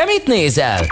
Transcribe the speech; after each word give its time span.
Te 0.00 0.06
mit 0.06 0.26
nézel? 0.26 0.86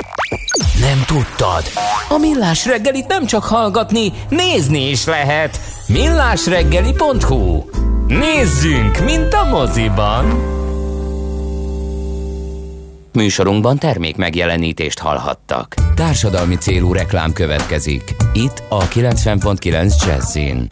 Nem 0.80 1.04
tudtad? 1.06 1.62
A 2.08 2.18
Millás 2.18 2.66
reggelit 2.66 3.06
nem 3.06 3.26
csak 3.26 3.44
hallgatni, 3.44 4.12
nézni 4.28 4.88
is 4.88 5.04
lehet. 5.04 5.60
millásreggeli.hu 5.86 7.64
Nézzünk, 8.06 8.98
mint 9.04 9.34
a 9.34 9.44
moziban! 9.44 10.24
Műsorunkban 13.12 13.78
termék 13.78 14.16
megjelenítést 14.16 14.98
hallhattak. 14.98 15.74
Társadalmi 15.94 16.56
célú 16.56 16.92
reklám 16.92 17.32
következik. 17.32 18.16
Itt 18.32 18.62
a 18.68 18.88
90.9 18.88 20.06
Jazzin. 20.06 20.66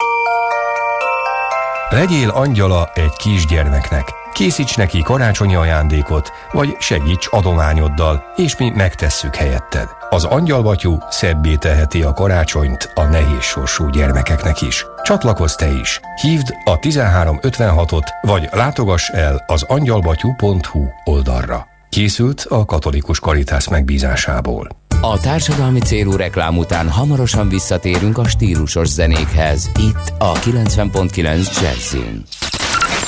Legyél 1.89 2.29
angyala 2.29 2.91
egy 2.93 3.13
kisgyermeknek. 3.17 4.16
Készíts 4.37 4.77
neki 4.77 5.01
karácsonyi 5.01 5.55
ajándékot, 5.55 6.31
vagy 6.51 6.75
segíts 6.79 7.27
adományoddal, 7.31 8.23
és 8.35 8.57
mi 8.57 8.69
megtesszük 8.69 9.35
helyetted. 9.35 9.87
Az 10.09 10.23
angyalbatyú 10.23 10.97
szebbé 11.09 11.55
teheti 11.55 12.01
a 12.03 12.13
karácsonyt 12.13 12.91
a 12.95 13.03
nehéz 13.03 13.41
sorsú 13.41 13.89
gyermekeknek 13.89 14.61
is. 14.61 14.85
Csatlakozz 15.03 15.55
te 15.55 15.71
is! 15.71 15.99
Hívd 16.21 16.53
a 16.65 16.79
1356-ot, 16.79 18.07
vagy 18.21 18.47
látogass 18.51 19.09
el 19.09 19.43
az 19.47 19.63
angyalbatyú.hu 19.63 20.83
oldalra. 21.03 21.67
Készült 21.89 22.45
a 22.49 22.65
katolikus 22.65 23.19
karitász 23.19 23.67
megbízásából. 23.67 24.69
A 25.01 25.19
társadalmi 25.19 25.79
célú 25.79 26.15
reklám 26.15 26.57
után 26.57 26.89
hamarosan 26.89 27.49
visszatérünk 27.49 28.17
a 28.17 28.27
stílusos 28.27 28.87
zenékhez. 28.87 29.69
Itt 29.79 30.13
a 30.17 30.33
90.9 30.33 31.61
Jazzin. 31.61 32.23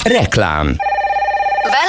Reklám 0.04 0.76
Bella 1.70 1.89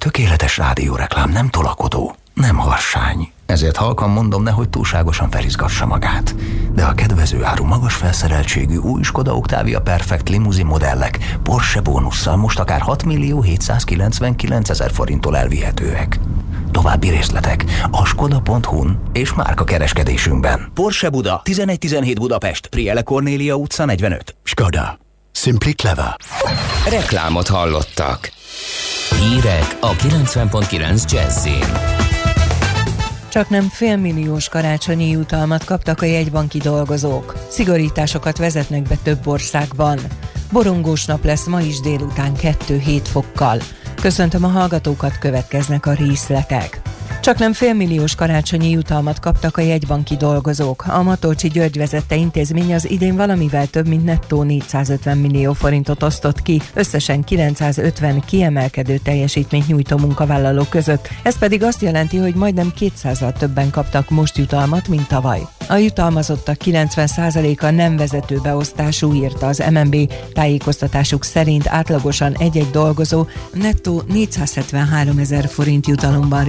tökéletes 0.00 0.56
rádióreklám 0.56 1.30
nem 1.30 1.48
tolakodó, 1.48 2.14
nem 2.34 2.56
harsány. 2.56 3.32
Ezért 3.46 3.76
halkan 3.76 4.10
mondom, 4.10 4.42
nehogy 4.42 4.68
túlságosan 4.68 5.30
felizgassa 5.30 5.86
magát. 5.86 6.34
De 6.72 6.84
a 6.84 6.92
kedvező 6.92 7.44
áru 7.44 7.64
magas 7.64 7.94
felszereltségű 7.94 8.76
új 8.76 9.02
Skoda 9.02 9.34
Octavia 9.36 9.80
Perfect 9.80 10.28
limuzin 10.28 10.66
modellek 10.66 11.38
Porsche 11.42 11.80
bónusszal 11.80 12.36
most 12.36 12.58
akár 12.58 12.80
6 12.80 13.04
millió 13.04 13.42
799 13.42 14.70
ezer 14.70 14.90
forinttól 14.90 15.36
elvihetőek. 15.36 16.20
További 16.70 17.08
részletek 17.08 17.64
a 17.90 18.04
skoda.hu-n 18.06 19.00
és 19.12 19.34
márka 19.34 19.64
kereskedésünkben. 19.64 20.70
Porsche 20.74 21.08
Buda, 21.08 21.42
1117 21.44 22.18
Budapest, 22.18 22.66
Priele 22.66 23.02
Cornélia 23.02 23.54
utca 23.54 23.84
45. 23.84 24.36
Skoda. 24.42 24.98
Simply 25.32 25.70
clever. 25.70 26.16
Reklámot 26.88 27.48
hallottak. 27.48 28.32
Hírek 29.20 29.76
a 29.80 29.90
90.9 29.90 31.12
Jazzin. 31.12 31.64
Csak 33.28 33.48
nem 33.48 33.68
félmilliós 33.68 34.48
karácsonyi 34.48 35.10
jutalmat 35.10 35.64
kaptak 35.64 36.02
a 36.02 36.04
jegybanki 36.04 36.58
dolgozók. 36.58 37.34
Szigorításokat 37.48 38.38
vezetnek 38.38 38.82
be 38.82 38.94
több 39.02 39.26
országban. 39.26 39.98
Borongós 40.52 41.04
nap 41.04 41.24
lesz 41.24 41.46
ma 41.46 41.60
is 41.60 41.80
délután 41.80 42.32
2-7 42.36 43.00
fokkal. 43.02 43.58
Köszöntöm 44.00 44.44
a 44.44 44.48
hallgatókat, 44.48 45.18
következnek 45.18 45.86
a 45.86 45.92
részletek. 45.92 46.80
Csak 47.20 47.38
nem 47.38 47.52
félmilliós 47.52 48.14
karácsonyi 48.14 48.70
jutalmat 48.70 49.20
kaptak 49.20 49.56
a 49.56 49.60
jegybanki 49.60 50.16
dolgozók. 50.16 50.84
A 50.86 51.02
Matolcsi 51.02 51.48
György 51.48 51.76
vezette 51.76 52.14
intézmény 52.14 52.74
az 52.74 52.90
idén 52.90 53.16
valamivel 53.16 53.66
több 53.66 53.88
mint 53.88 54.04
nettó 54.04 54.42
450 54.42 55.18
millió 55.18 55.52
forintot 55.52 56.02
osztott 56.02 56.42
ki, 56.42 56.60
összesen 56.74 57.24
950 57.24 58.20
kiemelkedő 58.20 58.96
teljesítményt 58.96 59.66
nyújtó 59.66 59.96
munkavállalók 59.96 60.68
között. 60.68 61.08
Ez 61.22 61.38
pedig 61.38 61.62
azt 61.62 61.82
jelenti, 61.82 62.16
hogy 62.16 62.34
majdnem 62.34 62.72
200-al 62.78 63.32
többen 63.32 63.70
kaptak 63.70 64.10
most 64.10 64.36
jutalmat, 64.36 64.88
mint 64.88 65.08
tavaly. 65.08 65.40
A 65.68 65.76
jutalmazottak 65.76 66.56
90%-a 66.64 67.70
nem 67.70 67.96
vezető 67.96 68.38
beosztású, 68.42 69.14
írta 69.14 69.46
az 69.46 69.62
MNB. 69.70 70.12
Tájékoztatásuk 70.32 71.24
szerint 71.24 71.68
átlagosan 71.68 72.36
egy-egy 72.38 72.70
dolgozó 72.70 73.26
nettó 73.52 74.02
473 74.08 75.18
ezer 75.18 75.48
forint 75.48 75.86
jutalomban 75.86 76.44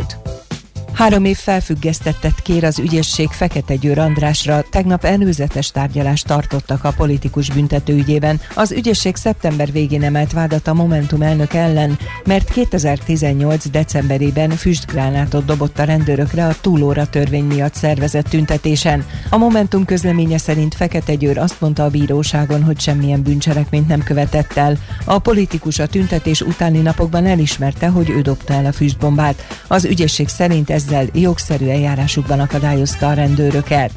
it. 0.00 0.49
Három 0.92 1.24
év 1.24 1.36
felfüggesztettet 1.36 2.42
kér 2.42 2.64
az 2.64 2.78
ügyesség 2.78 3.28
Fekete 3.28 3.74
Győr 3.74 3.98
Andrásra. 3.98 4.64
Tegnap 4.70 5.04
előzetes 5.04 5.70
tárgyalást 5.70 6.26
tartottak 6.26 6.84
a 6.84 6.92
politikus 6.96 7.50
büntetőügyében. 7.50 8.40
Az 8.54 8.72
ügyesség 8.72 9.16
szeptember 9.16 9.72
végén 9.72 10.02
emelt 10.02 10.32
vádat 10.32 10.66
a 10.66 10.74
Momentum 10.74 11.22
elnök 11.22 11.54
ellen, 11.54 11.98
mert 12.24 12.50
2018. 12.50 13.70
decemberében 13.70 14.50
füstgránátot 14.50 15.44
dobott 15.44 15.78
a 15.78 15.84
rendőrökre 15.84 16.46
a 16.46 16.54
túlóra 16.60 17.06
törvény 17.06 17.44
miatt 17.44 17.74
szervezett 17.74 18.28
tüntetésen. 18.28 19.06
A 19.30 19.36
Momentum 19.36 19.84
közleménye 19.84 20.38
szerint 20.38 20.74
Fekete 20.74 21.14
Győr 21.14 21.38
azt 21.38 21.60
mondta 21.60 21.84
a 21.84 21.90
bíróságon, 21.90 22.62
hogy 22.62 22.80
semmilyen 22.80 23.22
bűncselekményt 23.22 23.88
nem 23.88 24.02
követett 24.02 24.56
el. 24.56 24.76
A 25.04 25.18
politikus 25.18 25.78
a 25.78 25.86
tüntetés 25.86 26.40
utáni 26.40 26.78
napokban 26.78 27.26
elismerte, 27.26 27.88
hogy 27.88 28.10
ő 28.10 28.20
dobta 28.20 28.52
el 28.52 28.66
a 28.66 28.72
füstbombát. 28.72 29.46
Az 29.66 29.84
ügyesség 29.84 30.28
szerint 30.28 30.70
ezzel 30.80 31.06
jogszerű 31.12 31.66
eljárásukban 31.66 32.40
akadályozta 32.40 33.08
a 33.08 33.12
rendőröket. 33.12 33.92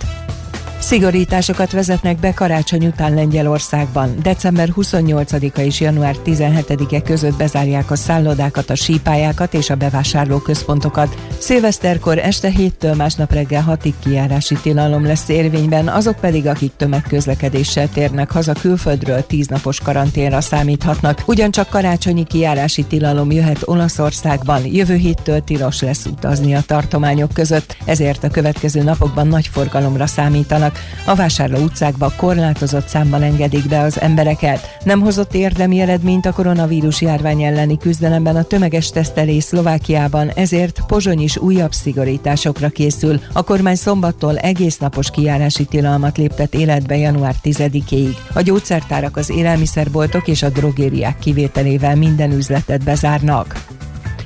Szigorításokat 0.84 1.72
vezetnek 1.72 2.20
be 2.20 2.34
karácsony 2.34 2.86
után 2.86 3.14
Lengyelországban. 3.14 4.16
December 4.22 4.70
28-a 4.76 5.60
és 5.60 5.80
január 5.80 6.16
17-e 6.26 7.02
között 7.02 7.38
bezárják 7.38 7.92
a 7.92 7.96
szállodákat, 7.96 8.70
a 8.70 8.76
sípályákat 8.76 9.54
és 9.54 9.70
a 9.70 9.76
bevásárlóközpontokat. 9.76 11.18
Szilveszterkor 11.38 12.18
este 12.18 12.52
7-től 12.58 12.98
másnap 12.98 13.32
reggel 13.32 13.66
6-ig 13.70 13.94
kijárási 14.00 14.58
tilalom 14.62 15.06
lesz 15.06 15.30
érvényben, 15.30 15.88
azok 15.88 16.16
pedig, 16.16 16.48
akik 16.48 16.72
tömegközlekedéssel 16.78 17.90
térnek 17.90 18.32
haza 18.32 18.54
külföldről 18.54 19.26
10 19.26 19.48
napos 19.48 19.80
karanténra 19.80 20.42
számíthatnak. 20.42 21.24
Ugyancsak 21.26 21.70
karácsonyi 21.70 22.24
kijárási 22.24 22.84
tilalom 22.84 23.32
jöhet 23.32 23.62
Olaszországban, 23.66 24.66
jövő 24.66 24.96
héttől 24.96 25.44
tilos 25.44 25.82
lesz 25.82 26.06
utazni 26.06 26.56
a 26.56 26.62
tartományok 26.62 27.34
között, 27.34 27.78
ezért 27.86 28.24
a 28.24 28.30
következő 28.30 28.84
napokban 28.84 29.28
nagy 29.28 29.48
forgalomra 29.48 30.08
számítanak 30.08 30.72
a 31.06 31.16
vásárló 31.16 31.58
utcákba 31.58 32.12
korlátozott 32.18 32.88
számban 32.88 33.22
engedik 33.22 33.68
be 33.68 33.80
az 33.80 34.02
embereket. 34.02 34.78
Nem 34.84 35.02
hozott 35.02 35.34
érdemi 35.34 35.80
eredményt 35.80 36.26
a 36.26 36.34
koronavírus 36.34 37.02
járvány 37.02 37.42
elleni 37.42 37.78
küzdelemben 37.78 38.36
a 38.36 38.44
tömeges 38.44 38.90
tesztelés 38.90 39.44
Szlovákiában, 39.44 40.30
ezért 40.30 40.82
Pozsony 40.88 41.22
is 41.22 41.38
újabb 41.38 41.72
szigorításokra 41.72 42.70
készül. 42.70 43.20
A 43.34 43.44
kormány 43.44 43.76
szombattól 43.76 44.38
egész 44.38 44.78
napos 44.78 45.12
kijárási 45.12 45.66
tilalmat 45.66 46.18
léptet 46.18 46.54
életbe 46.54 46.98
január 46.98 47.36
10-ig. 47.44 48.16
A 48.34 48.42
gyógyszertárak, 48.42 49.18
az 49.18 49.30
élelmiszerboltok 49.30 50.28
és 50.28 50.44
a 50.44 50.50
drogériák 50.50 51.20
kivételével 51.20 51.96
minden 51.96 52.32
üzletet 52.32 52.84
bezárnak. 52.84 53.82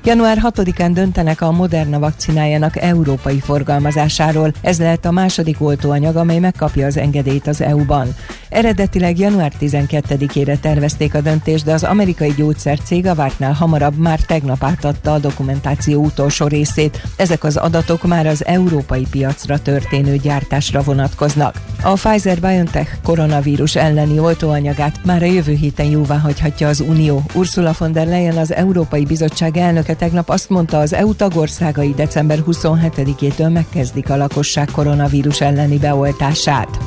Január 0.08 0.38
6-án 0.44 0.92
döntenek 0.94 1.42
a 1.42 1.52
Moderna 1.52 2.00
vakcinájának 2.00 2.78
európai 2.78 3.40
forgalmazásáról. 3.40 4.52
Ez 4.62 4.80
lehet 4.80 5.06
a 5.06 5.12
második 5.12 5.62
oltóanyag, 5.62 6.16
amely 6.16 6.40
megkapja 6.40 6.86
az 6.86 6.98
engedélyt 6.98 7.48
az 7.48 7.62
EU-ban. 7.62 8.08
Eredetileg 8.50 9.20
január 9.20 9.52
12-ére 9.62 10.60
tervezték 10.60 11.14
a 11.14 11.22
döntést, 11.22 11.66
de 11.66 11.74
az 11.74 11.84
amerikai 11.84 12.34
gyógyszercég 12.38 13.06
a 13.08 13.16
vártnál 13.16 13.54
hamarabb 13.54 13.98
már 13.98 14.20
tegnap 14.20 14.64
átadta 14.64 15.14
a 15.14 15.20
dokumentáció 15.20 16.04
utolsó 16.04 16.48
részét. 16.48 17.02
Ezek 17.16 17.44
az 17.44 17.58
adatok 17.58 18.04
már 18.04 18.26
az 18.28 18.46
európai 18.46 19.06
piacra 19.12 19.60
történő 19.60 20.16
gyártásra 20.16 20.82
vonatkoznak. 20.82 21.62
A 21.84 21.94
Pfizer-BioNTech 21.94 22.92
koronavírus 23.04 23.76
elleni 23.76 24.20
oltóanyagát 24.20 25.06
már 25.06 25.22
a 25.22 25.26
jövő 25.26 25.54
héten 25.54 25.86
jóvá 25.86 26.18
hagyhatja 26.18 26.68
az 26.68 26.80
Unió. 26.80 27.24
Ursula 27.34 27.74
von 27.78 27.92
der 27.92 28.08
Leyen 28.08 28.38
az 28.38 28.54
Európai 28.54 29.06
Bizottság 29.06 29.58
elnöke 29.58 29.96
tegnap 29.96 30.30
azt 30.30 30.50
mondta, 30.50 30.80
az 30.80 30.94
EU 30.94 31.16
tagországai 31.16 31.94
december 31.94 32.40
27-től 32.48 33.52
megkezdik 33.52 34.10
a 34.10 34.16
lakosság 34.16 34.70
koronavírus 34.72 35.42
elleni 35.42 35.78
beoltását. 35.78 36.78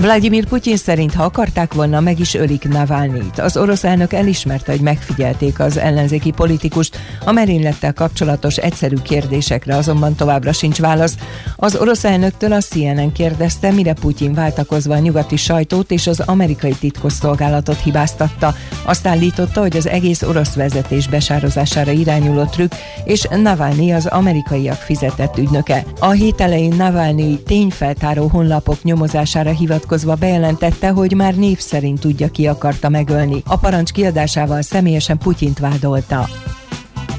Vladimir 0.00 0.46
Putyin 0.46 0.76
szerint, 0.76 1.14
ha 1.14 1.22
akarták 1.22 1.74
volna, 1.74 2.00
meg 2.00 2.20
is 2.20 2.34
ölik 2.34 2.68
Navalnyit. 2.68 3.38
Az 3.38 3.56
orosz 3.56 3.84
elnök 3.84 4.12
elismerte, 4.12 4.72
hogy 4.72 4.80
megfigyelték 4.80 5.60
az 5.60 5.76
ellenzéki 5.76 6.30
politikust. 6.30 6.98
A 7.24 7.32
merénylettel 7.32 7.92
kapcsolatos 7.92 8.56
egyszerű 8.56 8.94
kérdésekre 9.02 9.76
azonban 9.76 10.14
továbbra 10.14 10.52
sincs 10.52 10.78
válasz. 10.78 11.16
Az 11.56 11.76
orosz 11.76 12.04
elnöktől 12.04 12.52
a 12.52 12.60
CNN 12.60 13.12
kérdezte, 13.12 13.70
mire 13.70 13.92
Putyin 13.92 14.34
váltakozva 14.34 14.94
a 14.94 14.98
nyugati 14.98 15.36
sajtót 15.36 15.90
és 15.90 16.06
az 16.06 16.20
amerikai 16.20 16.74
titkosszolgálatot 16.80 17.80
hibáztatta. 17.82 18.54
Azt 18.84 19.06
állította, 19.06 19.60
hogy 19.60 19.76
az 19.76 19.86
egész 19.86 20.22
orosz 20.22 20.54
vezetés 20.54 21.08
besározására 21.08 21.90
irányuló 21.90 22.44
trükk, 22.44 22.72
és 23.04 23.26
Navalnyi 23.42 23.92
az 23.92 24.06
amerikaiak 24.06 24.78
fizetett 24.78 25.38
ügynöke. 25.38 25.84
A 26.00 26.10
hét 26.10 26.40
elején 26.40 26.74
Navalnyi 26.76 27.42
tényfeltáró 27.42 28.26
honlapok 28.26 28.82
nyomozására 28.82 29.50
hivatkozott 29.50 29.86
hivatkozva 29.88 30.26
bejelentette, 30.26 30.88
hogy 30.88 31.14
már 31.14 31.34
név 31.34 31.58
szerint 31.58 32.00
tudja 32.00 32.28
ki 32.28 32.46
akarta 32.46 32.88
megölni. 32.88 33.42
A 33.46 33.56
parancs 33.56 33.90
kiadásával 33.90 34.62
személyesen 34.62 35.18
Putyint 35.18 35.58
vádolta. 35.58 36.28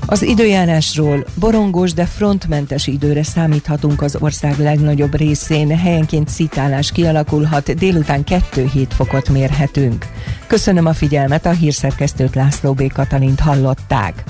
Az 0.06 0.21
időjárásról 0.21 1.25
borongós, 1.39 1.94
de 1.94 2.06
frontmentes 2.06 2.88
időre 2.88 3.24
számíthatunk 3.24 4.01
az 4.01 4.18
ország 4.19 4.60
legnagyobb 4.60 5.16
részén. 5.16 5.77
Helyenként 5.77 6.30
szitálás 6.30 6.92
kialakulhat, 6.92 7.74
délután 7.74 8.24
2-7 8.25 8.88
fokot 8.89 9.30
mérhetünk. 9.30 10.06
Köszönöm 10.48 10.86
a 10.86 10.94
figyelmet, 10.94 11.45
a 11.45 11.51
hírszerkesztőt 11.51 12.36
László 12.36 12.74
B. 12.74 12.92
Katalint 12.94 13.39
hallották. 13.39 14.24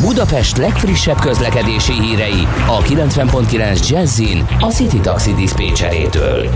Budapest 0.00 0.56
legfrissebb 0.56 1.18
közlekedési 1.18 1.92
hírei 1.92 2.46
a 2.66 2.82
90.9 2.82 3.88
Jazzin 3.88 4.46
a 4.58 4.66
City 4.66 5.00
Taxi 5.00 5.34
Dispécsejétől. 5.34 6.48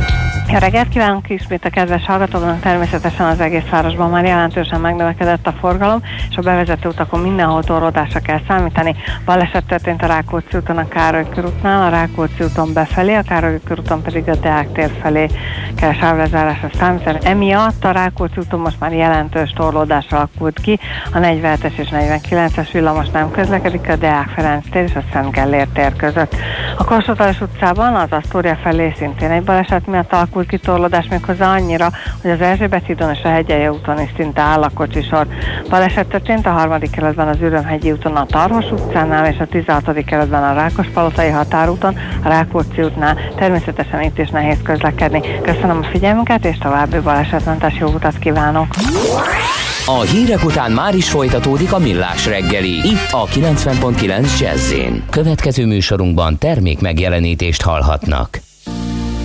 Jó 0.48 0.58
reggelt 0.58 0.88
kívánok 0.88 1.30
ismét 1.30 1.64
a 1.64 1.70
kedves 1.70 2.04
hallgatóknak, 2.04 2.60
természetesen 2.60 3.26
az 3.26 3.40
egész 3.40 3.68
városban 3.70 4.10
már 4.10 4.24
jelentősen 4.24 4.80
megnövekedett 4.80 5.46
a 5.46 5.52
forgalom, 5.52 6.02
és 6.30 6.36
a 6.36 6.42
bevezető 6.42 6.88
utakon 6.88 7.20
mindenhol 7.20 7.62
torlódásra 7.62 8.20
kell 8.20 8.40
számítani. 8.48 8.94
Baleset 9.24 9.64
történt 9.64 10.02
a 10.02 10.06
Rákóczi 10.06 10.56
úton 10.56 10.76
a 10.76 10.88
Károly 10.88 11.28
körútnál, 11.28 11.86
a 11.86 11.88
Rákóczi 11.88 12.44
úton 12.44 12.72
befelé, 12.72 13.14
a 13.14 13.22
Károly 13.22 13.60
körúton 13.64 14.02
pedig 14.02 14.28
a 14.28 14.36
Deák 14.36 14.72
tér 14.72 14.90
felé 15.02 15.26
kell 15.76 15.92
sávlezárásra 15.92 16.68
számítani. 16.78 17.18
Emiatt 17.22 17.84
a 17.84 17.90
Rákóczi 17.90 18.38
úton 18.38 18.60
most 18.60 18.80
már 18.80 18.92
jelentős 18.92 19.50
torlódás 19.50 20.06
alakult 20.10 20.60
ki, 20.60 20.78
a 21.12 21.18
47-es 21.18 21.78
és 21.78 21.88
49-es 21.90 22.68
villamos 22.72 23.10
nem 23.10 23.30
közlekedik 23.30 23.88
a 23.88 23.96
Deák 23.96 24.28
Ferenc 24.28 24.64
tér 24.70 24.82
és 24.82 24.94
a 24.94 25.02
Szent 25.12 25.30
Gellért 25.30 25.72
tér 25.72 25.96
között. 25.96 26.36
A 26.76 26.84
Kossuth 26.84 27.42
utcában 27.42 27.94
az 27.94 28.10
Asztória 28.10 28.56
felé 28.62 28.92
szintén 28.96 29.30
egy 29.30 29.42
baleset 29.42 29.86
miatt 29.86 30.12
alakult 30.12 30.32
ki 30.46 30.58
torlódás 30.58 31.06
méghozzá 31.08 31.54
annyira, 31.54 31.90
hogy 32.22 32.30
az 32.30 32.40
Erzsébet 32.40 32.86
hídon 32.86 33.10
és 33.10 33.22
a 33.22 33.28
Hegyelje 33.28 33.72
úton 33.72 34.00
is 34.00 34.10
szinte 34.16 34.40
áll 34.40 34.62
a 34.62 34.70
kocsisor. 34.74 35.26
Baleset 35.68 36.06
történt 36.06 36.46
a 36.46 36.50
harmadik 36.50 36.90
kerületben 36.90 37.28
az 37.28 37.40
Ürömhegyi 37.40 37.92
úton 37.92 38.16
a 38.16 38.26
Tarvos 38.26 38.70
utcánál 38.70 39.26
és 39.32 39.38
a 39.38 39.46
16. 39.46 40.04
kerületben 40.04 40.42
a 40.42 40.54
Rákospalotai 40.54 41.28
határúton, 41.28 41.98
a 42.24 42.28
Rákóczi 42.28 42.82
útnál. 42.82 43.16
Természetesen 43.36 44.02
itt 44.02 44.18
is 44.18 44.28
nehéz 44.28 44.58
közlekedni. 44.62 45.20
Köszönöm 45.42 45.78
a 45.82 45.86
figyelmüket 45.86 46.44
és 46.44 46.58
további 46.58 46.98
balesetmentes 46.98 47.74
jó 47.78 47.88
utat 47.88 48.18
kívánok! 48.18 48.66
A 49.86 50.00
hírek 50.00 50.44
után 50.44 50.72
már 50.72 50.94
is 50.94 51.10
folytatódik 51.10 51.72
a 51.72 51.78
millás 51.78 52.26
reggeli. 52.26 52.76
Itt 52.76 53.10
a 53.10 53.26
90.9 53.26 54.40
jazz 54.40 54.74
Következő 55.10 55.66
műsorunkban 55.66 56.38
termék 56.38 56.80
megjelenítést 56.80 57.62
hallhatnak. 57.62 58.40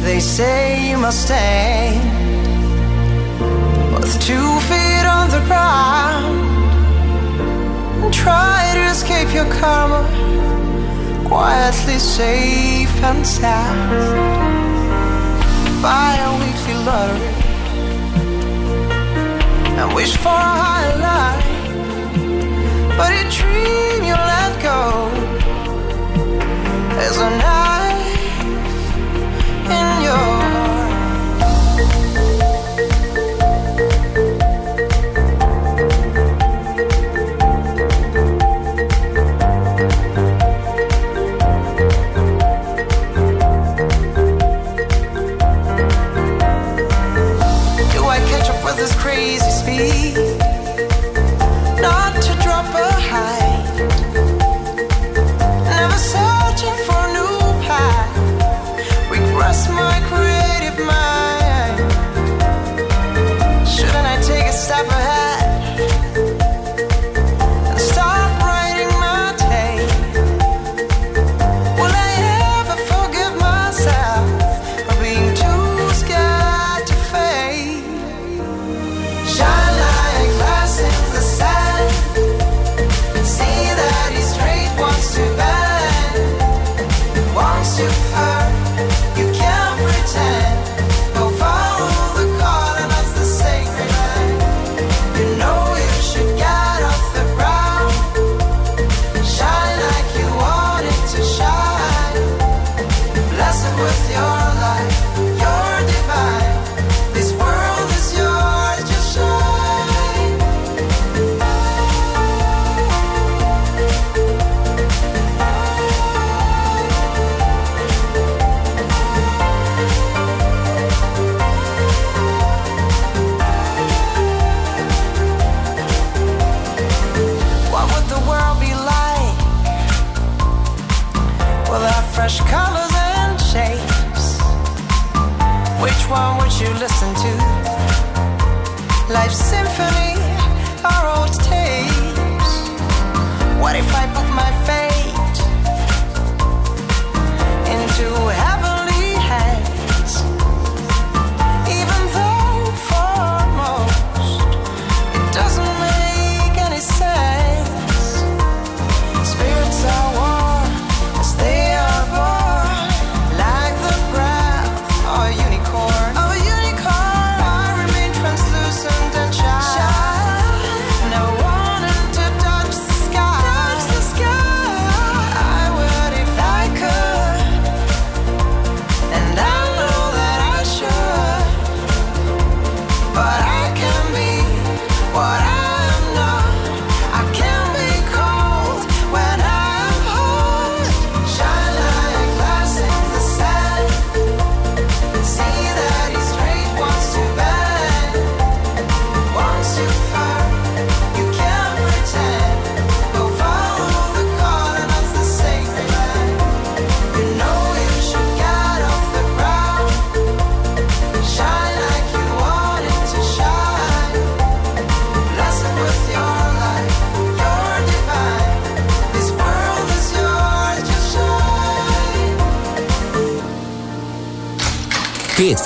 They 0.01 0.19
say 0.19 0.89
you 0.89 0.97
must 0.97 1.25
stay. 1.25 1.99
With 3.93 4.13
two 4.21 4.51
feet 4.69 5.05
on 5.17 5.29
the 5.29 5.41
ground 5.47 6.39
And 8.03 8.13
try 8.13 8.71
to 8.75 8.83
escape 8.93 9.33
your 9.33 9.49
karma. 9.59 10.01
Quietly 11.27 11.99
safe 11.99 12.95
and 13.03 13.25
sound. 13.27 13.89
Buy 15.81 16.11
a 16.27 16.31
weekly 16.41 16.77
lottery 16.87 17.39
and 19.79 19.95
wish 19.95 20.15
for 20.17 20.27
a 20.27 20.53
higher 20.63 20.97
life. 21.11 21.47
But 22.97 23.11
a 23.21 23.23
dream 23.39 24.03
you 24.09 24.17
let 24.33 24.51
go. 24.61 25.09
Is 26.99 27.17
a 27.17 27.29
knife 27.37 27.78
in 29.71 30.01
your 30.01 30.48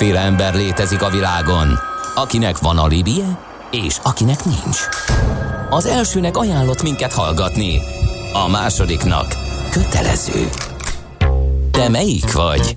Kétféle 0.04 0.24
ember 0.24 0.54
létezik 0.54 1.02
a 1.02 1.10
világon, 1.10 1.78
akinek 2.14 2.58
van 2.58 2.78
alibije, 2.78 3.38
és 3.70 3.96
akinek 4.02 4.44
nincs. 4.44 4.78
Az 5.70 5.86
elsőnek 5.86 6.36
ajánlott 6.36 6.82
minket 6.82 7.12
hallgatni, 7.12 7.80
a 8.32 8.48
másodiknak 8.48 9.26
kötelező. 9.70 10.48
Te 11.70 11.88
melyik 11.88 12.32
vagy? 12.32 12.76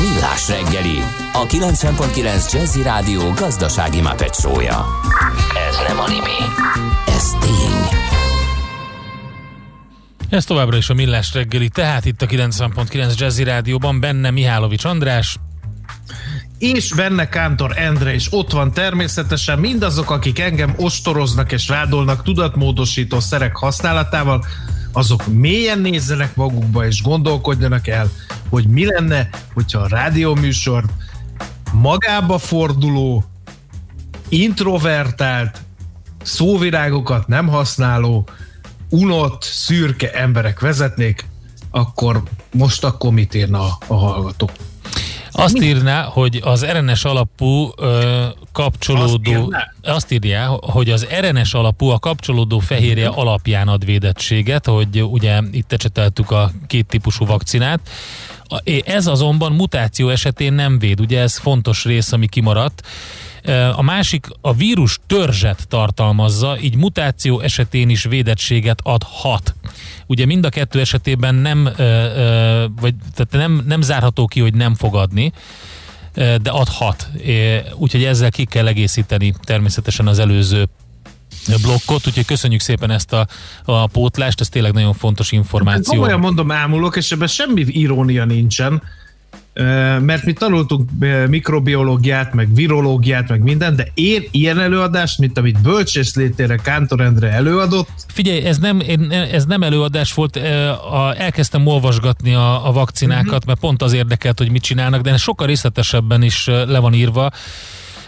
Millás 0.00 0.48
reggeli, 0.48 0.98
a 1.32 1.46
90.9 1.46 2.52
Jazzy 2.52 2.82
Rádió 2.82 3.30
gazdasági 3.30 4.00
mapetsója. 4.00 4.86
Ez 5.68 5.76
nem 5.88 5.98
animi, 5.98 6.38
ez 7.06 7.30
tény. 7.40 7.98
Ez 10.30 10.44
továbbra 10.44 10.76
is 10.76 10.88
a 10.88 10.94
Millás 10.94 11.34
reggeli, 11.34 11.68
tehát 11.68 12.04
itt 12.04 12.22
a 12.22 12.26
90.9 12.26 13.18
Jazzy 13.18 13.44
Rádióban 13.44 14.00
benne 14.00 14.30
Mihálovics 14.30 14.84
András, 14.84 15.38
és 16.62 16.92
benne 16.94 17.28
Kántor 17.28 17.78
Endre, 17.78 18.14
és 18.14 18.26
ott 18.30 18.52
van 18.52 18.72
természetesen 18.72 19.58
mindazok, 19.58 20.10
akik 20.10 20.38
engem 20.38 20.74
ostoroznak 20.76 21.52
és 21.52 21.68
vádolnak 21.68 22.22
tudatmódosító 22.22 23.20
szerek 23.20 23.56
használatával, 23.56 24.44
azok 24.92 25.26
mélyen 25.26 25.78
nézzenek 25.78 26.36
magukba 26.36 26.86
és 26.86 27.02
gondolkodjanak 27.02 27.88
el, 27.88 28.10
hogy 28.48 28.66
mi 28.66 28.86
lenne, 28.86 29.28
hogyha 29.54 29.78
a 29.78 29.88
rádióműsort 29.88 30.92
magába 31.72 32.38
forduló, 32.38 33.24
introvertált, 34.28 35.60
szóvirágokat 36.22 37.26
nem 37.26 37.48
használó, 37.48 38.28
unott, 38.88 39.42
szürke 39.42 40.12
emberek 40.12 40.60
vezetnék, 40.60 41.26
akkor 41.70 42.22
most 42.52 42.84
akkor 42.84 43.12
mit 43.12 43.34
írna 43.34 43.78
a 43.86 43.94
hallgató? 43.94 44.50
Azt 45.32 45.62
írná, 45.62 46.02
hogy 46.02 46.40
az 46.44 46.64
RNS 46.64 47.04
alapú 47.04 47.70
ö, 47.76 48.24
kapcsolódó... 48.52 49.32
Azt, 49.32 49.68
azt 49.82 50.12
írja, 50.12 50.58
hogy 50.60 50.90
az 50.90 51.06
RNS 51.20 51.54
alapú 51.54 51.88
a 51.88 51.98
kapcsolódó 51.98 52.58
fehérje 52.58 53.08
alapján 53.08 53.68
ad 53.68 53.84
védettséget, 53.84 54.66
hogy 54.66 55.02
ugye 55.02 55.40
itt 55.52 55.72
ecseteltük 55.72 56.30
a 56.30 56.50
két 56.66 56.86
típusú 56.86 57.26
vakcinát. 57.26 57.80
Ez 58.84 59.06
azonban 59.06 59.52
mutáció 59.52 60.08
esetén 60.08 60.52
nem 60.52 60.78
véd, 60.78 61.00
ugye 61.00 61.20
ez 61.20 61.38
fontos 61.38 61.84
rész, 61.84 62.12
ami 62.12 62.26
kimaradt. 62.26 62.82
A 63.76 63.82
másik 63.82 64.26
a 64.40 64.54
vírus 64.54 64.98
törzset 65.06 65.68
tartalmazza, 65.68 66.58
így 66.60 66.76
mutáció 66.76 67.40
esetén 67.40 67.88
is 67.88 68.04
védettséget 68.04 68.80
adhat. 68.82 69.54
Ugye 70.06 70.26
mind 70.26 70.44
a 70.44 70.48
kettő 70.48 70.80
esetében 70.80 71.34
nem, 71.34 71.64
vagy, 72.80 72.94
tehát 73.14 73.30
nem, 73.30 73.64
nem 73.66 73.80
zárható 73.80 74.26
ki, 74.26 74.40
hogy 74.40 74.54
nem 74.54 74.74
fogadni, 74.74 75.32
de 76.14 76.50
adhat. 76.50 77.10
Úgyhogy 77.74 78.04
ezzel 78.04 78.30
ki 78.30 78.44
kell 78.44 78.66
egészíteni 78.66 79.34
természetesen 79.42 80.06
az 80.06 80.18
előző 80.18 80.68
blokkot, 81.62 82.06
úgyhogy 82.06 82.24
köszönjük 82.24 82.60
szépen 82.60 82.90
ezt 82.90 83.12
a, 83.12 83.26
a 83.64 83.86
pótlást, 83.86 84.40
ez 84.40 84.48
tényleg 84.48 84.72
nagyon 84.72 84.92
fontos 84.92 85.32
információ. 85.32 85.94
Komolyan 85.94 86.20
mondom, 86.20 86.50
ámulok, 86.50 86.96
és 86.96 87.12
ebben 87.12 87.28
semmi 87.28 87.64
irónia 87.66 88.24
nincsen 88.24 88.82
mert 90.00 90.24
mi 90.24 90.32
tanultunk 90.32 90.90
mikrobiológiát, 91.28 92.34
meg 92.34 92.54
virológiát, 92.54 93.28
meg 93.28 93.42
minden, 93.42 93.76
de 93.76 93.86
én 93.94 94.22
ilyen 94.30 94.60
előadást, 94.60 95.18
mint 95.18 95.38
amit 95.38 95.60
Bölcsész 95.62 96.14
létére 96.14 96.56
Kántor 96.56 97.00
Endre 97.00 97.28
előadott. 97.28 97.90
Figyelj, 98.06 98.44
ez 98.44 98.58
nem, 98.58 98.82
ez 99.32 99.44
nem 99.44 99.62
előadás 99.62 100.14
volt, 100.14 100.36
elkezdtem 101.16 101.66
olvasgatni 101.66 102.34
a, 102.34 102.68
a 102.68 102.72
vakcinákat, 102.72 103.26
uh-huh. 103.26 103.46
mert 103.46 103.60
pont 103.60 103.82
az 103.82 103.92
érdekelt, 103.92 104.38
hogy 104.38 104.50
mit 104.50 104.62
csinálnak, 104.62 105.00
de 105.00 105.16
sokkal 105.16 105.46
részletesebben 105.46 106.22
is 106.22 106.46
le 106.46 106.78
van 106.78 106.94
írva 106.94 107.30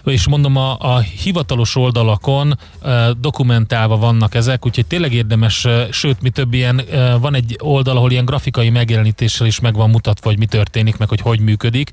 és 0.04 0.28
mondom, 0.28 0.56
a, 0.56 0.76
a 0.78 0.99
hivatalos 0.99 1.76
oldalakon 1.76 2.58
e, 2.82 3.12
dokumentálva 3.20 3.96
vannak 3.96 4.34
ezek, 4.34 4.66
úgyhogy 4.66 4.87
tényleg 4.87 5.12
érdemes, 5.12 5.64
e, 5.64 5.87
sőt, 5.90 6.20
mi 6.23 6.30
több 6.30 6.54
ilyen, 6.54 6.78
e, 6.78 7.16
van 7.16 7.34
egy 7.34 7.56
oldal, 7.58 7.96
ahol 7.96 8.11
ilyen 8.11 8.25
grafikai 8.25 8.70
megjelenítéssel 8.70 9.46
is 9.46 9.61
meg 9.61 9.75
van 9.75 9.90
mutatva, 9.90 10.28
hogy 10.28 10.38
mi 10.38 10.46
történik, 10.46 10.96
meg 10.96 11.08
hogy 11.08 11.20
hogy 11.20 11.40
működik 11.40 11.90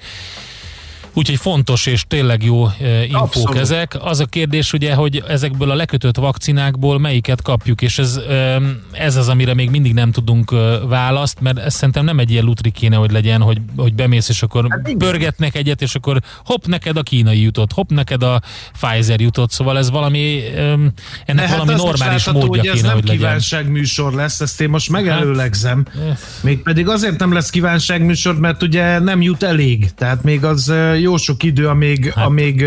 Úgyhogy 1.13 1.37
fontos 1.39 1.85
és 1.85 2.03
tényleg 2.07 2.43
jó 2.43 2.67
e, 2.67 3.03
infók 3.03 3.21
Abszolút. 3.21 3.57
ezek. 3.57 3.97
Az 3.99 4.19
a 4.19 4.25
kérdés 4.25 4.73
ugye, 4.73 4.93
hogy 4.93 5.23
ezekből 5.27 5.71
a 5.71 5.75
lekötött 5.75 6.17
vakcinákból 6.17 6.99
melyiket 6.99 7.41
kapjuk, 7.41 7.81
és 7.81 7.99
ez, 7.99 8.19
ez 8.91 9.15
az, 9.15 9.27
amire 9.29 9.53
még 9.53 9.69
mindig 9.69 9.93
nem 9.93 10.11
tudunk 10.11 10.51
választ, 10.87 11.39
mert 11.39 11.57
ez 11.57 11.73
szerintem 11.73 12.05
nem 12.05 12.19
egy 12.19 12.31
ilyen 12.31 12.43
lutri 12.43 12.71
kéne, 12.71 12.95
hogy 12.95 13.11
legyen, 13.11 13.41
hogy, 13.41 13.61
hogy 13.77 13.93
bemész, 13.93 14.29
és 14.29 14.43
akkor 14.43 14.65
hát 14.69 14.95
pörgetnek 14.97 15.55
egyet, 15.55 15.81
és 15.81 15.95
akkor 15.95 16.19
hopp, 16.45 16.65
neked 16.65 16.97
a 16.97 17.03
kínai 17.03 17.41
jutott, 17.41 17.71
hopp, 17.71 17.89
neked 17.89 18.23
a 18.23 18.41
Pfizer 18.79 19.19
jutott, 19.19 19.51
szóval 19.51 19.77
ez 19.77 19.89
valami, 19.89 20.41
ennek 21.25 21.45
hát 21.45 21.57
valami 21.57 21.73
normális 21.73 22.25
látható, 22.25 22.45
módja 22.45 22.71
hogy 22.71 22.79
kéne, 22.79 22.87
ez 22.87 22.93
hogy 22.93 23.03
nem 23.03 23.15
kívánságműsor 23.15 24.13
lesz, 24.13 24.39
ezt 24.39 24.61
én 24.61 24.69
most 24.69 24.89
megelőlegzem. 24.89 25.85
Hát, 26.07 26.19
Mégpedig 26.41 26.87
azért 26.87 27.19
nem 27.19 27.33
lesz 27.33 27.49
kívánságműsor, 27.49 28.39
mert 28.39 28.63
ugye 28.63 28.99
nem 28.99 29.21
jut 29.21 29.43
elég, 29.43 29.93
tehát 29.95 30.23
még 30.23 30.45
az 30.45 30.73
jó 31.01 31.17
sok 31.17 31.43
idő, 31.43 31.67
amíg, 31.67 32.13
hát. 32.13 32.25
amíg 32.25 32.65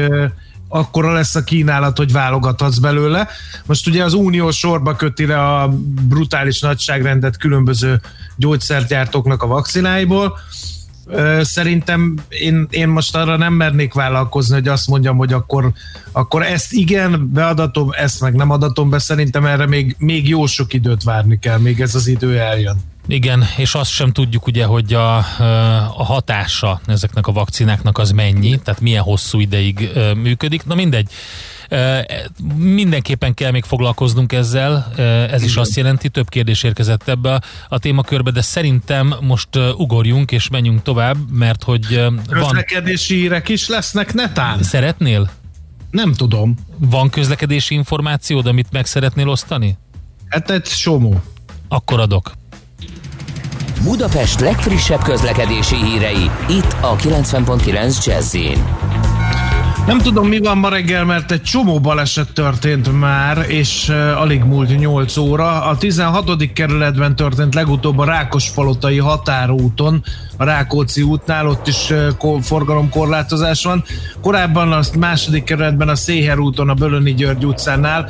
akkora 0.68 1.12
lesz 1.12 1.34
a 1.34 1.44
kínálat, 1.44 1.96
hogy 1.96 2.12
válogathatsz 2.12 2.78
belőle. 2.78 3.28
Most 3.66 3.86
ugye 3.86 4.04
az 4.04 4.12
Unió 4.12 4.50
sorba 4.50 4.96
köti 4.96 5.26
le 5.26 5.42
a 5.42 5.74
brutális 6.08 6.60
nagyságrendet 6.60 7.36
különböző 7.36 8.00
gyógyszergyártóknak 8.36 9.42
a 9.42 9.46
vakcináiból. 9.46 10.38
Szerintem 11.40 12.14
én, 12.28 12.66
én 12.70 12.88
most 12.88 13.16
arra 13.16 13.36
nem 13.36 13.52
mernék 13.52 13.94
vállalkozni, 13.94 14.54
hogy 14.54 14.68
azt 14.68 14.88
mondjam, 14.88 15.16
hogy 15.16 15.32
akkor, 15.32 15.72
akkor 16.12 16.42
ezt 16.42 16.72
igen, 16.72 17.30
beadatom, 17.32 17.90
ezt 17.92 18.20
meg 18.20 18.34
nem 18.34 18.50
adatom 18.50 18.90
be. 18.90 18.98
Szerintem 18.98 19.46
erre 19.46 19.66
még, 19.66 19.96
még 19.98 20.28
jó 20.28 20.46
sok 20.46 20.72
időt 20.72 21.02
várni 21.02 21.38
kell, 21.38 21.58
még 21.58 21.80
ez 21.80 21.94
az 21.94 22.06
idő 22.06 22.38
eljön. 22.38 22.76
Igen, 23.06 23.44
és 23.56 23.74
azt 23.74 23.90
sem 23.90 24.12
tudjuk 24.12 24.46
ugye, 24.46 24.64
hogy 24.64 24.94
a, 24.94 25.16
a 25.96 26.04
hatása 26.04 26.80
ezeknek 26.86 27.26
a 27.26 27.32
vakcináknak 27.32 27.98
az 27.98 28.10
mennyi, 28.10 28.58
tehát 28.58 28.80
milyen 28.80 29.02
hosszú 29.02 29.40
ideig 29.40 29.90
működik. 30.16 30.66
Na 30.66 30.74
mindegy, 30.74 31.10
mindenképpen 32.56 33.34
kell 33.34 33.50
még 33.50 33.64
foglalkoznunk 33.64 34.32
ezzel, 34.32 34.92
ez 35.30 35.42
is 35.42 35.56
azt 35.56 35.76
jelenti, 35.76 36.08
több 36.08 36.28
kérdés 36.28 36.62
érkezett 36.62 37.08
ebbe 37.08 37.42
a 37.68 37.78
témakörbe, 37.78 38.30
de 38.30 38.42
szerintem 38.42 39.14
most 39.20 39.48
ugorjunk 39.76 40.32
és 40.32 40.48
menjünk 40.48 40.82
tovább, 40.82 41.16
mert 41.30 41.62
hogy 41.62 41.96
van... 41.96 42.22
Közlekedési 42.28 43.14
hírek 43.14 43.48
is 43.48 43.68
lesznek 43.68 44.14
netán? 44.14 44.62
Szeretnél? 44.62 45.30
Nem 45.90 46.12
tudom. 46.12 46.54
Van 46.78 47.10
közlekedési 47.10 47.74
információd, 47.74 48.46
amit 48.46 48.68
meg 48.72 48.86
szeretnél 48.86 49.28
osztani? 49.28 49.78
Hát 50.28 50.50
egy 50.50 50.66
somó. 50.66 51.22
Akkor 51.68 52.00
adok. 52.00 52.32
Budapest 53.84 54.40
legfrissebb 54.40 55.02
közlekedési 55.02 55.74
hírei, 55.76 56.30
itt 56.48 56.76
a 56.80 56.96
90.9 56.96 58.04
jazz 58.04 58.36
nem 59.86 59.98
tudom, 59.98 60.28
mi 60.28 60.38
van 60.38 60.58
ma 60.58 60.68
reggel, 60.68 61.04
mert 61.04 61.30
egy 61.30 61.42
csomó 61.42 61.80
baleset 61.80 62.32
történt 62.32 62.98
már, 62.98 63.44
és 63.48 63.88
uh, 63.88 64.20
alig 64.20 64.44
múlt 64.44 64.78
8 64.78 65.16
óra. 65.16 65.62
A 65.62 65.76
16. 65.76 66.52
kerületben 66.52 67.16
történt 67.16 67.54
legutóbb 67.54 67.98
a 67.98 68.04
Rákospalotai 68.04 68.98
határúton, 68.98 70.04
a 70.36 70.44
Rákóczi 70.44 71.02
útnál, 71.02 71.48
ott 71.48 71.66
is 71.66 71.92
forgalomkorlátozás 72.42 73.64
van. 73.64 73.84
Korábban 74.20 74.72
a 74.72 74.80
második 74.98 75.44
kerületben 75.44 75.88
a 75.88 75.94
Széher 75.94 76.38
úton, 76.38 76.68
a 76.68 76.74
Bölöni 76.74 77.14
György 77.14 77.46
utcánál 77.46 78.08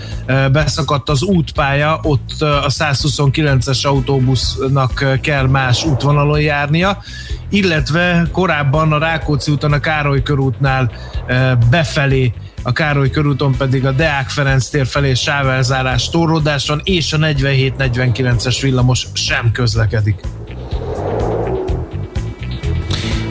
beszakadt 0.52 1.08
az 1.08 1.22
útpálya, 1.22 2.00
ott 2.02 2.40
a 2.40 2.68
129-es 2.68 3.86
autóbusznak 3.86 5.18
kell 5.20 5.46
más 5.46 5.84
útvonalon 5.84 6.40
járnia, 6.40 7.02
illetve 7.50 8.28
korábban 8.32 8.92
a 8.92 8.98
Rákóczi 8.98 9.52
úton, 9.52 9.72
a 9.72 9.80
Károly 9.80 10.22
körútnál 10.22 10.90
befelé 11.70 12.32
a 12.66 12.72
Károly 12.72 13.10
körúton 13.10 13.56
pedig 13.56 13.86
a 13.86 13.92
Deák 13.92 14.28
Ferenc 14.28 14.68
tér 14.68 14.86
felé 14.86 15.14
sávelzárás 15.14 16.08
torlódáson 16.08 16.80
és 16.84 17.12
a 17.12 17.16
47-49-es 17.16 18.58
villamos 18.60 19.06
sem 19.12 19.50
közlekedik. 19.52 20.20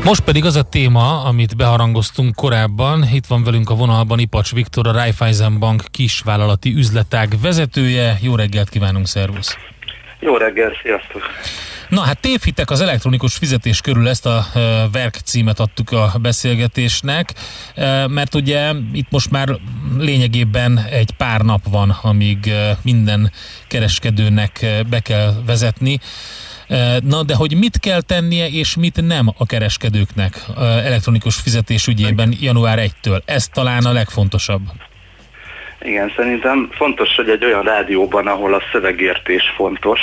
Most 0.03 0.22
pedig 0.22 0.45
az 0.45 0.55
a 0.55 0.63
téma, 0.63 1.24
amit 1.24 1.55
beharangoztunk 1.55 2.36
korábban, 2.36 3.07
itt 3.13 3.25
van 3.25 3.43
velünk 3.43 3.69
a 3.69 3.75
vonalban 3.75 4.19
Ipacs 4.19 4.53
Viktor, 4.53 4.88
a 4.88 4.91
Raiffeisen 4.91 5.60
Bank 5.60 5.83
kisvállalati 5.91 6.74
üzletág 6.75 7.33
vezetője. 7.41 8.17
Jó 8.22 8.36
reggelt 8.36 8.69
kívánunk, 8.69 9.07
szervusz! 9.07 9.57
Jó 10.19 10.38
reggelt, 10.38 10.74
sziasztok! 10.81 11.22
Na 11.89 12.01
hát 12.01 12.19
tévhitek 12.19 12.69
az 12.69 12.81
elektronikus 12.81 13.36
fizetés 13.36 13.81
körül 13.81 14.07
ezt 14.07 14.25
a 14.25 14.45
verk 14.91 15.15
címet 15.15 15.60
adtuk 15.60 15.91
a 15.91 16.13
beszélgetésnek, 16.22 17.33
mert 18.07 18.36
ugye 18.36 18.72
itt 18.93 19.10
most 19.10 19.31
már 19.31 19.50
lényegében 19.98 20.86
egy 20.91 21.12
pár 21.12 21.41
nap 21.41 21.62
van, 21.69 21.89
amíg 22.01 22.51
minden 22.81 23.31
kereskedőnek 23.67 24.65
be 24.89 25.00
kell 25.00 25.33
vezetni 25.45 26.00
Na, 27.03 27.24
de 27.24 27.36
hogy 27.36 27.58
mit 27.58 27.80
kell 27.80 28.01
tennie 28.01 28.48
és 28.48 28.75
mit 28.75 29.08
nem 29.08 29.34
a 29.38 29.46
kereskedőknek 29.46 30.46
elektronikus 30.60 31.36
fizetés 31.36 31.88
ügyében 31.88 32.34
január 32.39 32.80
1-től? 32.82 33.22
Ez 33.25 33.48
talán 33.48 33.86
a 33.86 33.92
legfontosabb. 33.92 34.62
Igen, 35.82 36.13
szerintem 36.15 36.70
fontos, 36.72 37.15
hogy 37.15 37.30
egy 37.30 37.46
olyan 37.46 37.63
rádióban, 37.63 38.27
ahol 38.27 38.53
a 38.53 38.62
szövegértés 38.72 39.44
fontos, 39.56 40.00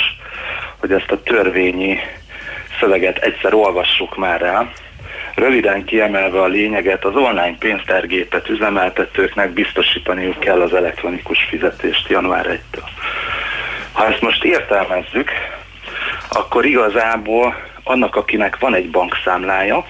hogy 0.77 0.91
ezt 0.91 1.11
a 1.11 1.23
törvényi 1.23 1.97
szöveget 2.79 3.17
egyszer 3.17 3.53
olvassuk 3.53 4.17
már 4.17 4.41
el. 4.41 4.71
Röviden 5.35 5.85
kiemelve 5.85 6.41
a 6.41 6.47
lényeget, 6.47 7.05
az 7.05 7.15
online 7.15 7.55
pénztárgépet 7.59 8.49
üzemeltetőknek 8.49 9.53
biztosítaniuk 9.53 10.39
kell 10.39 10.61
az 10.61 10.73
elektronikus 10.73 11.43
fizetést 11.49 12.09
január 12.09 12.45
1-től. 12.47 12.87
Ha 13.91 14.07
ezt 14.07 14.21
most 14.21 14.43
értelmezzük, 14.43 15.31
akkor 16.33 16.65
igazából 16.65 17.55
annak, 17.83 18.15
akinek 18.15 18.59
van 18.59 18.73
egy 18.73 18.89
bankszámlája, 18.89 19.85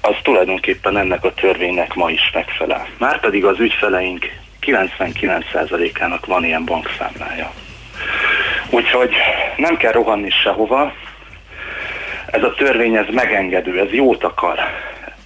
az 0.00 0.14
tulajdonképpen 0.22 0.96
ennek 0.96 1.24
a 1.24 1.34
törvénynek 1.34 1.94
ma 1.94 2.10
is 2.10 2.30
megfelel. 2.34 2.86
Márpedig 2.98 3.44
az 3.44 3.58
ügyfeleink 3.58 4.26
99%-ának 4.60 6.26
van 6.26 6.44
ilyen 6.44 6.64
bankszámlája. 6.64 7.52
Úgyhogy 8.70 9.14
nem 9.56 9.76
kell 9.76 9.92
rohanni 9.92 10.30
sehova, 10.30 10.92
ez 12.26 12.42
a 12.42 12.54
törvény 12.54 12.96
ez 12.96 13.06
megengedő, 13.10 13.80
ez 13.80 13.92
jót 13.92 14.24
akar. 14.24 14.58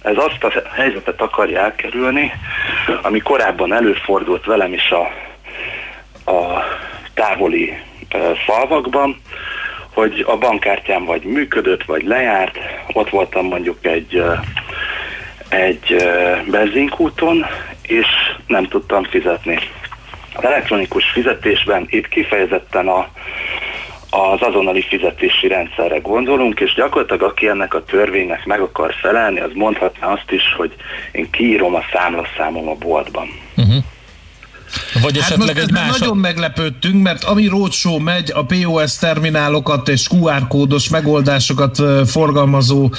Ez 0.01 0.17
azt 0.17 0.43
a 0.43 0.51
helyzetet 0.73 1.21
akarja 1.21 1.59
elkerülni, 1.59 2.31
ami 3.01 3.19
korábban 3.19 3.73
előfordult 3.73 4.45
velem 4.45 4.73
is 4.73 4.91
a, 4.91 5.11
a 6.31 6.63
távoli 7.13 7.77
e, 8.09 8.17
falvakban, 8.45 9.21
hogy 9.99 10.25
a 10.27 10.37
bankkártyám 10.37 11.05
vagy 11.05 11.23
működött, 11.23 11.83
vagy 11.83 12.03
lejárt, 12.03 12.57
ott 12.93 13.09
voltam 13.09 13.45
mondjuk 13.45 13.85
egy, 13.85 14.23
egy 15.49 15.95
benzinkúton, 16.51 17.45
és 17.81 18.07
nem 18.47 18.67
tudtam 18.67 19.03
fizetni. 19.03 19.59
Az 20.33 20.43
elektronikus 20.43 21.05
fizetésben 21.05 21.87
itt 21.89 22.07
kifejezetten 22.07 22.87
a, 22.87 23.07
az 24.09 24.41
azonnali 24.41 24.81
fizetési 24.81 25.47
rendszerre 25.47 25.97
gondolunk, 25.97 26.59
és 26.59 26.73
gyakorlatilag 26.73 27.21
aki 27.21 27.47
ennek 27.47 27.73
a 27.73 27.83
törvénynek 27.83 28.45
meg 28.45 28.61
akar 28.61 28.93
felelni, 28.93 29.39
az 29.39 29.51
mondhatná 29.53 30.07
azt 30.07 30.31
is, 30.31 30.53
hogy 30.57 30.73
én 31.11 31.29
kiírom 31.29 31.75
a 31.75 31.83
számlaszámom 31.93 32.67
a 32.67 32.75
boltban. 32.75 33.27
Uh-huh. 33.57 33.83
Vagy 35.01 35.17
hát 35.17 35.29
esetleg 35.29 35.55
most 35.55 35.67
egy 35.67 35.71
más... 35.71 35.99
Nagyon 35.99 36.17
meglepődtünk, 36.17 37.03
mert 37.03 37.23
ami 37.23 37.47
roadshow 37.47 37.99
megy, 37.99 38.31
a 38.35 38.45
POS 38.45 38.97
terminálokat 38.97 39.89
és 39.89 40.07
QR 40.11 40.47
kódos 40.47 40.89
megoldásokat 40.89 41.81
forgalmazó 42.05 42.91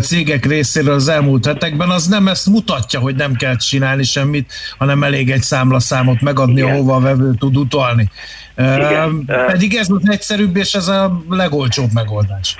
cégek 0.00 0.46
részéről 0.46 0.94
az 0.94 1.08
elmúlt 1.08 1.46
hetekben, 1.46 1.90
az 1.90 2.06
nem 2.06 2.28
ezt 2.28 2.46
mutatja, 2.46 3.00
hogy 3.00 3.14
nem 3.14 3.34
kell 3.34 3.56
csinálni 3.56 4.02
semmit, 4.02 4.52
hanem 4.78 5.02
elég 5.02 5.30
egy 5.30 5.42
számlaszámot 5.42 6.20
megadni, 6.20 6.60
Igen. 6.60 6.72
ahova 6.72 6.94
a 6.94 7.00
vevő 7.00 7.34
tud 7.38 7.56
utalni. 7.56 8.10
Igen. 8.56 9.24
Pedig 9.46 9.74
ez 9.74 9.90
az 9.90 10.10
egyszerűbb, 10.10 10.56
és 10.56 10.74
ez 10.74 10.88
a 10.88 11.22
legolcsóbb 11.28 11.88
megoldás. 11.92 12.56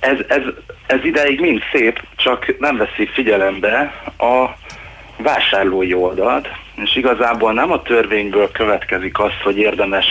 Ez, 0.00 0.16
ez, 0.28 0.42
ez 0.86 1.04
ideig 1.04 1.40
mind 1.40 1.60
szép, 1.72 2.02
csak 2.16 2.58
nem 2.58 2.76
veszi 2.76 3.08
figyelembe 3.12 4.02
a 4.18 4.56
vásárlói 5.16 5.94
oldalt, 5.94 6.48
és 6.76 6.96
igazából 6.96 7.52
nem 7.52 7.72
a 7.72 7.82
törvényből 7.82 8.50
következik 8.50 9.18
az, 9.18 9.32
hogy 9.42 9.58
érdemes 9.58 10.06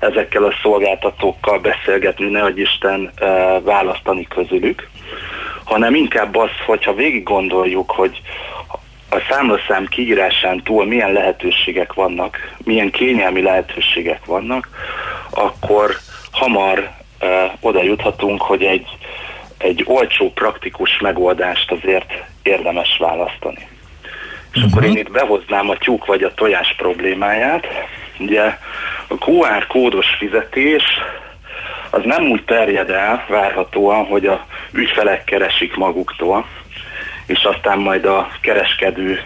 ezekkel 0.00 0.44
a 0.44 0.54
szolgáltatókkal 0.62 1.58
beszélgetni, 1.58 2.28
nehogy 2.28 2.58
Isten 2.58 3.10
választani 3.62 4.26
közülük, 4.26 4.88
hanem 5.64 5.94
inkább 5.94 6.36
az, 6.36 6.50
hogyha 6.66 6.94
végig 6.94 7.22
gondoljuk, 7.22 7.90
hogy 7.90 8.20
a 9.10 9.18
számlaszám 9.30 9.86
kiírásán 9.86 10.62
túl 10.62 10.86
milyen 10.86 11.12
lehetőségek 11.12 11.92
vannak, 11.92 12.54
milyen 12.64 12.90
kényelmi 12.90 13.42
lehetőségek 13.42 14.24
vannak, 14.24 14.68
akkor 15.30 15.96
hamar 16.30 16.90
uh, 17.20 17.28
oda 17.60 17.82
juthatunk, 17.82 18.42
hogy 18.42 18.62
egy, 18.62 18.86
egy 19.58 19.82
olcsó, 19.86 20.32
praktikus 20.32 20.98
megoldást 20.98 21.70
azért 21.70 22.12
érdemes 22.42 22.96
választani. 22.98 23.68
És 24.52 24.62
uh-huh. 24.62 24.72
akkor 24.72 24.84
én 24.84 24.96
itt 24.96 25.10
behoznám 25.10 25.68
a 25.68 25.76
tyúk 25.76 26.06
vagy 26.06 26.22
a 26.22 26.34
tojás 26.34 26.74
problémáját. 26.76 27.66
Ugye 28.18 28.42
a 29.08 29.14
QR 29.14 29.66
kódos 29.66 30.06
fizetés 30.18 30.82
az 31.90 32.00
nem 32.04 32.30
úgy 32.30 32.44
terjed 32.44 32.90
el 32.90 33.24
várhatóan, 33.28 34.04
hogy 34.04 34.26
a 34.26 34.46
ügyfelek 34.72 35.24
keresik 35.24 35.76
maguktól, 35.76 36.46
és 37.26 37.42
aztán 37.42 37.78
majd 37.78 38.04
a 38.04 38.28
kereskedő 38.40 39.20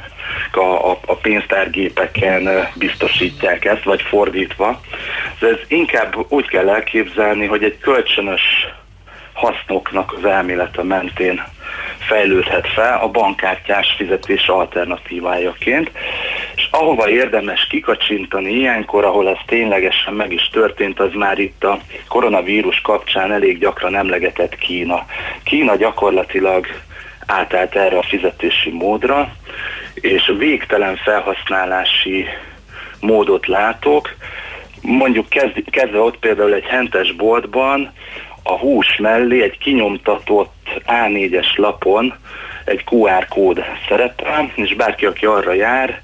a, 0.53 0.91
a, 0.91 0.99
a 1.07 1.15
pénztárgépeken 1.15 2.69
biztosítják 2.75 3.65
ezt, 3.65 3.85
vagy 3.85 4.03
fordítva. 4.03 4.81
De 5.39 5.47
ez 5.47 5.59
inkább 5.69 6.27
úgy 6.29 6.47
kell 6.47 6.69
elképzelni, 6.69 7.47
hogy 7.47 7.65
egy 7.65 7.79
kölcsönös 7.79 8.43
hasznoknak 9.33 10.13
az 10.13 10.25
elmélete 10.25 10.83
mentén 10.83 11.43
fejlődhet 11.99 12.69
fel 12.69 12.99
a 13.03 13.09
bankkártyás 13.09 13.95
fizetés 13.97 14.49
alternatívájaként, 14.49 15.91
és 16.57 16.69
ahova 16.71 17.09
érdemes 17.09 17.67
kikacsintani 17.67 18.51
ilyenkor, 18.51 19.05
ahol 19.05 19.29
ez 19.29 19.37
ténylegesen 19.47 20.15
meg 20.15 20.33
is 20.33 20.49
történt, 20.53 21.01
az 21.01 21.13
már 21.15 21.39
itt 21.39 21.65
a 21.65 21.79
koronavírus 22.09 22.81
kapcsán 22.81 23.33
elég 23.33 23.59
gyakran 23.59 23.97
emlegetett 23.97 24.55
Kína. 24.57 25.07
Kína 25.45 25.77
gyakorlatilag 25.77 26.67
átállt 27.27 27.75
erre 27.75 27.99
a 27.99 28.03
fizetési 28.03 28.71
módra, 28.71 29.33
és 29.95 30.33
végtelen 30.39 30.97
felhasználási 30.97 32.27
módot 33.01 33.47
látok. 33.47 34.15
Mondjuk 34.81 35.29
kezdve 35.71 35.99
ott 35.99 36.19
például 36.19 36.55
egy 36.55 36.65
hentes 36.65 37.13
boltban, 37.13 37.93
a 38.43 38.53
hús 38.53 38.97
mellé 38.97 39.43
egy 39.43 39.59
kinyomtatott 39.59 40.81
A4-es 40.87 41.57
lapon 41.57 42.15
egy 42.65 42.85
QR 42.91 43.27
kód 43.29 43.65
szerepel, 43.89 44.53
és 44.55 44.75
bárki, 44.75 45.07
aki 45.07 45.27
arra 45.27 45.53
jár, 45.53 46.01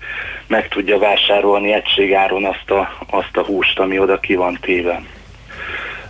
meg 0.47 0.69
tudja 0.69 0.99
vásárolni 0.99 1.73
egységáron 1.73 2.45
azt 2.45 2.71
a, 2.71 2.99
azt 3.11 3.37
a 3.37 3.45
húst, 3.45 3.79
ami 3.79 3.99
oda 3.99 4.21
ki 4.21 4.35
van 4.35 4.59
téve. 4.61 5.03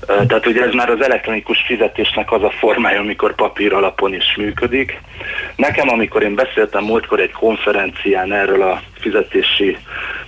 Tehát 0.07 0.47
ugye 0.47 0.62
ez 0.62 0.73
már 0.73 0.91
az 0.91 1.03
elektronikus 1.03 1.62
fizetésnek 1.67 2.33
az 2.33 2.43
a 2.43 2.51
formája, 2.51 3.01
amikor 3.01 3.35
papír 3.35 3.73
alapon 3.73 4.14
is 4.14 4.37
működik. 4.37 5.01
Nekem, 5.57 5.88
amikor 5.88 6.23
én 6.23 6.35
beszéltem 6.35 6.85
múltkor 6.85 7.21
egy 7.21 7.33
konferencián 7.33 8.33
erről 8.33 8.62
a 8.62 8.83
fizetési 9.01 9.77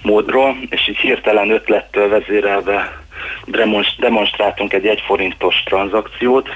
módról, 0.02 0.56
és 0.70 0.88
így 0.88 0.96
hirtelen 0.96 1.50
ötlettől 1.50 2.08
vezérelve 2.08 2.99
demonstráltunk 3.98 4.72
egy 4.72 4.86
egyforintos 4.86 5.62
tranzakciót, 5.62 6.48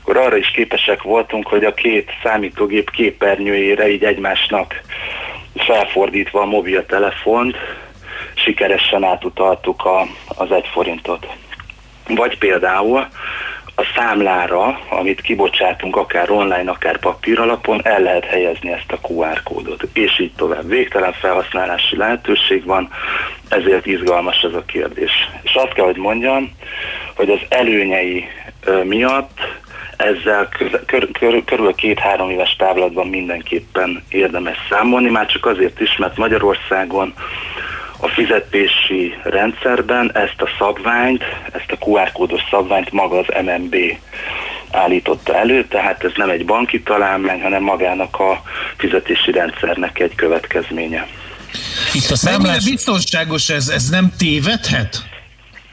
akkor 0.00 0.16
arra 0.16 0.36
is 0.36 0.50
képesek 0.50 1.02
voltunk, 1.02 1.46
hogy 1.46 1.64
a 1.64 1.74
két 1.74 2.10
számítógép 2.22 2.90
képernyőjére 2.90 3.90
így 3.90 4.04
egymásnak 4.04 4.80
felfordítva 5.56 6.40
a 6.40 6.46
mobiltelefont 6.46 7.56
sikeresen 8.34 9.04
átutaltuk 9.04 9.84
a, 9.84 10.06
az 10.28 10.50
egy 10.50 10.66
forintot. 10.72 11.26
Vagy 12.08 12.38
például 12.38 13.06
a 13.76 13.82
számlára, 13.96 14.80
amit 14.88 15.20
kibocsátunk 15.20 15.96
akár 15.96 16.30
online, 16.30 16.70
akár 16.70 16.98
papír 16.98 17.38
alapon, 17.38 17.80
el 17.84 18.00
lehet 18.00 18.24
helyezni 18.24 18.72
ezt 18.72 18.92
a 18.92 19.08
QR 19.08 19.42
kódot, 19.42 19.86
és 19.92 20.20
így 20.20 20.32
tovább. 20.36 20.68
Végtelen 20.68 21.12
felhasználási 21.12 21.96
lehetőség 21.96 22.64
van, 22.64 22.90
ezért 23.48 23.86
izgalmas 23.86 24.40
ez 24.42 24.54
a 24.54 24.64
kérdés. 24.64 25.10
És 25.42 25.54
azt 25.54 25.72
kell, 25.72 25.84
hogy 25.84 25.96
mondjam, 25.96 26.52
hogy 27.16 27.30
az 27.30 27.40
előnyei 27.48 28.28
miatt 28.84 29.40
ezzel 29.96 30.48
kör, 30.48 31.10
kör, 31.12 31.44
körül 31.44 31.74
két-három 31.74 32.30
éves 32.30 32.56
távlatban 32.56 33.08
mindenképpen 33.08 34.04
érdemes 34.08 34.56
számolni, 34.70 35.10
már 35.10 35.26
csak 35.26 35.46
azért 35.46 35.80
is, 35.80 35.96
mert 35.96 36.16
Magyarországon 36.16 37.14
a 37.98 38.08
fizetési 38.08 39.14
rendszerben 39.22 40.10
ezt 40.14 40.40
a 40.40 40.48
szabványt, 40.58 41.22
ezt 41.52 41.70
a 41.70 41.84
QR 41.86 42.12
kódos 42.12 42.42
szabványt 42.50 42.92
maga 42.92 43.18
az 43.18 43.26
MNB 43.44 43.76
állította 44.70 45.34
elő, 45.34 45.64
tehát 45.64 46.04
ez 46.04 46.12
nem 46.14 46.30
egy 46.30 46.44
banki 46.44 46.82
találmány, 46.82 47.42
hanem 47.42 47.62
magának 47.62 48.18
a 48.18 48.42
fizetési 48.76 49.30
rendszernek 49.32 49.98
egy 49.98 50.14
következménye. 50.14 51.06
Itt 51.92 52.10
a 52.10 52.16
számlás... 52.16 52.64
biztonságos 52.64 53.48
ez? 53.48 53.68
Ez 53.68 53.88
nem 53.88 54.12
tévedhet? 54.18 55.02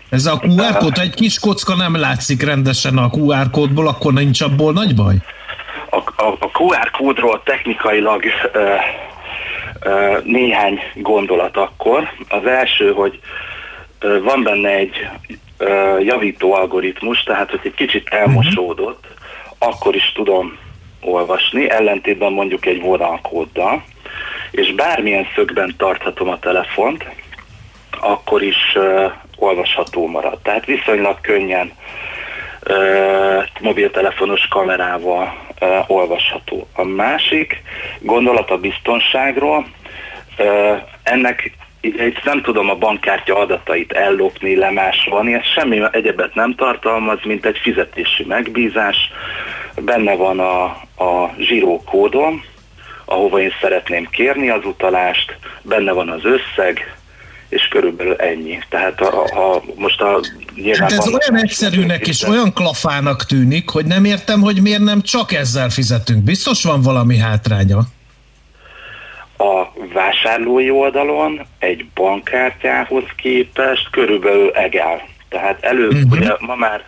Ez 0.10 0.26
a 0.26 0.42
QR 0.44 0.78
kód, 0.78 0.98
egy 0.98 1.14
kis 1.14 1.40
kocka 1.40 1.76
nem 1.76 1.96
látszik 1.96 2.44
rendesen 2.44 2.98
a 2.98 3.10
QR 3.10 3.50
kódból, 3.52 3.88
akkor 3.88 4.14
nincs 4.14 4.42
abból 4.42 4.74
nagy 4.74 4.96
baj? 4.96 5.16
A, 5.90 5.98
a, 5.98 6.38
a 6.40 6.50
QR 6.54 6.92
kódról 6.92 7.42
technikailag 7.46 8.24
uh, 8.24 8.62
néhány 10.24 10.80
gondolat 10.96 11.58
akkor. 11.58 12.12
Az 12.30 12.46
első, 12.46 12.92
hogy 12.92 13.20
van 14.24 14.44
benne 14.44 14.70
egy 14.70 15.08
javító 16.00 16.54
algoritmus, 16.54 17.24
tehát 17.24 17.50
hogy 17.50 17.60
egy 17.64 17.74
kicsit 17.74 18.08
elmosódott, 18.08 19.08
akkor 19.58 19.96
is 19.96 20.12
tudom 20.12 20.58
olvasni, 21.02 21.70
ellentétben 21.70 22.32
mondjuk 22.32 22.66
egy 22.66 22.82
vonalkóddal, 22.82 23.84
és 24.52 24.74
bármilyen 24.74 25.28
szögben 25.36 25.74
tarthatom 25.78 26.30
a 26.30 26.40
telefont, 26.40 27.06
akkor 28.00 28.44
is 28.44 28.76
uh, 28.76 29.12
olvasható 29.38 30.08
marad. 30.08 30.40
Tehát 30.42 30.66
viszonylag 30.66 31.22
könnyen 31.22 31.72
uh, 32.70 33.44
mobiltelefonos 33.60 34.48
kamerával 34.48 35.34
uh, 35.62 35.90
olvasható. 35.90 36.68
A 36.74 36.84
másik 36.84 37.62
gondolat 38.00 38.50
a 38.50 38.58
biztonságról, 38.58 39.66
uh, 40.38 40.82
ennek 41.04 41.60
itt 41.82 42.24
nem 42.24 42.42
tudom 42.42 42.70
a 42.70 42.76
bankkártya 42.76 43.38
adatait 43.38 43.92
ellopni, 43.92 44.56
lemásolni, 44.56 45.34
ez 45.34 45.46
semmi 45.46 45.82
egyebet 45.92 46.34
nem 46.34 46.56
tartalmaz, 46.56 47.20
mint 47.24 47.46
egy 47.46 47.58
fizetési 47.58 48.24
megbízás. 48.24 48.98
Benne 49.82 50.16
van 50.16 50.40
a, 50.40 50.64
a 51.04 51.34
zsírókódom, 51.38 52.44
ahova 53.06 53.40
én 53.40 53.54
szeretném 53.62 54.08
kérni 54.10 54.50
az 54.50 54.66
utalást, 54.66 55.38
benne 55.62 55.92
van 55.92 56.10
az 56.10 56.26
összeg, 56.26 56.96
és 57.52 57.68
körülbelül 57.68 58.16
ennyi. 58.16 58.60
Tehát 58.70 59.00
ha, 59.00 59.28
ha 59.34 59.64
most 59.76 60.02
a 60.02 60.20
nyilván 60.56 60.82
hát 60.82 60.92
ez 60.92 61.08
olyan 61.08 61.44
egyszerűnek 61.44 62.08
és 62.08 62.24
olyan 62.24 62.54
klafának 62.54 63.26
tűnik, 63.26 63.70
hogy 63.70 63.86
nem 63.86 64.06
értem, 64.06 64.42
hogy 64.42 64.62
miért 64.62 64.82
nem 64.82 65.02
csak 65.02 65.32
ezzel 65.32 65.70
fizetünk. 65.70 66.24
Biztos 66.24 66.64
van 66.64 66.82
valami 66.82 67.18
hátránya? 67.18 67.80
A 69.38 69.68
vásárlói 69.94 70.70
oldalon 70.70 71.42
egy 71.60 71.86
bankkártyához 71.94 73.04
képest 73.16 73.90
körülbelül 73.90 74.50
egál. 74.50 75.02
Tehát 75.30 75.64
elő, 75.64 75.88
uh-huh. 75.88 76.12
ugye 76.12 76.36
ma 76.40 76.56
már, 76.56 76.84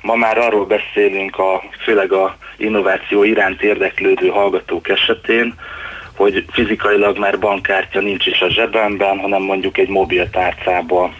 ma 0.00 0.14
már 0.14 0.38
arról 0.38 0.66
beszélünk, 0.66 1.38
a, 1.38 1.62
főleg 1.84 2.12
a 2.12 2.36
innováció 2.56 3.24
iránt 3.24 3.62
érdeklődő 3.62 4.28
hallgatók 4.28 4.88
esetén, 4.88 5.54
hogy 6.18 6.44
fizikailag 6.50 7.18
már 7.18 7.38
bankkártya 7.38 8.00
nincs 8.00 8.26
is 8.26 8.40
a 8.40 8.50
zsebemben, 8.50 9.18
hanem 9.18 9.42
mondjuk 9.42 9.78
egy 9.78 9.88
mobiltárcába 9.88 11.12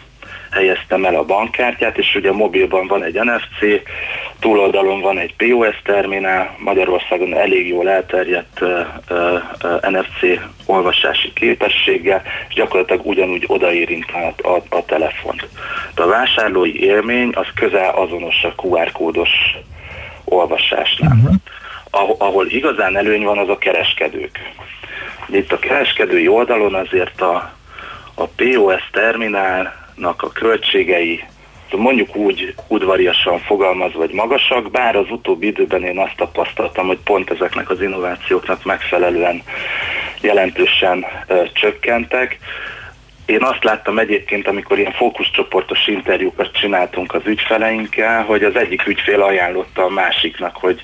helyeztem 0.51 1.05
el 1.05 1.15
a 1.15 1.25
bankkártyát, 1.25 1.99
és 1.99 2.15
ugye 2.15 2.29
a 2.29 2.33
mobilban 2.33 2.87
van 2.87 3.03
egy 3.03 3.15
NFC, 3.15 3.83
túloldalon 4.41 5.01
van 5.01 5.19
egy 5.19 5.35
POS 5.37 5.83
terminál, 5.85 6.55
Magyarországon 6.59 7.35
elég 7.35 7.69
jól 7.69 7.89
elterjedt 7.89 8.61
uh, 8.61 8.71
uh, 9.11 9.91
NFC 9.91 10.41
olvasási 10.67 11.33
képességgel, 11.33 12.23
és 12.49 12.55
gyakorlatilag 12.55 13.07
ugyanúgy 13.07 13.45
odaérint 13.47 14.07
a, 14.13 14.49
a, 14.49 14.77
a 14.77 14.85
telefont. 14.85 15.49
De 15.95 16.03
a 16.03 16.07
vásárlói 16.07 16.83
élmény 16.83 17.31
az 17.35 17.47
közel 17.55 17.91
azonos 17.95 18.45
a 18.45 18.55
QR 18.63 18.93
kódos 18.93 19.31
olvasásnál. 20.25 21.17
Uh-huh. 21.23 21.35
Ahol 22.19 22.47
igazán 22.47 22.97
előny 22.97 23.25
van, 23.25 23.39
az 23.39 23.49
a 23.49 23.59
kereskedők. 23.59 24.39
Itt 25.31 25.53
a 25.53 25.59
kereskedői 25.59 26.29
oldalon 26.29 26.75
azért 26.75 27.21
a, 27.21 27.53
a 28.15 28.27
POS 28.27 28.89
terminálnak 28.93 30.23
a 30.23 30.33
költségei 30.33 31.25
mondjuk 31.77 32.17
úgy 32.17 32.55
udvariasan 32.69 33.39
fogalmaz, 33.39 33.93
vagy 33.95 34.13
magasak, 34.13 34.71
bár 34.71 34.97
az 34.97 35.11
utóbbi 35.11 35.47
időben 35.47 35.85
én 35.85 35.99
azt 35.99 36.17
tapasztaltam, 36.17 36.87
hogy 36.87 36.99
pont 37.05 37.31
ezeknek 37.31 37.71
az 37.71 37.83
innovációknak 37.83 38.65
megfelelően 38.65 39.43
jelentősen 40.21 41.07
ö, 41.27 41.43
csökkentek. 41.53 42.39
Én 43.27 43.43
azt 43.43 43.65
láttam 43.65 43.99
egyébként, 43.99 44.49
amikor 44.49 44.79
ilyen 44.79 44.93
fókuszcsoportos 44.93 45.87
interjúkat 45.87 46.53
csináltunk 46.53 47.15
az 47.15 47.23
ügyfeleinkkel, 47.25 48.25
hogy 48.25 48.45
az 48.45 48.57
egyik 48.57 48.87
ügyfél 48.87 49.23
ajánlotta 49.23 49.85
a 49.85 49.89
másiknak, 49.89 50.57
hogy 50.57 50.83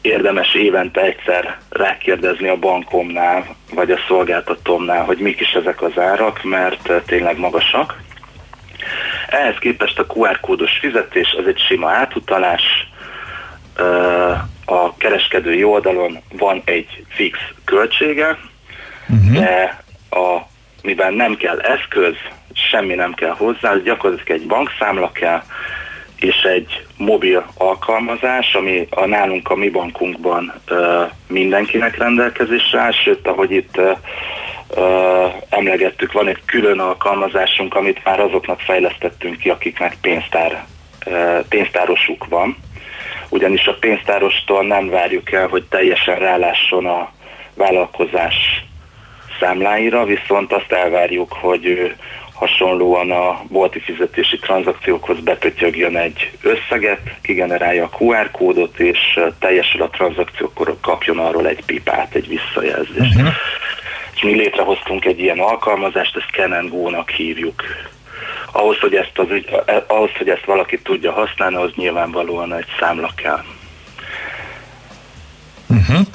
érdemes 0.00 0.54
évente 0.54 1.00
egyszer 1.00 1.58
rákérdezni 1.68 2.48
a 2.48 2.56
bankomnál, 2.56 3.56
vagy 3.74 3.90
a 3.90 3.98
szolgáltatómnál, 4.08 5.04
hogy 5.04 5.18
mik 5.18 5.40
is 5.40 5.52
ezek 5.52 5.82
az 5.82 5.98
árak, 5.98 6.42
mert 6.42 6.92
tényleg 7.06 7.38
magasak. 7.38 8.02
Ehhez 9.28 9.56
képest 9.58 9.98
a 9.98 10.06
QR 10.06 10.40
kódos 10.40 10.78
fizetés 10.80 11.34
az 11.38 11.46
egy 11.46 11.58
sima 11.68 11.90
átutalás, 11.90 12.62
a 14.64 14.96
kereskedői 14.96 15.64
oldalon 15.64 16.18
van 16.32 16.62
egy 16.64 17.04
fix 17.08 17.38
költsége, 17.64 18.38
uh-huh. 19.08 19.32
de 19.32 19.82
a, 20.10 20.38
mivel 20.82 21.10
nem 21.10 21.36
kell 21.36 21.58
eszköz, 21.58 22.14
semmi 22.52 22.94
nem 22.94 23.14
kell 23.14 23.34
hozzá, 23.34 23.74
gyakorlatilag 23.84 24.40
egy 24.40 24.46
bankszámla 24.46 25.12
kell, 25.12 25.42
és 26.20 26.36
egy 26.42 26.86
mobil 26.96 27.46
alkalmazás, 27.54 28.54
ami 28.54 28.86
a 28.90 29.06
nálunk 29.06 29.50
a 29.50 29.54
mi 29.54 29.68
bankunkban 29.68 30.52
ö, 30.66 31.04
mindenkinek 31.28 31.96
rendelkezésre 31.96 32.80
áll, 32.80 32.92
sőt, 32.92 33.26
ahogy 33.26 33.52
itt 33.52 33.76
ö, 33.76 33.92
ö, 34.68 35.26
emlegettük, 35.48 36.12
van 36.12 36.28
egy 36.28 36.42
külön 36.44 36.78
alkalmazásunk, 36.78 37.74
amit 37.74 38.04
már 38.04 38.20
azoknak 38.20 38.60
fejlesztettünk 38.60 39.36
ki, 39.36 39.48
akiknek 39.48 39.96
pénztár, 40.00 40.64
ö, 41.06 41.38
pénztárosuk 41.48 42.26
van. 42.28 42.56
Ugyanis 43.28 43.66
a 43.66 43.76
pénztárostól 43.80 44.66
nem 44.66 44.88
várjuk 44.88 45.32
el, 45.32 45.46
hogy 45.46 45.64
teljesen 45.64 46.18
rálásson 46.18 46.86
a 46.86 47.12
vállalkozás 47.54 48.34
számláira, 49.40 50.04
viszont 50.04 50.52
azt 50.52 50.72
elvárjuk, 50.72 51.32
hogy 51.32 51.66
ő 51.66 51.96
hasonlóan 52.38 53.10
a 53.10 53.42
bolti 53.48 53.80
fizetési 53.80 54.38
tranzakciókhoz 54.38 55.20
bepötyögjön 55.20 55.96
egy 55.96 56.30
összeget, 56.42 57.00
kigenerálja 57.22 57.84
a 57.84 57.96
QR 57.98 58.30
kódot, 58.30 58.78
és 58.78 59.20
teljesül 59.38 59.82
a 59.82 59.90
tranzakciókor 59.90 60.76
kapjon 60.80 61.18
arról 61.18 61.46
egy 61.46 61.64
pipát, 61.64 62.14
egy 62.14 62.28
visszajelzést. 62.28 63.14
Uh-huh. 63.14 63.32
És 64.14 64.22
mi 64.22 64.34
létrehoztunk 64.34 65.04
egy 65.04 65.20
ilyen 65.20 65.38
alkalmazást, 65.38 66.16
ezt 66.16 66.30
Ken 66.30 66.68
Go-nak 66.68 67.10
hívjuk. 67.10 67.62
Ahhoz 68.52 68.78
hogy, 68.78 68.94
ezt 68.94 69.18
az, 69.18 69.26
ahhoz, 69.86 70.10
hogy 70.18 70.28
ezt 70.28 70.44
valaki 70.44 70.78
tudja 70.78 71.12
használni, 71.12 71.56
az 71.56 71.70
nyilvánvalóan 71.74 72.54
egy 72.54 72.66
számla 72.78 73.10
kell. 73.16 73.44
Uh-huh. 75.68 76.06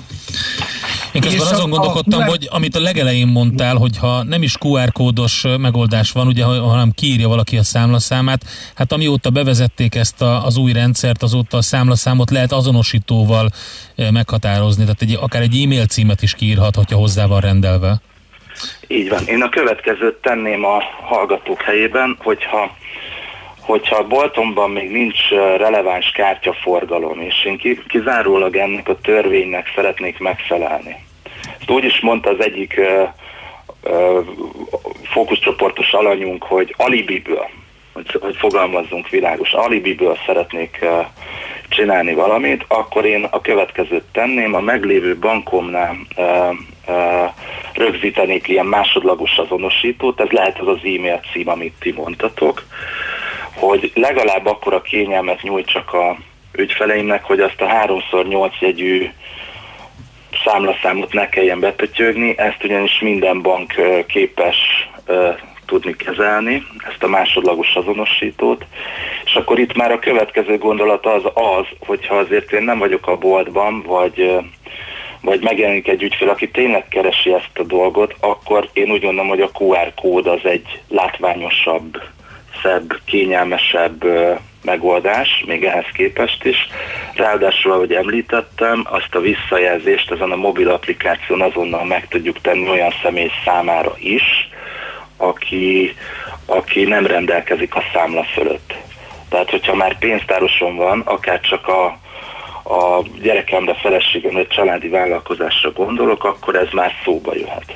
Én 1.13 1.21
közben 1.21 1.53
azon 1.53 1.69
gondolkodtam, 1.69 2.21
a... 2.21 2.25
hogy 2.25 2.47
amit 2.51 2.75
a 2.75 2.79
legelején 2.79 3.27
mondtál, 3.27 3.75
hogy 3.75 3.97
ha 3.97 4.23
nem 4.23 4.43
is 4.43 4.55
QR 4.59 4.91
kódos 4.91 5.45
megoldás 5.59 6.11
van, 6.11 6.27
ugye, 6.27 6.43
hanem 6.43 6.91
kiírja 6.95 7.27
valaki 7.27 7.57
a 7.57 7.63
számlaszámát, 7.63 8.41
hát 8.75 8.91
amióta 8.91 9.29
bevezették 9.29 9.95
ezt 9.95 10.21
a, 10.21 10.45
az 10.45 10.57
új 10.57 10.71
rendszert, 10.71 11.23
azóta 11.23 11.57
a 11.57 11.61
számlaszámot 11.61 12.29
lehet 12.29 12.51
azonosítóval 12.51 13.49
meghatározni, 14.11 14.83
tehát 14.83 15.01
egy, 15.01 15.17
akár 15.21 15.41
egy 15.41 15.61
e-mail 15.63 15.85
címet 15.85 16.21
is 16.21 16.33
kiírhat, 16.33 16.75
hogyha 16.75 16.97
hozzá 16.97 17.25
van 17.25 17.39
rendelve. 17.39 18.01
Így 18.87 19.09
van. 19.09 19.25
Én 19.25 19.41
a 19.41 19.49
következőt 19.49 20.15
tenném 20.15 20.65
a 20.65 20.83
hallgatók 21.01 21.61
helyében, 21.61 22.17
hogyha 22.23 22.75
hogyha 23.59 23.95
a 23.95 24.07
boltomban 24.07 24.71
még 24.71 24.91
nincs 24.91 25.29
releváns 25.57 26.11
kártyaforgalom, 26.11 27.21
és 27.21 27.45
én 27.45 27.81
kizárólag 27.87 28.55
ennek 28.55 28.89
a 28.89 28.99
törvénynek 29.01 29.71
szeretnék 29.75 30.19
megfelelni. 30.19 30.95
Ezt 31.63 31.71
úgy 31.71 31.83
is 31.83 31.99
mondta 31.99 32.29
az 32.29 32.43
egyik 32.45 32.81
uh, 33.83 34.25
fókuszcsoportos 35.03 35.93
alanyunk, 35.93 36.43
hogy 36.43 36.75
alibiből, 36.77 37.49
hogy, 37.93 38.17
hogy 38.21 38.35
fogalmazzunk 38.35 39.09
világos, 39.09 39.51
alibiből 39.51 40.17
szeretnék 40.25 40.85
csinálni 41.69 42.13
valamit, 42.13 42.65
akkor 42.67 43.05
én 43.05 43.27
a 43.29 43.41
következőt 43.41 44.03
tenném, 44.11 44.53
a 44.53 44.59
meglévő 44.59 45.17
bankomnál 45.17 45.97
uh, 46.15 46.49
uh, 46.87 47.29
rögzítenék 47.73 48.47
ilyen 48.47 48.65
másodlagos 48.65 49.37
azonosítót, 49.37 50.19
ez 50.19 50.29
lehet 50.29 50.59
az 50.59 50.67
az 50.67 50.77
e-mail 50.77 51.21
cím, 51.31 51.49
amit 51.49 51.73
ti 51.79 51.91
mondtatok, 51.91 52.63
hogy 53.53 53.91
legalább 53.95 54.45
akkor 54.45 54.73
a 54.73 54.81
kényelmet 54.81 55.41
nyújtsak 55.41 55.93
a 55.93 56.17
ügyfeleimnek, 56.53 57.23
hogy 57.23 57.39
azt 57.39 57.61
a 57.61 57.65
3x8 57.65 58.59
jegyű 58.59 59.09
számlaszámot 60.45 61.13
ne 61.13 61.29
kelljen 61.29 61.59
bepötyögni, 61.59 62.37
ezt 62.37 62.63
ugyanis 62.63 62.99
minden 62.99 63.41
bank 63.41 63.73
képes 64.07 64.57
tudni 65.65 65.95
kezelni, 65.95 66.63
ezt 66.89 67.03
a 67.03 67.07
másodlagos 67.07 67.75
azonosítót, 67.75 68.65
és 69.25 69.33
akkor 69.33 69.59
itt 69.59 69.75
már 69.75 69.91
a 69.91 69.99
következő 69.99 70.57
gondolat 70.57 71.05
az 71.05 71.23
az, 71.33 71.65
hogyha 71.79 72.15
azért 72.15 72.51
én 72.51 72.63
nem 72.63 72.79
vagyok 72.79 73.07
a 73.07 73.17
boltban, 73.17 73.81
vagy, 73.81 74.37
vagy 75.21 75.43
megjelenik 75.43 75.87
egy 75.87 76.03
ügyfél, 76.03 76.29
aki 76.29 76.49
tényleg 76.49 76.87
keresi 76.87 77.33
ezt 77.33 77.59
a 77.59 77.63
dolgot, 77.63 78.15
akkor 78.19 78.69
én 78.73 78.91
úgy 78.91 79.01
gondolom, 79.01 79.27
hogy 79.27 79.41
a 79.41 79.51
QR 79.59 79.93
kód 79.95 80.27
az 80.27 80.39
egy 80.43 80.81
látványosabb 80.87 82.01
szebb, 82.63 82.99
kényelmesebb 83.05 84.03
megoldás, 84.63 85.43
még 85.47 85.63
ehhez 85.63 85.85
képest 85.93 86.45
is. 86.45 86.57
Ráadásul, 87.15 87.71
ahogy 87.71 87.93
említettem, 87.93 88.85
azt 88.89 89.15
a 89.15 89.19
visszajelzést 89.19 90.11
ezen 90.11 90.31
a 90.31 90.35
mobil 90.35 90.69
applikáción 90.69 91.41
azonnal 91.41 91.85
meg 91.85 92.07
tudjuk 92.07 92.41
tenni 92.41 92.69
olyan 92.69 92.93
személy 93.03 93.29
számára 93.45 93.95
is, 93.97 94.49
aki, 95.17 95.95
aki 96.45 96.83
nem 96.83 97.05
rendelkezik 97.05 97.75
a 97.75 97.83
számla 97.93 98.23
fölött. 98.23 98.73
Tehát, 99.29 99.49
hogyha 99.49 99.75
már 99.75 99.97
pénztárosom 99.97 100.75
van, 100.75 100.99
akár 100.99 101.39
csak 101.39 101.67
a, 101.67 101.85
a 102.63 103.03
gyerekemre, 103.21 103.75
egy 104.35 104.47
családi 104.47 104.87
vállalkozásra 104.87 105.71
gondolok, 105.71 106.23
akkor 106.23 106.55
ez 106.55 106.67
már 106.71 106.91
szóba 107.03 107.35
jöhet. 107.35 107.75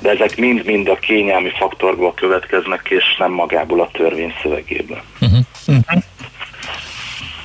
De 0.00 0.10
ezek 0.10 0.36
mind-mind 0.36 0.88
a 0.88 0.94
kényelmi 0.94 1.50
faktorból 1.58 2.14
következnek, 2.14 2.86
és 2.88 3.04
nem 3.18 3.32
magából 3.32 3.80
a 3.80 3.90
törvény 3.92 4.32
szövegéből. 4.42 5.02
Uh-huh. 5.20 5.38
Uh-huh. 5.66 6.02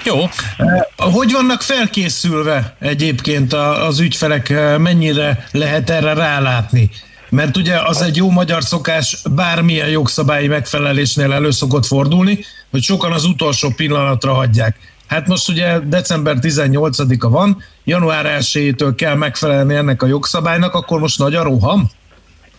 Jó. 0.03 0.19
Eh, 0.57 0.85
hogy 1.13 1.31
vannak 1.31 1.61
felkészülve 1.61 2.75
egyébként 2.79 3.53
az 3.53 3.99
ügyfelek, 3.99 4.49
eh, 4.49 4.77
mennyire 4.77 5.47
lehet 5.51 5.89
erre 5.89 6.13
rálátni? 6.13 6.89
Mert 7.29 7.57
ugye 7.57 7.79
az 7.79 8.01
egy 8.01 8.15
jó 8.15 8.29
magyar 8.29 8.63
szokás 8.63 9.17
bármilyen 9.35 9.89
jogszabályi 9.89 10.47
megfelelésnél 10.47 11.33
elő 11.33 11.51
szokott 11.51 11.85
fordulni, 11.85 12.39
hogy 12.71 12.83
sokan 12.83 13.11
az 13.11 13.25
utolsó 13.25 13.69
pillanatra 13.75 14.33
hagyják. 14.33 14.77
Hát 15.07 15.27
most 15.27 15.49
ugye 15.49 15.79
december 15.79 16.37
18-a 16.41 17.29
van, 17.29 17.63
január 17.83 18.37
1-től 18.39 18.93
kell 18.95 19.15
megfelelni 19.15 19.75
ennek 19.75 20.03
a 20.03 20.07
jogszabálynak, 20.07 20.73
akkor 20.73 20.99
most 20.99 21.17
nagy 21.17 21.35
a 21.35 21.43
roham? 21.43 21.89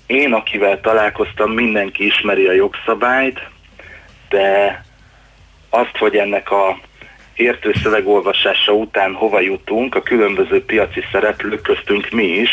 Én, 0.07 0.33
akivel 0.33 0.81
találkoztam, 0.81 1.51
mindenki 1.51 2.07
ismeri 2.07 2.47
a 2.47 2.53
jogszabályt, 2.53 3.41
de 4.29 4.85
azt, 5.71 5.97
hogy 5.99 6.17
ennek 6.17 6.51
a 6.51 6.79
értő 7.35 7.73
szövegolvasása 7.83 8.73
után 8.73 9.13
hova 9.13 9.41
jutunk, 9.41 9.95
a 9.95 10.03
különböző 10.03 10.65
piaci 10.65 11.03
szereplők 11.13 11.63
köztünk 11.63 12.11
mi 12.11 12.25
is 12.25 12.51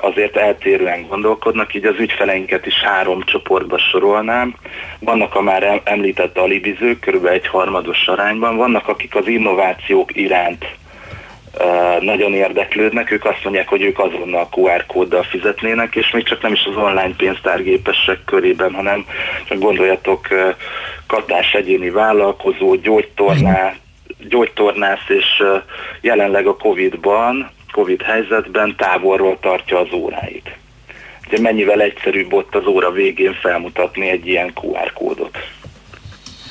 azért 0.00 0.36
eltérően 0.36 1.06
gondolkodnak, 1.06 1.74
így 1.74 1.84
az 1.84 1.98
ügyfeleinket 1.98 2.66
is 2.66 2.80
három 2.80 3.22
csoportba 3.22 3.78
sorolnám. 3.78 4.54
Vannak 4.98 5.34
a 5.34 5.40
már 5.40 5.80
említett 5.84 6.38
alibizők, 6.38 7.00
körülbelül 7.00 7.36
egy 7.36 7.46
harmados 7.46 8.06
arányban, 8.06 8.56
vannak 8.56 8.88
akik 8.88 9.14
az 9.14 9.26
innovációk 9.26 10.16
iránt 10.16 10.64
nagyon 12.00 12.34
érdeklődnek, 12.34 13.10
ők 13.10 13.24
azt 13.24 13.44
mondják, 13.44 13.68
hogy 13.68 13.82
ők 13.82 13.98
azonnal 13.98 14.48
QR 14.50 14.86
kóddal 14.86 15.22
fizetnének, 15.22 15.94
és 15.94 16.10
még 16.10 16.24
csak 16.24 16.42
nem 16.42 16.52
is 16.52 16.64
az 16.64 16.76
online 16.76 17.14
pénztárgépesek 17.16 18.24
körében, 18.24 18.74
hanem 18.74 19.06
csak 19.44 19.58
gondoljatok 19.58 20.28
katás 21.06 21.52
egyéni 21.52 21.90
vállalkozó, 21.90 22.74
gyógytorná, 22.74 23.74
gyógytornász, 24.28 25.08
és 25.08 25.42
jelenleg 26.00 26.46
a 26.46 26.56
Covid-ban, 26.56 27.50
Covid 27.72 28.02
helyzetben 28.02 28.76
távolról 28.76 29.38
tartja 29.40 29.78
az 29.80 29.92
óráit. 29.92 30.56
Ugye 31.26 31.40
mennyivel 31.40 31.80
egyszerűbb 31.80 32.32
ott 32.32 32.54
az 32.54 32.66
óra 32.66 32.90
végén 32.90 33.34
felmutatni 33.34 34.08
egy 34.08 34.26
ilyen 34.26 34.52
QR 34.54 34.92
kódot. 34.92 35.38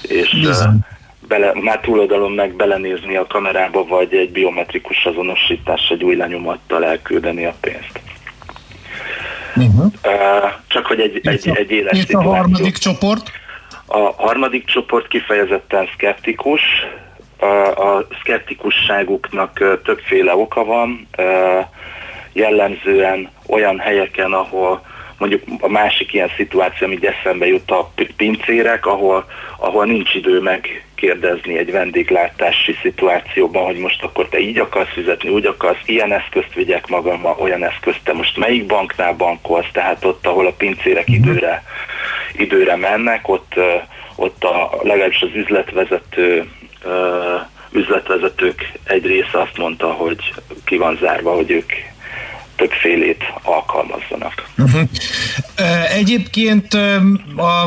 És 0.02 0.40
Bizony 0.40 0.80
bele, 1.28 1.52
már 1.62 1.80
túloldalon 1.80 2.32
meg 2.32 2.56
belenézni 2.56 3.16
a 3.16 3.28
kamerába, 3.28 3.86
vagy 3.86 4.14
egy 4.14 4.32
biometrikus 4.32 5.06
azonosítás 5.06 5.90
egy 5.90 6.04
új 6.04 6.16
lenyomattal 6.16 6.86
elküldeni 6.86 7.46
a 7.46 7.54
pénzt. 7.60 8.00
Uh-huh. 9.56 9.86
Uh, 9.86 10.52
csak 10.68 10.86
hogy 10.86 11.00
egy, 11.00 11.20
egy, 11.24 11.50
egy 11.54 11.72
éles 11.72 11.98
És 11.98 12.14
a 12.14 12.22
harmadik 12.22 12.78
csoport? 12.78 13.32
A 13.86 14.14
harmadik 14.18 14.66
csoport 14.66 15.08
kifejezetten 15.08 15.88
szkeptikus. 15.94 16.62
A 17.76 18.08
szkeptikusságuknak 18.22 19.82
többféle 19.84 20.36
oka 20.36 20.64
van. 20.64 21.08
Jellemzően 22.34 23.30
olyan 23.48 23.80
helyeken, 23.80 24.34
ahol 24.34 24.82
mondjuk 25.18 25.42
a 25.60 25.68
másik 25.68 26.14
ilyen 26.14 26.32
szituáció, 26.36 26.88
ami 26.88 27.00
eszembe 27.02 27.48
jut 27.48 27.72
a 27.72 27.92
pincérek, 28.18 28.86
ahol, 28.86 29.26
ahol 29.58 29.86
nincs 29.86 30.14
idő 30.14 30.40
megkérdezni 30.40 31.58
egy 31.58 31.72
vendéglátási 31.72 32.76
szituációban, 32.82 33.66
hogy 33.66 33.78
most 33.78 34.04
akkor 34.04 34.30
te 34.30 34.40
így 34.40 34.60
akarsz 34.60 34.94
fizetni, 34.94 35.30
úgy 35.30 35.46
akarsz, 35.46 35.82
ilyen 35.86 36.12
eszközt 36.12 36.54
vigyek 36.54 36.88
magammal, 36.88 37.36
olyan 37.40 37.64
eszközt, 37.64 38.00
te 38.04 38.14
most 38.14 38.38
melyik 38.38 38.66
banknál 38.66 39.14
bankolsz, 39.14 39.72
tehát 39.72 40.06
ott, 40.06 40.28
ahol 40.28 40.48
a 40.48 40.54
pincérek 40.58 41.10
időre, 41.10 41.64
időre 42.38 42.76
mennek, 42.76 43.28
ott, 43.28 43.54
ott 44.16 44.44
a, 44.44 44.70
legalábbis 44.84 45.22
az 45.22 45.34
üzletvezető 45.34 46.50
üzletvezetők 47.72 48.72
egy 48.84 49.06
része 49.06 49.42
azt 49.42 49.58
mondta, 49.58 49.92
hogy 49.92 50.34
ki 50.66 50.78
van 50.78 50.98
zárva, 51.02 51.36
hogy 51.36 51.52
ők 51.52 51.72
többfélét 52.58 53.24
alkalmazzanak. 53.44 54.50
Uh-huh. 54.58 54.82
Egyébként 55.92 56.74
a, 57.36 57.64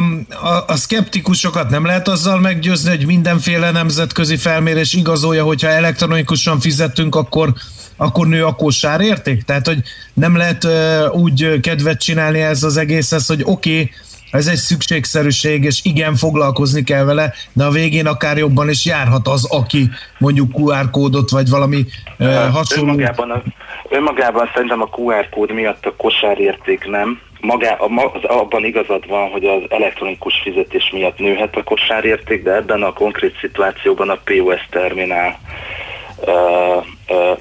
a, 0.47 0.65
a 0.67 0.77
szkeptikusokat 0.77 1.71
nem 1.71 1.85
lehet 1.85 2.09
azzal 2.09 2.39
meggyőzni, 2.39 2.91
hogy 2.91 3.07
mindenféle 3.07 3.71
nemzetközi 3.71 4.37
felmérés 4.37 4.93
igazolja, 4.93 5.45
hogyha 5.45 5.69
elektronikusan 5.69 6.61
fizetünk, 6.61 7.15
akkor 7.15 7.53
akkor 7.97 8.27
nő 8.27 8.45
a 8.45 8.55
kosárérték? 8.55 9.43
Tehát, 9.43 9.67
hogy 9.67 9.83
nem 10.15 10.37
lehet 10.37 10.67
úgy 11.13 11.61
kedvet 11.61 12.01
csinálni 12.01 12.41
ez 12.41 12.63
az 12.63 12.77
egészhez, 12.77 13.27
hogy 13.27 13.43
oké, 13.45 13.73
okay, 13.73 13.91
ez 14.31 14.47
egy 14.47 14.57
szükségszerűség, 14.57 15.65
és 15.65 15.81
igen, 15.85 16.15
foglalkozni 16.15 16.85
kell 16.85 17.05
vele, 17.05 17.33
de 17.53 17.65
a 17.65 17.71
végén 17.71 18.07
akár 18.07 18.37
jobban 18.37 18.69
is 18.69 18.87
járhat 18.87 19.29
az, 19.29 19.49
aki 19.51 19.89
mondjuk 20.19 20.59
QR 20.59 20.91
kódot, 20.91 21.31
vagy 21.31 21.49
valami 21.49 21.85
uh, 22.19 22.49
hasonló... 22.53 22.91
Önmagában, 22.91 23.31
a, 23.31 23.43
önmagában 23.89 24.51
szerintem 24.55 24.83
a 24.83 24.89
QR 24.97 25.29
kód 25.29 25.53
miatt 25.53 25.87
a 25.87 25.95
kosárérték 25.97 26.85
nem. 26.85 27.21
Magá, 27.41 27.75
az, 27.75 28.25
abban 28.25 28.65
igazad 28.65 29.09
van, 29.09 29.31
hogy 29.31 29.45
az 29.45 29.63
elektronikus 29.69 30.41
fizetés 30.43 30.91
miatt 30.93 31.19
nőhet 31.19 31.57
a 31.57 31.63
kosárérték, 31.63 32.43
de 32.43 32.55
ebben 32.55 32.83
a 32.83 32.93
konkrét 32.93 33.37
szituációban 33.41 34.09
a 34.09 34.19
POS 34.25 34.67
terminál 34.71 35.39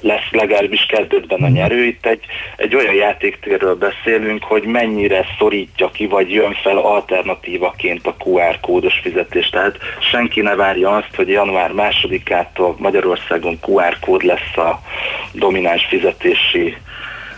lesz 0.00 0.30
legalábbis 0.30 0.86
kezdetben 0.86 1.42
a 1.42 1.48
nyerő. 1.48 1.84
Itt 1.84 2.06
egy, 2.06 2.24
egy 2.56 2.74
olyan 2.74 2.94
játéktérről 2.94 3.74
beszélünk, 3.74 4.44
hogy 4.44 4.62
mennyire 4.62 5.24
szorítja 5.38 5.90
ki, 5.90 6.06
vagy 6.06 6.32
jön 6.32 6.52
fel 6.52 6.76
alternatívaként 6.76 8.06
a 8.06 8.14
QR 8.24 8.60
kódos 8.60 9.00
fizetés. 9.02 9.48
Tehát 9.48 9.78
senki 10.10 10.40
ne 10.40 10.54
várja 10.54 10.90
azt, 10.90 11.14
hogy 11.16 11.28
január 11.28 11.72
másodikától 11.72 12.74
Magyarországon 12.78 13.58
QR 13.66 13.96
kód 14.00 14.22
lesz 14.22 14.56
a 14.56 14.80
domináns 15.32 15.86
fizetési 15.86 16.76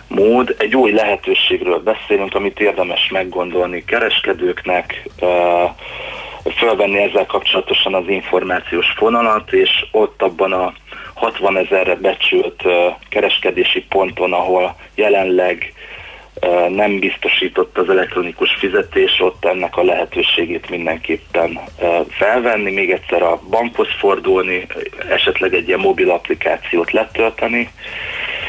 mód. 0.09 0.55
Egy 0.59 0.76
új 0.76 0.92
lehetőségről 0.92 1.78
beszélünk, 1.78 2.35
amit 2.35 2.61
érdemes 2.61 3.09
meggondolni 3.11 3.85
kereskedőknek, 3.85 5.09
fölvenni 6.57 6.98
ezzel 6.98 7.26
kapcsolatosan 7.26 7.94
az 7.94 8.09
információs 8.09 8.87
fonalat, 8.96 9.52
és 9.52 9.70
ott 9.90 10.22
abban 10.22 10.52
a 10.52 10.72
60 11.22 11.56
ezerre 11.56 11.94
becsült 11.94 12.62
kereskedési 13.08 13.85
ponton, 13.88 14.32
ahol 14.32 14.76
jelenleg 14.94 15.72
nem 16.68 16.98
biztosított 16.98 17.78
az 17.78 17.88
elektronikus 17.90 18.54
fizetés, 18.58 19.20
ott 19.20 19.44
ennek 19.44 19.76
a 19.76 19.82
lehetőségét 19.82 20.70
mindenképpen 20.70 21.58
felvenni, 22.08 22.70
még 22.70 22.90
egyszer 22.90 23.22
a 23.22 23.40
bankhoz 23.50 23.88
fordulni, 23.98 24.66
esetleg 25.08 25.54
egy 25.54 25.66
ilyen 25.68 25.80
mobil 25.80 26.11
applikációt 26.11 26.90
letölteni, 26.90 27.70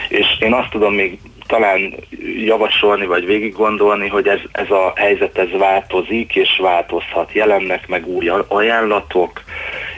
és 0.09 0.25
én 0.39 0.53
azt 0.53 0.69
tudom 0.69 0.93
még 0.93 1.19
talán 1.47 1.93
javasolni 2.37 3.05
vagy 3.05 3.25
végig 3.25 3.53
gondolni, 3.53 4.07
hogy 4.07 4.27
ez, 4.27 4.39
ez 4.51 4.69
a 4.69 4.93
helyzet 4.95 5.37
ez 5.37 5.51
változik 5.57 6.35
és 6.35 6.59
változhat. 6.61 7.33
Jelennek 7.33 7.87
meg 7.87 8.07
új 8.07 8.31
ajánlatok, 8.47 9.43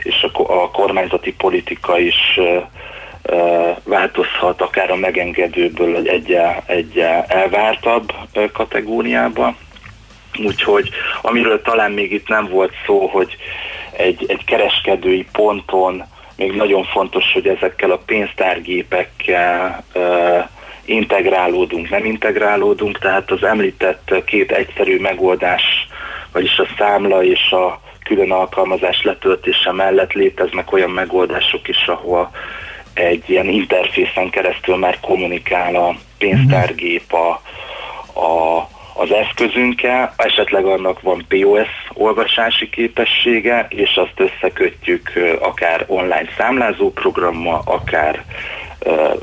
és 0.02 0.26
a, 0.32 0.62
a 0.62 0.70
kormányzati 0.70 1.34
politika 1.34 1.98
is 1.98 2.40
változhat 3.84 4.62
akár 4.62 4.90
a 4.90 4.96
megengedőből 4.96 5.96
egy, 6.08 6.38
egy 6.66 6.98
elvártabb 7.26 8.12
kategóriába. 8.52 9.54
Úgyhogy 10.44 10.88
amiről 11.22 11.62
talán 11.62 11.92
még 11.92 12.12
itt 12.12 12.28
nem 12.28 12.48
volt 12.48 12.72
szó, 12.86 13.06
hogy 13.06 13.36
egy, 13.96 14.24
egy 14.28 14.44
kereskedői 14.44 15.26
ponton 15.32 16.04
még 16.36 16.52
nagyon 16.52 16.84
fontos, 16.84 17.32
hogy 17.32 17.48
ezekkel 17.48 17.90
a 17.90 18.02
pénztárgépekkel 18.06 19.84
integrálódunk, 20.88 21.90
nem 21.90 22.04
integrálódunk, 22.04 22.98
tehát 22.98 23.30
az 23.30 23.42
említett 23.42 24.14
két 24.24 24.52
egyszerű 24.52 25.00
megoldás, 25.00 25.62
vagyis 26.32 26.58
a 26.58 26.66
számla 26.78 27.24
és 27.24 27.50
a 27.50 27.80
külön 28.04 28.30
alkalmazás 28.30 29.02
letöltése 29.02 29.72
mellett 29.72 30.12
léteznek 30.12 30.72
olyan 30.72 30.90
megoldások 30.90 31.68
is, 31.68 31.86
ahol 31.86 32.30
egy 32.94 33.30
ilyen 33.30 33.48
interfészen 33.48 34.30
keresztül 34.30 34.76
már 34.76 35.00
kommunikál 35.00 35.74
a 35.74 35.94
pénztárgép 36.18 37.12
a, 37.12 37.40
a, 38.20 38.68
az 38.96 39.10
eszközünkkel, 39.12 40.14
esetleg 40.16 40.64
annak 40.64 41.00
van 41.00 41.24
POS 41.28 41.68
olvasási 41.92 42.70
képessége, 42.70 43.66
és 43.68 43.94
azt 43.94 44.30
összekötjük 44.30 45.12
akár 45.40 45.84
online 45.86 46.28
számlázó 46.36 46.90
programmal, 46.90 47.62
akár 47.64 48.24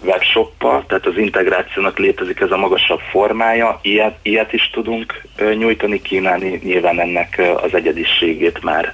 webshoppal, 0.04 0.86
tehát 0.88 1.06
az 1.06 1.18
integrációnak 1.18 1.98
létezik 1.98 2.40
ez 2.40 2.52
a 2.52 2.58
magasabb 2.58 3.00
formája, 3.12 3.80
ilyet, 3.82 4.18
ilyet 4.22 4.54
is 4.54 4.70
tudunk 4.74 5.22
nyújtani, 5.58 6.02
kínálni, 6.02 6.60
nyilván 6.64 7.00
ennek 7.00 7.42
az 7.64 7.74
egyediségét 7.74 8.64
már 8.64 8.94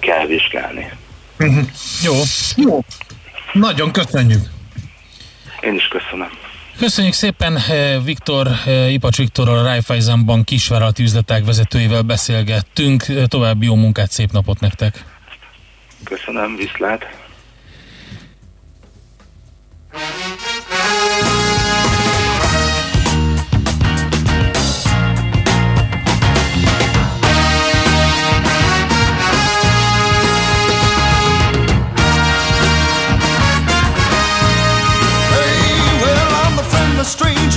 kell 0.00 0.26
vizsgálni. 0.26 0.90
Uh-huh. 1.38 1.64
Jó. 2.02 2.14
Jó. 2.56 2.80
Nagyon 3.52 3.92
köszönjük. 3.92 4.40
Én 5.60 5.74
is 5.74 5.88
köszönöm. 5.88 6.30
Köszönjük 6.78 7.14
szépen 7.14 7.58
Viktor, 8.04 8.48
Ipacs 8.88 9.16
Viktorral, 9.16 9.58
a 9.58 9.62
Raiffeisen 9.62 10.24
Bank 10.24 10.44
kisvállalati 10.44 11.02
üzletek 11.02 11.44
vezetőivel 11.44 12.02
beszélgettünk. 12.02 13.04
További 13.26 13.66
jó 13.66 13.74
munkát, 13.74 14.10
szép 14.10 14.32
napot 14.32 14.60
nektek! 14.60 15.04
Köszönöm, 16.04 16.56
viszlát! 16.56 17.04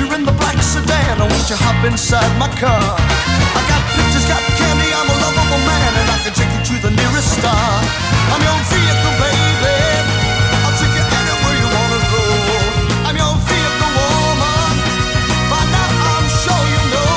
You 0.02 0.08
in 0.16 0.24
the 0.24 0.32
black 0.40 0.56
sedan 0.64 1.20
I 1.20 1.28
want 1.28 1.44
you 1.52 1.56
to 1.56 1.58
hop 1.60 1.84
inside 1.84 2.32
my 2.40 2.48
car. 2.56 2.80
I 2.80 3.62
got 3.68 3.82
pictures, 3.94 4.24
got 4.24 4.40
candy, 4.56 4.88
I'm 4.96 5.10
a 5.12 5.16
lovable 5.20 5.62
man, 5.68 5.92
and 5.92 6.08
I 6.08 6.18
can 6.24 6.32
take 6.32 6.48
you 6.56 6.62
to 6.72 6.76
the 6.88 6.92
nearest 6.96 7.36
star. 7.36 7.68
I'm 8.32 8.40
your 8.40 8.60
vehicle, 8.72 9.16
baby. 9.20 9.78
I'll 10.64 10.76
take 10.80 10.96
you 10.96 11.04
anywhere 11.04 11.56
you 11.60 11.68
wanna 11.68 12.02
go. 12.16 12.24
I'm 13.12 13.16
your 13.20 13.36
vehicle, 13.44 13.92
woman. 14.00 14.74
By 15.52 15.62
now 15.68 15.90
I'm 16.16 16.28
sure 16.42 16.64
you 16.72 16.82
know 16.96 17.16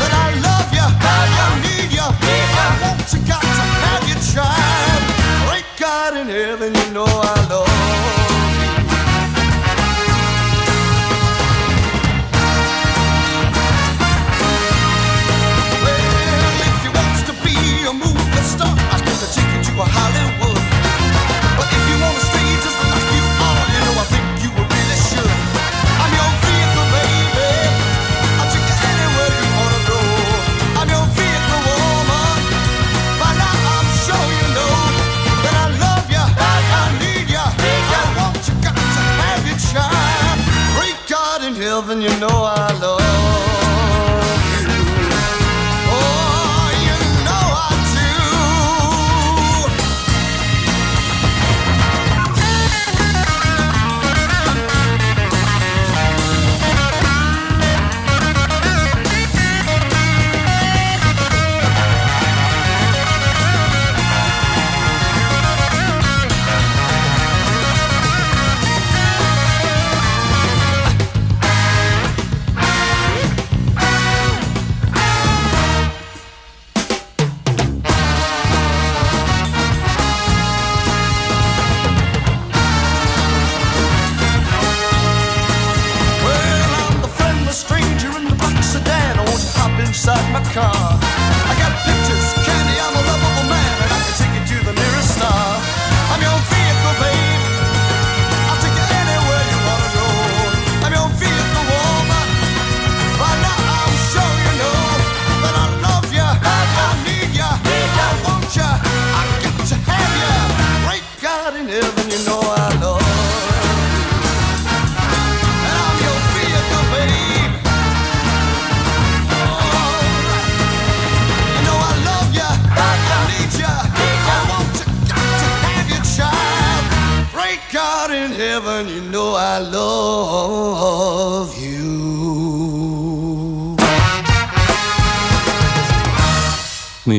that 0.00 0.12
I 0.16 0.28
love 0.48 0.68
you, 0.72 0.88
I 0.88 1.60
need 1.60 1.92
you, 1.92 2.08
I 2.08 2.68
want 2.80 3.04
you, 3.12 3.20
got 3.28 3.44
to 3.44 3.64
have 3.84 4.02
child. 4.32 5.02
Great 5.44 5.68
God 5.76 6.16
in 6.16 6.26
heaven, 6.32 6.72
you 6.72 6.88
know 6.96 7.04
I 7.04 7.35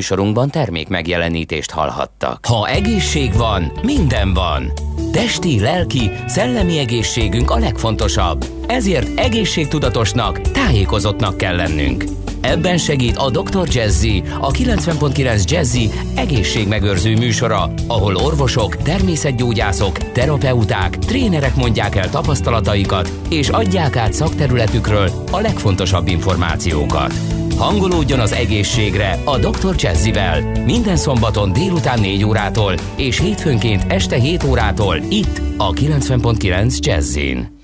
műsorunkban 0.10 0.50
termék 0.50 0.88
megjelenítést 0.88 1.72
hallhattak. 1.72 2.46
Ha 2.46 2.68
egészség 2.68 3.34
van, 3.34 3.72
minden 3.82 4.34
van. 4.34 4.72
Testi, 5.12 5.60
lelki, 5.60 6.12
szellemi 6.26 6.78
egészségünk 6.78 7.52
a 7.52 7.58
legfontosabb. 7.58 8.46
Ezért 8.68 9.20
egészségtudatosnak, 9.20 10.42
tájékozottnak 10.42 11.38
kell 11.38 11.56
lennünk. 11.56 12.04
Ebben 12.42 12.78
segít 12.78 13.18
a 13.18 13.30
Dr. 13.30 13.68
Jazzy, 13.72 14.24
a 14.40 14.52
90.9 14.52 15.50
Jazzy 15.50 15.90
egészségmegőrző 16.16 17.16
műsora, 17.16 17.74
ahol 17.88 18.16
orvosok, 18.16 18.78
természetgyógyászok, 18.78 19.98
terapeuták, 20.12 20.98
trénerek 20.98 21.56
mondják 21.56 21.96
el 21.96 22.10
tapasztalataikat, 22.10 23.12
és 23.30 23.50
adják 23.50 23.96
át 23.96 24.14
szakterületükről 24.14 25.10
a 25.32 25.40
legfontosabb 25.40 26.08
információkat. 26.08 27.37
Hangolódjon 27.58 28.20
az 28.20 28.32
egészségre 28.32 29.20
a 29.26 29.38
Dr. 29.38 29.76
Jazzivel. 29.78 30.42
Minden 30.66 30.96
szombaton 30.96 31.54
délután 31.54 32.00
4 32.00 32.24
órától 32.24 32.74
és 32.96 33.20
hétfőnként 33.20 33.92
este 33.92 34.16
7 34.16 34.44
órától 34.44 34.98
itt 35.10 35.42
a 35.58 35.72
90.9 35.72 36.78
Jazzin. 36.78 37.60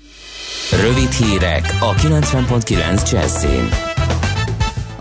Rövid 0.70 1.10
hírek 1.10 1.76
a 1.80 1.94
90.9 1.94 3.10
Jazzin. 3.12 3.93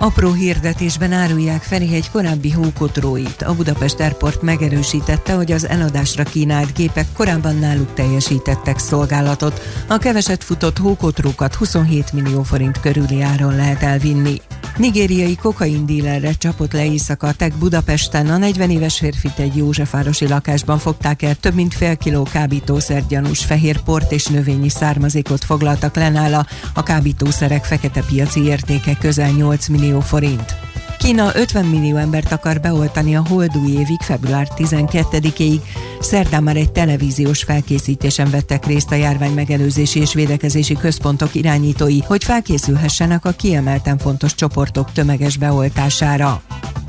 Apró 0.03 0.31
hirdetésben 0.31 1.11
árulják 1.11 1.61
Feri 1.61 1.93
egy 1.93 2.11
korábbi 2.11 2.51
hókotróit. 2.51 3.41
A 3.41 3.55
Budapest 3.55 3.99
Airport 3.99 4.41
megerősítette, 4.41 5.33
hogy 5.33 5.51
az 5.51 5.67
eladásra 5.67 6.23
kínált 6.23 6.73
gépek 6.73 7.05
korábban 7.13 7.55
náluk 7.55 7.93
teljesítettek 7.93 8.77
szolgálatot. 8.79 9.61
A 9.87 9.97
keveset 9.97 10.43
futott 10.43 10.77
hókotrókat 10.77 11.55
27 11.55 12.13
millió 12.13 12.43
forint 12.43 12.79
körüli 12.79 13.21
áron 13.21 13.55
lehet 13.55 13.83
elvinni. 13.83 14.41
Nigériai 14.77 15.35
kokaindílerre 15.35 16.31
csapott 16.31 16.73
le 16.73 16.85
éjszaka 16.85 17.31
Tek 17.31 17.53
Budapesten. 17.53 18.29
A 18.29 18.37
40 18.37 18.69
éves 18.69 18.97
férfit 18.97 19.39
egy 19.39 19.55
Józsefvárosi 19.55 20.27
lakásban 20.27 20.77
fogták 20.77 21.21
el, 21.21 21.35
több 21.35 21.53
mint 21.53 21.73
fél 21.73 21.97
kiló 21.97 22.27
kábítószer 22.31 23.07
gyanús 23.07 23.45
fehér 23.45 23.81
port 23.81 24.11
és 24.11 24.25
növényi 24.25 24.69
származékot 24.69 25.43
foglaltak 25.43 25.95
le 25.95 26.09
nála. 26.09 26.45
A 26.73 26.83
kábítószerek 26.83 27.65
fekete 27.65 28.01
piaci 28.01 28.43
értéke 28.43 28.97
közel 28.99 29.29
8 29.29 29.67
millió 29.67 29.92
forint. 30.01 30.72
Kína 31.03 31.31
50 31.35 31.65
millió 31.65 31.97
embert 31.97 32.31
akar 32.31 32.59
beoltani 32.59 33.15
a 33.15 33.23
holdúj 33.29 33.71
évig, 33.71 34.01
február 34.01 34.47
12-ig. 34.57 35.61
Szerdán 35.99 36.43
már 36.43 36.55
egy 36.55 36.71
televíziós 36.71 37.43
felkészítésen 37.43 38.29
vettek 38.29 38.65
részt 38.65 38.91
a 38.91 38.95
járvány 38.95 39.33
megelőzési 39.33 39.99
és 39.99 40.13
védekezési 40.13 40.73
központok 40.73 41.35
irányítói, 41.35 41.99
hogy 41.99 42.23
felkészülhessenek 42.23 43.25
a 43.25 43.31
kiemelten 43.31 43.97
fontos 43.97 44.35
csoportok 44.35 44.91
tömeges 44.91 45.37
beoltására. 45.37 46.41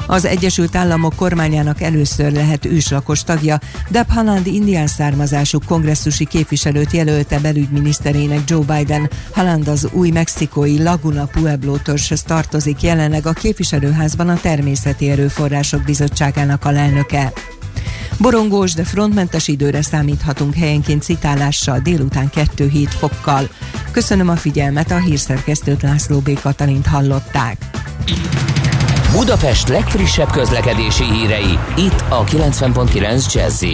Az 0.06 0.24
Egyesült 0.24 0.76
Államok 0.76 1.14
kormányának 1.16 1.80
először 1.80 2.32
lehet 2.32 2.64
őslakos 2.64 3.22
tagja, 3.22 3.58
Deb 3.90 4.10
Haaland 4.10 4.46
indián 4.46 4.86
származású 4.86 5.58
kongresszusi 5.66 6.24
képviselőt 6.24 6.90
jelölte 6.90 7.38
belügyminiszterének 7.38 8.40
Joe 8.46 8.64
Biden. 8.76 9.10
Haaland 9.32 9.68
az 9.68 9.88
új 9.92 10.10
mexikói 10.10 10.82
Laguna 10.82 11.24
Pueblo 11.24 11.76
törzshöz 11.76 12.22
tartozik 12.22 12.82
jelenleg 12.82 13.26
a 13.26 13.32
képviselőházban 14.04 14.28
a 14.28 14.40
Természeti 14.40 15.10
Erőforrások 15.10 15.82
Bizottságának 15.82 16.64
alelnöke. 16.64 17.32
Borongós, 18.18 18.72
de 18.72 18.84
frontmentes 18.84 19.48
időre 19.48 19.82
számíthatunk 19.82 20.54
helyenként 20.54 21.02
citálással 21.02 21.78
délután 21.78 22.30
2-7 22.34 22.86
fokkal. 22.88 23.48
Köszönöm 23.90 24.28
a 24.28 24.36
figyelmet, 24.36 24.90
a 24.90 24.98
hírszerkesztőt 24.98 25.82
László 25.82 26.18
B. 26.18 26.40
Katalint 26.40 26.86
hallották. 26.86 27.56
Budapest 29.12 29.68
legfrissebb 29.68 30.30
közlekedési 30.30 31.04
hírei, 31.04 31.58
itt 31.76 32.04
a 32.08 32.24
90.9 32.24 33.32
jazz 33.32 33.64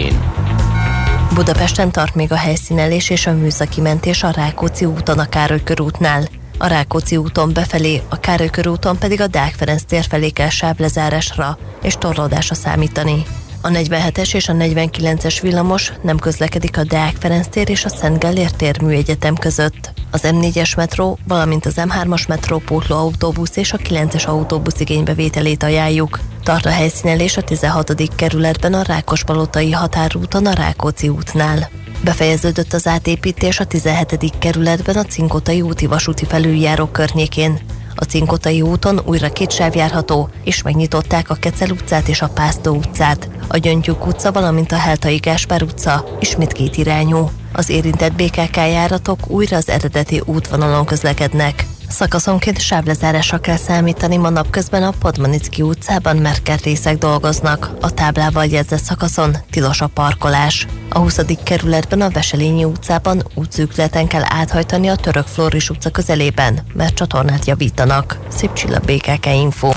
Budapesten 1.33 1.91
tart 1.91 2.15
még 2.15 2.31
a 2.31 2.35
helyszínelés 2.35 3.09
és 3.09 3.27
a 3.27 3.33
műszaki 3.33 3.81
mentés 3.81 4.23
a 4.23 4.29
Rákóczi 4.29 4.85
úton 4.85 5.19
a 5.19 5.25
Károly 5.25 5.63
körútnál. 5.63 6.40
A 6.61 6.67
Rákóczi 6.67 7.17
úton 7.17 7.53
befelé, 7.53 8.01
a 8.09 8.19
Károly 8.19 8.49
körúton 8.49 8.97
pedig 8.97 9.21
a 9.21 9.27
Deák 9.27 9.53
Ferenc 9.53 9.83
tér 9.83 10.05
felé 10.09 10.29
kell 10.29 10.49
sávlezárásra 10.49 11.57
és 11.81 11.95
torlódásra 11.99 12.55
számítani. 12.55 13.23
A 13.61 13.67
47-es 13.67 14.33
és 14.33 14.49
a 14.49 14.53
49-es 14.53 15.37
villamos 15.41 15.93
nem 16.01 16.17
közlekedik 16.17 16.77
a 16.77 16.83
Deák 16.83 17.15
Ferenc 17.19 17.47
tér 17.47 17.69
és 17.69 17.85
a 17.85 17.89
Szent 17.89 18.19
Gellért 18.19 18.55
tér 18.55 18.81
műegyetem 18.81 19.35
között. 19.35 19.93
Az 20.11 20.21
M4-es 20.23 20.75
metró, 20.77 21.17
valamint 21.27 21.65
az 21.65 21.73
M3-as 21.77 22.27
metró 22.27 22.57
pótló 22.57 22.95
autóbusz 22.95 23.55
és 23.55 23.73
a 23.73 23.77
9-es 23.77 24.27
autóbusz 24.27 24.79
igénybevételét 24.79 25.63
ajánljuk. 25.63 26.19
Tart 26.43 26.65
a 26.65 26.69
helyszínelés 26.69 27.37
a 27.37 27.41
16. 27.41 28.15
kerületben 28.15 28.73
a 28.73 28.81
Rákospalotai 28.81 29.71
határúton 29.71 30.45
a 30.45 30.53
Rákóczi 30.53 31.09
útnál. 31.09 31.69
Befejeződött 32.03 32.73
az 32.73 32.87
átépítés 32.87 33.59
a 33.59 33.65
17. 33.65 34.33
kerületben 34.39 34.95
a 34.95 35.03
Cinkotai 35.03 35.61
úti 35.61 35.85
vasúti 35.85 36.25
felüljáró 36.25 36.85
környékén. 36.85 37.59
A 37.95 38.03
Cinkotai 38.03 38.61
úton 38.61 39.01
újra 39.05 39.31
két 39.31 39.51
sáv 39.51 39.75
járható, 39.75 40.29
és 40.43 40.61
megnyitották 40.61 41.29
a 41.29 41.35
Kecel 41.35 41.69
utcát 41.69 42.07
és 42.07 42.21
a 42.21 42.29
Pásztó 42.29 42.75
utcát. 42.75 43.29
A 43.47 43.57
Gyöngyük 43.57 44.07
utca, 44.07 44.31
valamint 44.31 44.71
a 44.71 44.77
Heltai 44.77 45.17
Gáspár 45.17 45.63
utca 45.63 46.17
ismét 46.19 46.51
két 46.51 46.77
irányú. 46.77 47.29
Az 47.53 47.69
érintett 47.69 48.13
BKK 48.13 48.55
járatok 48.55 49.29
újra 49.29 49.57
az 49.57 49.69
eredeti 49.69 50.21
útvonalon 50.25 50.85
közlekednek. 50.85 51.65
Szakaszonként 51.91 52.59
sávlezárásra 52.59 53.37
kell 53.37 53.57
számítani 53.57 54.17
ma 54.17 54.29
napközben 54.29 54.83
a 54.83 54.93
Podmanicki 54.99 55.61
utcában, 55.61 56.17
mert 56.17 56.43
kertészek 56.43 56.97
dolgoznak. 56.97 57.71
A 57.81 57.93
táblával 57.93 58.45
jegyzett 58.45 58.83
szakaszon 58.83 59.35
tilos 59.49 59.81
a 59.81 59.87
parkolás. 59.87 60.67
A 60.89 60.99
20. 60.99 61.19
kerületben 61.43 62.01
a 62.01 62.09
Veselényi 62.09 62.63
utcában 62.63 63.23
útszűkleten 63.35 64.07
kell 64.07 64.23
áthajtani 64.25 64.87
a 64.87 64.95
Török 64.95 65.27
Floris 65.27 65.69
utca 65.69 65.89
közelében, 65.89 66.59
mert 66.73 66.95
csatornát 66.95 67.45
javítanak. 67.45 68.17
Szép 68.29 68.53
csillag 68.53 68.81
BKK 68.83 69.25
Info. 69.25 69.69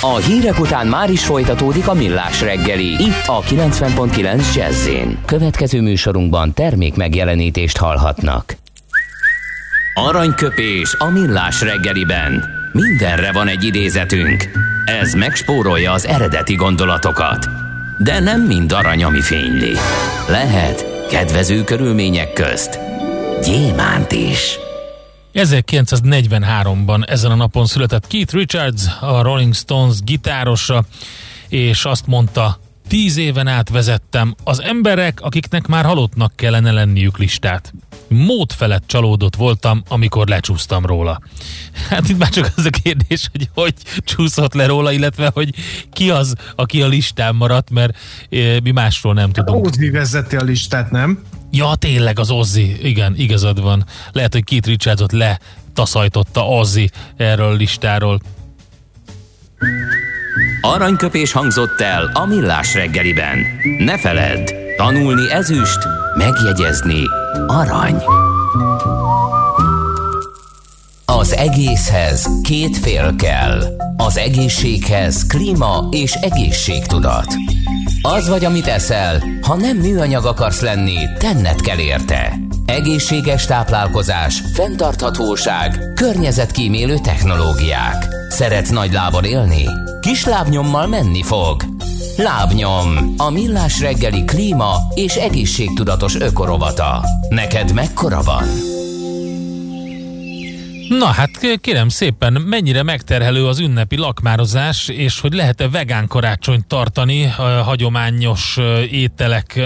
A 0.00 0.16
hírek 0.16 0.60
után 0.60 0.86
már 0.86 1.10
is 1.10 1.24
folytatódik 1.24 1.88
a 1.88 1.94
millás 1.94 2.40
reggeli, 2.40 2.86
itt 2.86 3.26
a 3.26 3.40
90.9 3.40 4.54
jazz 4.54 4.88
Következő 5.24 5.80
műsorunkban 5.80 6.54
termék 6.54 6.96
megjelenítést 6.96 7.76
hallhatnak. 7.76 8.56
Aranyköpés 9.98 10.94
a 10.98 11.10
millás 11.10 11.60
reggeliben. 11.60 12.44
Mindenre 12.72 13.32
van 13.32 13.48
egy 13.48 13.64
idézetünk. 13.64 14.44
Ez 14.84 15.14
megspórolja 15.14 15.92
az 15.92 16.06
eredeti 16.06 16.54
gondolatokat. 16.54 17.48
De 17.98 18.20
nem 18.20 18.40
mind 18.40 18.72
arany, 18.72 19.04
ami 19.04 19.20
fényli. 19.20 19.72
Lehet 20.28 21.06
kedvező 21.08 21.64
körülmények 21.64 22.32
közt 22.32 22.78
gyémánt 23.44 24.12
is. 24.12 24.58
1943-ban 25.34 27.10
ezen 27.10 27.30
a 27.30 27.34
napon 27.34 27.66
született 27.66 28.06
Keith 28.06 28.34
Richards, 28.34 28.82
a 29.00 29.22
Rolling 29.22 29.54
Stones 29.54 29.96
gitárosa, 30.04 30.84
és 31.48 31.84
azt 31.84 32.06
mondta, 32.06 32.60
tíz 32.88 33.16
éven 33.16 33.46
át 33.46 33.68
vezettem 33.68 34.34
az 34.44 34.62
emberek, 34.62 35.20
akiknek 35.20 35.66
már 35.66 35.84
halottnak 35.84 36.32
kellene 36.36 36.72
lenniük 36.72 37.18
listát 37.18 37.72
mód 38.08 38.52
felett 38.52 38.82
csalódott 38.86 39.36
voltam, 39.36 39.82
amikor 39.88 40.28
lecsúsztam 40.28 40.86
róla. 40.86 41.20
Hát 41.88 42.08
itt 42.08 42.18
már 42.18 42.28
csak 42.28 42.52
az 42.56 42.64
a 42.64 42.70
kérdés, 42.82 43.28
hogy 43.32 43.48
hogy 43.54 43.74
csúszott 44.04 44.54
le 44.54 44.66
róla, 44.66 44.92
illetve 44.92 45.30
hogy 45.34 45.54
ki 45.92 46.10
az, 46.10 46.34
aki 46.56 46.82
a 46.82 46.86
listán 46.86 47.34
maradt, 47.34 47.70
mert 47.70 47.96
e, 48.30 48.60
mi 48.62 48.70
másról 48.70 49.14
nem 49.14 49.32
tudunk. 49.32 49.66
Ozzy 49.66 49.90
vezeti 49.90 50.36
a 50.36 50.42
listát, 50.42 50.90
nem? 50.90 51.22
Ja, 51.50 51.74
tényleg 51.74 52.18
az 52.18 52.30
Ozzy, 52.30 52.76
igen, 52.82 53.14
igazad 53.16 53.60
van. 53.60 53.84
Lehet, 54.12 54.32
hogy 54.32 54.44
Keith 54.44 54.68
Richardsot 54.68 55.12
letaszajtotta 55.12 56.48
Ozzy 56.48 56.90
erről 57.16 57.46
a 57.46 57.54
listáról. 57.54 58.20
Aranyköpés 60.60 61.32
hangzott 61.32 61.80
el 61.80 62.10
a 62.14 62.26
millás 62.26 62.74
reggeliben. 62.74 63.38
Ne 63.78 63.98
feledd, 63.98 64.50
tanulni 64.76 65.30
ezüst, 65.30 65.78
megjegyezni 66.18 67.02
arany. 67.46 68.02
Az 71.04 71.34
egészhez 71.36 72.28
két 72.42 72.76
fél 72.76 73.14
kell. 73.16 73.62
Az 73.96 74.16
egészséghez 74.16 75.26
klíma 75.26 75.88
és 75.90 76.12
egészségtudat. 76.12 77.26
Az 78.02 78.28
vagy, 78.28 78.44
amit 78.44 78.66
eszel, 78.66 79.22
ha 79.42 79.54
nem 79.56 79.76
műanyag 79.76 80.24
akarsz 80.24 80.60
lenni, 80.60 80.98
tenned 81.18 81.60
kell 81.60 81.78
érte. 81.78 82.38
Egészséges 82.66 83.46
táplálkozás, 83.46 84.42
fenntarthatóság, 84.54 85.92
környezetkímélő 85.94 86.98
technológiák. 86.98 88.06
Szeretsz 88.28 88.70
nagy 88.70 88.92
lábon 88.92 89.24
élni? 89.24 89.64
Kis 90.00 90.24
lábnyommal 90.24 90.86
menni 90.86 91.22
fog. 91.22 91.62
Lábnyom, 92.22 93.14
a 93.16 93.30
millás 93.30 93.80
reggeli 93.80 94.24
klíma 94.24 94.74
és 94.94 95.14
egészségtudatos 95.14 96.14
ökorovata. 96.14 97.04
Neked 97.28 97.74
mekkora 97.74 98.22
van? 98.22 98.44
Na 100.88 101.06
hát 101.06 101.58
kérem 101.60 101.88
szépen, 101.88 102.32
mennyire 102.32 102.82
megterhelő 102.82 103.46
az 103.46 103.58
ünnepi 103.58 103.96
lakmározás, 103.96 104.88
és 104.88 105.20
hogy 105.20 105.32
lehet-e 105.32 105.68
vegán 105.68 106.06
karácsonyt 106.06 106.66
tartani 106.66 107.24
hagyományos 107.64 108.58
ételek 108.90 109.60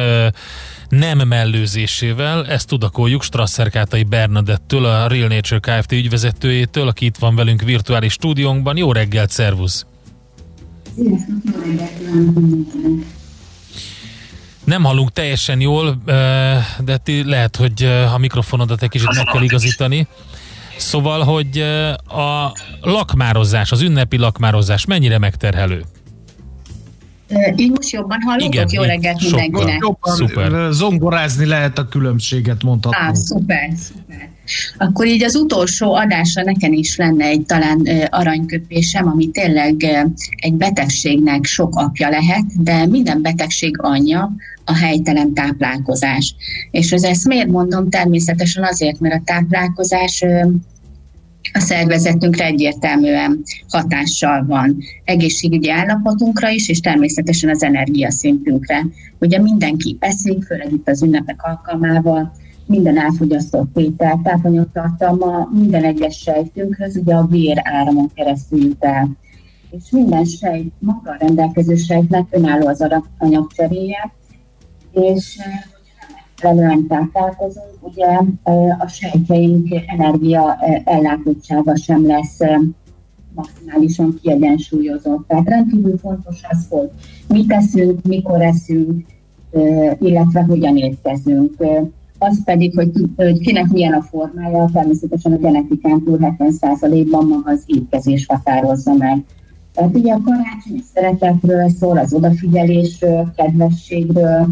nem 0.88 1.18
mellőzésével, 1.18 2.46
ezt 2.46 2.68
tudakoljuk 2.68 3.22
Strasszerkátai 3.22 4.02
Bernadettől, 4.02 4.84
a 4.84 5.06
Real 5.06 5.28
Nature 5.28 5.60
Kft. 5.60 5.92
ügyvezetőjétől, 5.92 6.88
aki 6.88 7.04
itt 7.04 7.16
van 7.16 7.34
velünk 7.34 7.62
virtuális 7.62 8.12
stúdiónkban. 8.12 8.76
Jó 8.76 8.92
reggelt, 8.92 9.30
szervusz! 9.30 9.86
Nem 14.64 14.84
hallunk 14.84 15.12
teljesen 15.12 15.60
jól, 15.60 16.02
de 16.84 17.00
lehet, 17.24 17.56
hogy 17.56 17.82
a 18.14 18.18
mikrofonodat 18.18 18.82
egy 18.82 18.88
kicsit 18.88 19.14
meg 19.16 19.24
kell 19.32 19.42
igazítani. 19.42 20.06
Szóval, 20.76 21.22
hogy 21.22 21.58
a 22.08 22.56
lakmározás, 22.80 23.72
az 23.72 23.80
ünnepi 23.80 24.16
lakmározás 24.16 24.84
mennyire 24.84 25.18
megterhelő? 25.18 25.84
Így 27.56 27.70
most 27.70 27.90
jobban 27.90 28.18
hallottok? 28.20 28.54
Igen, 28.54 28.68
Jó 28.70 28.82
reggelt 28.82 29.20
mindenkinek. 29.20 29.76
Jobban 29.80 30.14
szuper. 30.14 30.72
zongorázni 30.72 31.46
lehet 31.46 31.78
a 31.78 31.88
különbséget, 31.88 32.62
mondhatni. 32.62 32.98
Á, 33.00 33.12
szuper, 33.14 33.70
szuper. 33.76 34.30
Akkor 34.78 35.06
így 35.06 35.22
az 35.22 35.36
utolsó 35.36 35.94
adásra 35.94 36.42
nekem 36.42 36.72
is 36.72 36.96
lenne 36.96 37.24
egy 37.24 37.46
talán 37.46 37.88
aranyköpésem, 38.10 39.08
ami 39.08 39.30
tényleg 39.30 39.84
egy 40.36 40.54
betegségnek 40.54 41.44
sok 41.44 41.76
apja 41.76 42.08
lehet, 42.08 42.62
de 42.62 42.86
minden 42.86 43.22
betegség 43.22 43.76
anyja 43.78 44.32
a 44.64 44.76
helytelen 44.76 45.34
táplálkozás. 45.34 46.34
És 46.70 46.92
ez 46.92 47.02
ezt 47.02 47.26
miért 47.26 47.48
mondom? 47.48 47.90
Természetesen 47.90 48.64
azért, 48.64 49.00
mert 49.00 49.14
a 49.14 49.22
táplálkozás 49.24 50.24
a 51.52 51.60
szervezetünkre 51.60 52.44
egyértelműen 52.44 53.42
hatással 53.68 54.44
van. 54.46 54.76
Egészségügyi 55.04 55.70
állapotunkra 55.70 56.48
is, 56.48 56.68
és 56.68 56.80
természetesen 56.80 57.50
az 57.50 57.62
energiaszintünkre. 57.62 58.86
Ugye 59.18 59.40
mindenki 59.40 59.96
eszik, 60.00 60.44
főleg 60.44 60.72
itt 60.72 60.88
az 60.88 61.02
ünnepek 61.02 61.42
alkalmával, 61.42 62.32
minden 62.66 62.98
elfogyasztott 62.98 63.72
péter, 63.72 64.18
tápanyagtartalma 64.22 65.48
minden 65.52 65.84
egyes 65.84 66.16
sejtünkhöz, 66.18 66.96
ugye 66.96 67.14
a 67.14 67.26
vér 67.26 67.60
áramon 67.62 68.10
keresztül 68.14 68.62
jut 68.62 68.84
el. 68.84 69.08
És 69.70 69.90
minden 69.90 70.24
sejt, 70.24 70.72
maga 70.78 71.10
a 71.10 71.16
rendelkező 71.18 71.76
sejtnek 71.76 72.26
önálló 72.30 72.66
az 72.66 72.86
anyagcseréje, 73.18 74.12
és 74.92 75.38
megfelelően 76.16 76.86
táplálkozunk, 76.86 77.76
ugye 77.80 78.06
a 78.78 78.86
sejtjeink 78.86 79.68
energia 79.86 80.58
ellátottsága 80.84 81.76
sem 81.76 82.06
lesz 82.06 82.38
maximálisan 83.34 84.18
kiegyensúlyozott. 84.22 85.28
Tehát 85.28 85.48
rendkívül 85.48 85.98
fontos 85.98 86.40
az, 86.50 86.66
hogy 86.68 86.90
mit 87.28 87.46
teszünk, 87.46 88.02
mikor 88.02 88.42
eszünk, 88.42 89.04
illetve 89.98 90.42
hogyan 90.42 90.76
étkezünk. 90.76 91.54
Az 92.28 92.44
pedig, 92.44 92.74
hogy, 92.74 92.90
hogy 93.16 93.38
kinek 93.38 93.66
milyen 93.66 93.92
a 93.92 94.02
formája, 94.02 94.70
természetesen 94.72 95.32
a 95.32 95.36
genetikán 95.36 96.02
túl 96.04 96.18
70%-ban 96.20 97.26
maga 97.26 97.50
az 97.50 97.62
étkezés 97.66 98.26
határozza 98.26 98.94
meg. 98.94 99.18
Tehát 99.74 99.96
ugye 99.96 100.12
a 100.12 100.20
karácsony 100.24 100.82
szeretetről 100.94 101.68
szól, 101.68 101.98
az 101.98 102.12
odafigyelésről, 102.12 103.32
kedvességről, 103.36 104.48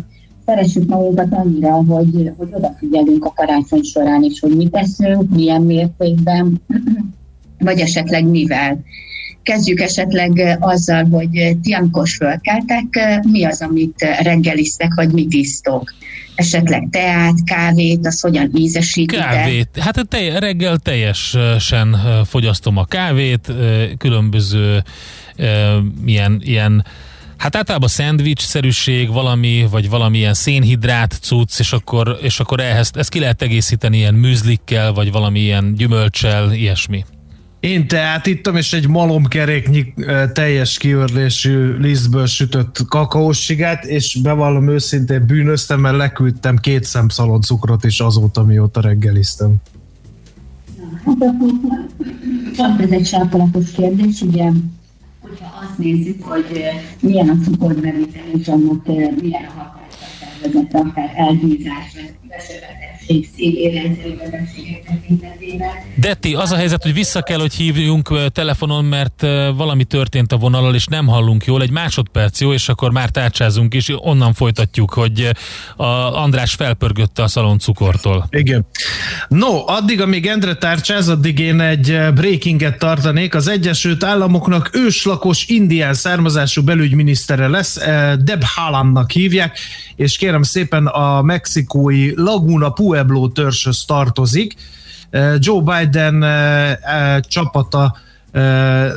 szeressük 0.47 0.89
magunkat 0.89 1.33
annyira, 1.33 1.73
hogy, 1.73 2.33
hogy 2.37 2.49
odafigyelünk 2.53 3.25
a 3.25 3.33
karácsony 3.33 3.83
során 3.83 4.23
is, 4.23 4.41
hogy 4.41 4.57
mit 4.57 4.71
teszünk, 4.71 5.35
milyen 5.35 5.63
mértékben, 5.63 6.61
vagy 7.59 7.79
esetleg 7.79 8.25
mivel. 8.25 8.81
Kezdjük 9.43 9.81
esetleg 9.81 10.59
azzal, 10.61 11.05
hogy 11.05 11.57
ti, 11.63 11.73
amikor 11.73 12.09
fölkeltek, 12.09 13.21
mi 13.31 13.45
az, 13.45 13.63
amit 13.63 14.07
reggeliztek, 14.23 14.95
vagy 14.95 15.13
mit 15.13 15.33
isztok? 15.33 15.95
Esetleg 16.41 16.89
teát, 16.91 17.35
kávét, 17.45 18.07
az 18.07 18.21
hogyan 18.21 18.51
ízesítitek? 18.55 19.31
Kávét. 19.31 19.69
Hát 19.81 20.09
te, 20.09 20.39
reggel 20.39 20.79
teljesen 20.79 21.97
fogyasztom 22.25 22.77
a 22.77 22.85
kávét, 22.85 23.53
különböző 23.99 24.83
ilyen, 26.05 26.41
ilyen 26.45 26.85
Hát 27.37 27.57
általában 27.57 27.89
szendvics-szerűség, 27.89 29.13
valami, 29.13 29.67
vagy 29.71 29.89
valamilyen 29.89 30.35
szénhidrát 30.35 31.19
cucc, 31.23 31.59
és 31.59 31.73
akkor, 31.73 32.19
és 32.23 32.41
akkor 32.41 32.61
ehhez, 32.61 32.91
ezt 32.95 33.11
ki 33.11 33.19
lehet 33.19 33.43
egészíteni 33.43 33.97
ilyen 33.97 34.15
műzlikkel, 34.15 34.93
vagy 34.93 35.13
valami 35.13 35.41
ilyen 35.41 35.75
gyümölcsel, 35.75 36.53
ilyesmi. 36.53 37.05
Én 37.61 37.89
teát 37.89 38.27
ittam, 38.27 38.57
és 38.57 38.73
egy 38.73 38.89
malomkeréknyi 38.89 39.95
teljes 40.33 40.79
kiörlésű 40.79 41.77
lisztből 41.77 42.27
sütött 42.27 42.85
kakaósigát, 42.89 43.85
és 43.85 44.19
bevallom 44.23 44.69
őszintén 44.69 45.27
bűnöztem, 45.27 45.81
mert 45.81 45.97
leküldtem 45.97 46.57
két 46.57 46.85
szemszalon 46.85 47.41
cukrot 47.41 47.85
is 47.85 48.01
azóta, 48.01 48.45
mióta 48.45 48.81
reggeliztem. 48.81 49.55
Hát 52.57 52.81
ez 52.81 52.91
egy 52.91 53.07
sarkalatos 53.07 53.71
kérdés, 53.71 54.21
ugye 54.21 54.51
hogyha 55.21 55.59
azt 55.63 55.79
nézzük, 55.79 56.23
hogy 56.23 56.45
milyen 57.01 57.29
a 57.29 57.45
cukorbevitel, 57.45 58.23
és 58.39 58.49
annak 58.49 58.87
milyen 59.21 59.45
a 59.59 59.60
hatása 60.43 60.59
a 60.59 60.71
szervezetre, 60.71 60.79
akár 60.79 61.13
elhízás, 61.17 61.93
vesőbetegség, 62.29 63.29
szívérező 63.37 64.17
betegségek 64.19 64.85
tekintetében. 64.85 65.69
Detti, 65.97 66.35
az 66.35 66.51
a 66.51 66.57
helyzet, 66.57 66.83
hogy 66.83 66.95
vissza 66.95 67.23
kell, 67.23 67.39
hogy 67.39 67.55
hívjunk 67.55 68.33
telefonon, 68.33 68.85
mert 68.85 69.21
valami 69.57 69.85
történt 69.85 70.33
a 70.33 70.37
vonalal, 70.37 70.75
és 70.75 70.87
nem 70.87 71.07
hallunk 71.07 71.45
jól. 71.45 71.63
Egy 71.63 71.71
másodperc 71.71 72.41
jó, 72.41 72.53
és 72.53 72.69
akkor 72.69 72.91
már 72.91 73.09
tárcsázunk 73.09 73.75
is, 73.75 73.89
onnan 73.97 74.33
folytatjuk, 74.33 74.93
hogy 74.93 75.31
a 75.77 75.85
András 76.23 76.55
felpörgötte 76.55 77.23
a 77.23 77.29
szalon 77.29 77.59
cukortól. 77.59 78.27
Igen. 78.31 78.67
No, 79.29 79.67
addig, 79.67 80.01
amíg 80.01 80.27
Endre 80.27 80.55
tárcsáz, 80.55 81.09
addig 81.09 81.39
én 81.39 81.61
egy 81.61 81.99
breakinget 82.15 82.79
tartanék. 82.79 83.35
Az 83.35 83.49
Egyesült 83.49 84.05
Államoknak 84.05 84.71
őslakos 84.73 85.47
indián 85.47 85.95
származású 85.95 86.63
belügyminisztere 86.63 87.49
lesz, 87.49 87.79
Deb 88.19 88.43
Haalandnak 88.45 89.11
hívják, 89.11 89.59
és 89.97 90.17
kérem 90.31 90.45
szépen 90.45 90.87
a 90.87 91.23
mexikói 91.23 92.13
Laguna 92.15 92.71
Pueblo 92.71 93.29
törzshöz 93.29 93.85
tartozik. 93.85 94.55
Joe 95.39 95.63
Biden 95.63 96.25
csapata 97.29 97.97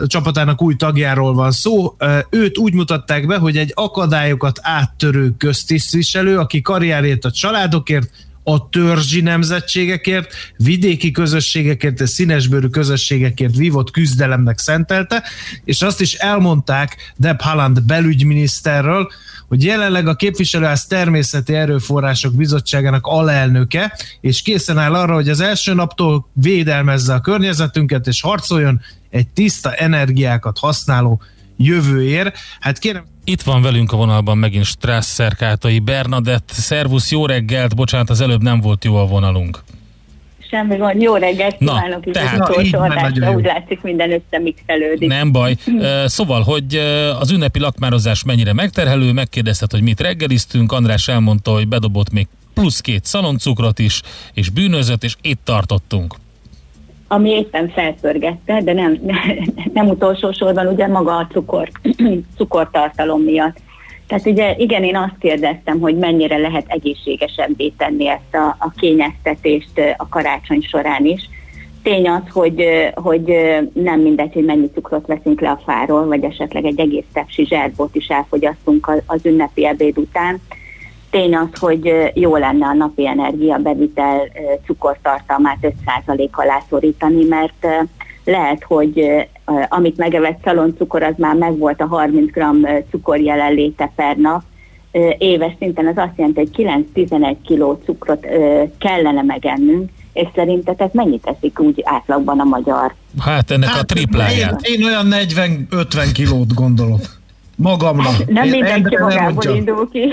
csapatának 0.07 0.61
új 0.61 0.75
tagjáról 0.75 1.33
van 1.33 1.51
szó. 1.51 1.95
Őt 2.29 2.57
úgy 2.57 2.73
mutatták 2.73 3.27
be, 3.27 3.37
hogy 3.37 3.57
egy 3.57 3.71
akadályokat 3.75 4.59
áttörő 4.61 5.33
köztisztviselő, 5.37 6.37
aki 6.37 6.61
karrierét 6.61 7.25
a 7.25 7.31
családokért, 7.31 8.09
a 8.43 8.69
törzsi 8.69 9.21
nemzetségekért, 9.21 10.33
vidéki 10.57 11.11
közösségekért 11.11 12.01
és 12.01 12.09
színesbőrű 12.09 12.67
közösségekért 12.67 13.55
vívott 13.55 13.91
küzdelemnek 13.91 14.57
szentelte, 14.57 15.23
és 15.65 15.81
azt 15.81 16.01
is 16.01 16.13
elmondták 16.13 17.13
Deb 17.17 17.41
Haaland 17.41 17.81
belügyminiszterről, 17.81 19.11
hogy 19.53 19.63
jelenleg 19.63 20.07
a 20.07 20.15
képviselőház 20.15 20.85
természeti 20.85 21.53
erőforrások 21.53 22.35
bizottságának 22.35 23.05
alelnöke, 23.05 23.97
és 24.21 24.41
készen 24.41 24.77
áll 24.77 24.93
arra, 24.93 25.13
hogy 25.13 25.29
az 25.29 25.39
első 25.39 25.73
naptól 25.73 26.29
védelmezze 26.33 27.13
a 27.13 27.19
környezetünket, 27.19 28.07
és 28.07 28.21
harcoljon 28.21 28.81
egy 29.09 29.27
tiszta 29.27 29.73
energiákat 29.73 30.57
használó 30.57 31.21
jövőért. 31.57 32.37
Hát 32.59 32.79
kérem, 32.79 33.03
itt 33.23 33.41
van 33.41 33.61
velünk 33.61 33.91
a 33.91 33.97
vonalban 33.97 34.37
megint 34.37 34.65
Strász 34.65 35.07
szerkátai 35.07 35.79
Bernadett. 35.79 36.49
Szervusz, 36.53 37.11
jó 37.11 37.25
reggelt, 37.25 37.75
bocsánat, 37.75 38.09
az 38.09 38.21
előbb 38.21 38.41
nem 38.41 38.59
volt 38.59 38.83
jó 38.83 38.95
a 38.95 39.05
vonalunk. 39.05 39.63
Semmi 40.53 40.77
van, 40.77 41.01
jó 41.01 41.15
reggelt 41.15 41.57
kívánok 41.57 42.05
is 42.05 42.15
az 42.15 42.39
utolsó 42.39 42.79
adásra, 42.79 43.35
úgy 43.35 43.43
látszik 43.43 43.81
minden 43.81 44.11
összemixelődik. 44.11 45.09
Nem 45.09 45.31
baj. 45.31 45.55
Szóval, 46.05 46.41
hogy 46.41 46.75
az 47.19 47.31
ünnepi 47.31 47.59
lakmározás 47.59 48.23
mennyire 48.23 48.53
megterhelő, 48.53 49.11
megkérdezted, 49.11 49.71
hogy 49.71 49.81
mit 49.81 49.99
reggeliztünk, 49.99 50.71
András 50.71 51.07
elmondta, 51.07 51.51
hogy 51.51 51.67
bedobott 51.67 52.11
még 52.11 52.27
plusz 52.53 52.81
két 52.81 53.05
szaloncukrot 53.05 53.79
is, 53.79 54.01
és 54.33 54.49
bűnözött, 54.49 55.03
és 55.03 55.15
itt 55.21 55.39
tartottunk 55.43 56.15
ami 57.07 57.29
éppen 57.29 57.69
felpörgette, 57.69 58.61
de 58.61 58.73
nem, 58.73 58.99
nem 59.73 59.87
utolsó 59.87 60.31
sorban 60.31 60.67
ugye 60.67 60.87
maga 60.87 61.15
a 61.17 61.27
cukor, 61.31 61.69
cukortartalom 62.37 63.21
miatt. 63.21 63.57
Tehát 64.07 64.25
ugye 64.25 64.55
igen, 64.57 64.83
én 64.83 64.95
azt 64.95 65.17
kérdeztem, 65.19 65.79
hogy 65.79 65.97
mennyire 65.97 66.37
lehet 66.37 66.65
egészségesebbé 66.67 67.73
tenni 67.77 68.07
ezt 68.07 68.35
a, 68.35 68.55
a 68.59 68.71
kényeztetést 68.77 69.95
a 69.97 70.09
karácsony 70.09 70.61
során 70.61 71.05
is. 71.05 71.29
Tény 71.83 72.09
az, 72.09 72.21
hogy, 72.31 72.65
hogy 72.93 73.35
nem 73.73 73.99
mindegy, 73.99 74.33
hogy 74.33 74.45
mennyi 74.45 74.69
cukrot 74.73 75.07
veszünk 75.07 75.41
le 75.41 75.49
a 75.49 75.61
fáról, 75.65 76.05
vagy 76.05 76.23
esetleg 76.23 76.65
egy 76.65 76.79
egész 76.79 77.05
tepsi 77.13 77.45
zserbot 77.45 77.95
is 77.95 78.07
elfogyasztunk 78.07 78.91
az 79.05 79.25
ünnepi 79.25 79.65
ebéd 79.65 79.97
után. 79.97 80.41
Tény 81.09 81.35
az, 81.35 81.59
hogy 81.59 82.11
jó 82.13 82.35
lenne 82.35 82.65
a 82.65 82.73
napi 82.73 83.07
energia 83.07 83.57
bevitel 83.57 84.27
cukortartalmát 84.65 85.57
5% 85.61 86.29
alá 86.31 86.61
szorítani, 86.69 87.23
mert 87.23 87.67
lehet, 88.23 88.63
hogy 88.63 89.27
amit 89.69 89.97
megevett 89.97 90.39
szaloncukor, 90.43 91.03
az 91.03 91.13
már 91.17 91.35
megvolt 91.35 91.81
a 91.81 91.87
30 91.87 92.31
g 92.31 92.41
cukor 92.89 93.19
jelenléte 93.19 93.91
per 93.95 94.15
nap. 94.15 94.41
Éves 95.17 95.53
szinten 95.59 95.87
az 95.87 95.97
azt 95.97 96.13
jelenti, 96.15 96.39
hogy 96.39 96.85
9-11 96.95 97.35
kg 97.47 97.83
cukrot 97.85 98.27
kellene 98.77 99.21
megennünk, 99.21 99.89
és 100.13 100.27
szerintetek 100.35 100.93
mennyit 100.93 101.21
teszik 101.21 101.59
úgy 101.59 101.81
átlagban 101.85 102.39
a 102.39 102.43
magyar? 102.43 102.93
Hát 103.19 103.51
ennek 103.51 103.69
hát, 103.69 103.81
a 103.81 103.85
tripláját. 103.85 104.61
Én, 104.61 104.79
én 104.79 104.85
olyan 104.85 105.07
40-50 105.09 106.09
kilót 106.13 106.53
gondolok. 106.53 107.01
Magamnak. 107.55 108.25
Nem 108.27 108.49
mindenki 108.49 108.97
magából 108.97 109.55
indul 109.55 109.89
ki, 109.91 110.11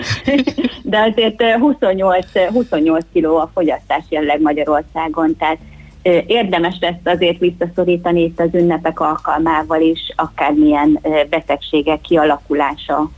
de 0.83 0.99
azért 0.99 1.43
28, 1.59 2.27
28 2.53 3.05
kiló 3.13 3.37
a 3.37 3.51
fogyasztás 3.55 4.05
jelenleg 4.09 4.41
Magyarországon, 4.41 5.37
tehát 5.37 5.59
Érdemes 6.27 6.77
ezt 6.81 7.09
azért 7.09 7.39
visszaszorítani 7.39 8.23
itt 8.23 8.41
az 8.41 8.49
ünnepek 8.53 9.01
alkalmával 9.01 9.81
is, 9.81 10.13
akármilyen 10.17 10.99
betegségek 11.31 12.01
kialakulása 12.01 13.11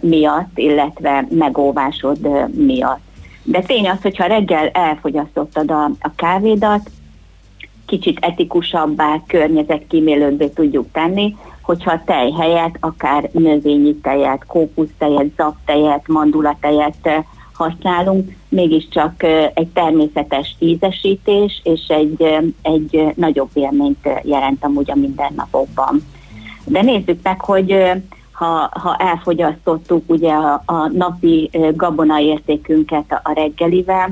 miatt, 0.00 0.58
illetve 0.58 1.26
megóvásod 1.30 2.18
miatt. 2.56 3.00
De 3.42 3.60
tény 3.60 3.88
az, 3.88 4.02
hogyha 4.02 4.26
reggel 4.26 4.68
elfogyasztottad 4.68 5.70
a, 5.70 5.84
a 5.84 6.14
kávédat, 6.16 6.90
kicsit 7.86 8.18
etikusabbá, 8.20 9.20
környezetkímélőbbé 9.26 10.48
tudjuk 10.48 10.86
tenni, 10.92 11.36
hogyha 11.62 11.92
a 11.92 12.02
tej 12.04 12.30
helyett 12.30 12.76
akár 12.80 13.28
növényi 13.32 13.94
tejet, 13.94 14.46
kókusztejet, 14.46 15.30
zaptejet, 15.36 16.08
mandulatejet 16.08 17.24
használunk, 17.54 18.36
mégiscsak 18.48 19.22
egy 19.54 19.68
természetes 19.68 20.56
ízesítés 20.58 21.60
és 21.64 21.80
egy, 21.88 22.22
egy 22.62 23.12
nagyobb 23.14 23.50
élményt 23.54 24.08
jelent 24.22 24.64
amúgy 24.64 24.90
a 24.90 24.94
mindennapokban. 24.94 26.04
De 26.64 26.82
nézzük 26.82 27.18
meg, 27.22 27.40
hogy 27.40 27.92
ha, 28.32 28.70
ha 28.72 28.96
elfogyasztottuk 28.96 30.10
ugye 30.10 30.32
a, 30.32 30.62
a 30.66 30.88
napi 30.92 31.50
gabonaértékünket 31.74 33.12
a, 33.12 33.20
a 33.22 33.32
reggelivel, 33.32 34.10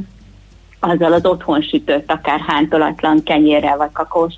azzal 0.81 1.13
az 1.13 1.27
otthon 1.27 1.63
sütött, 1.63 2.11
akár 2.11 2.41
hántolatlan 2.41 3.23
kenyérrel 3.23 3.77
vagy 3.77 3.93
kakaós 3.93 4.35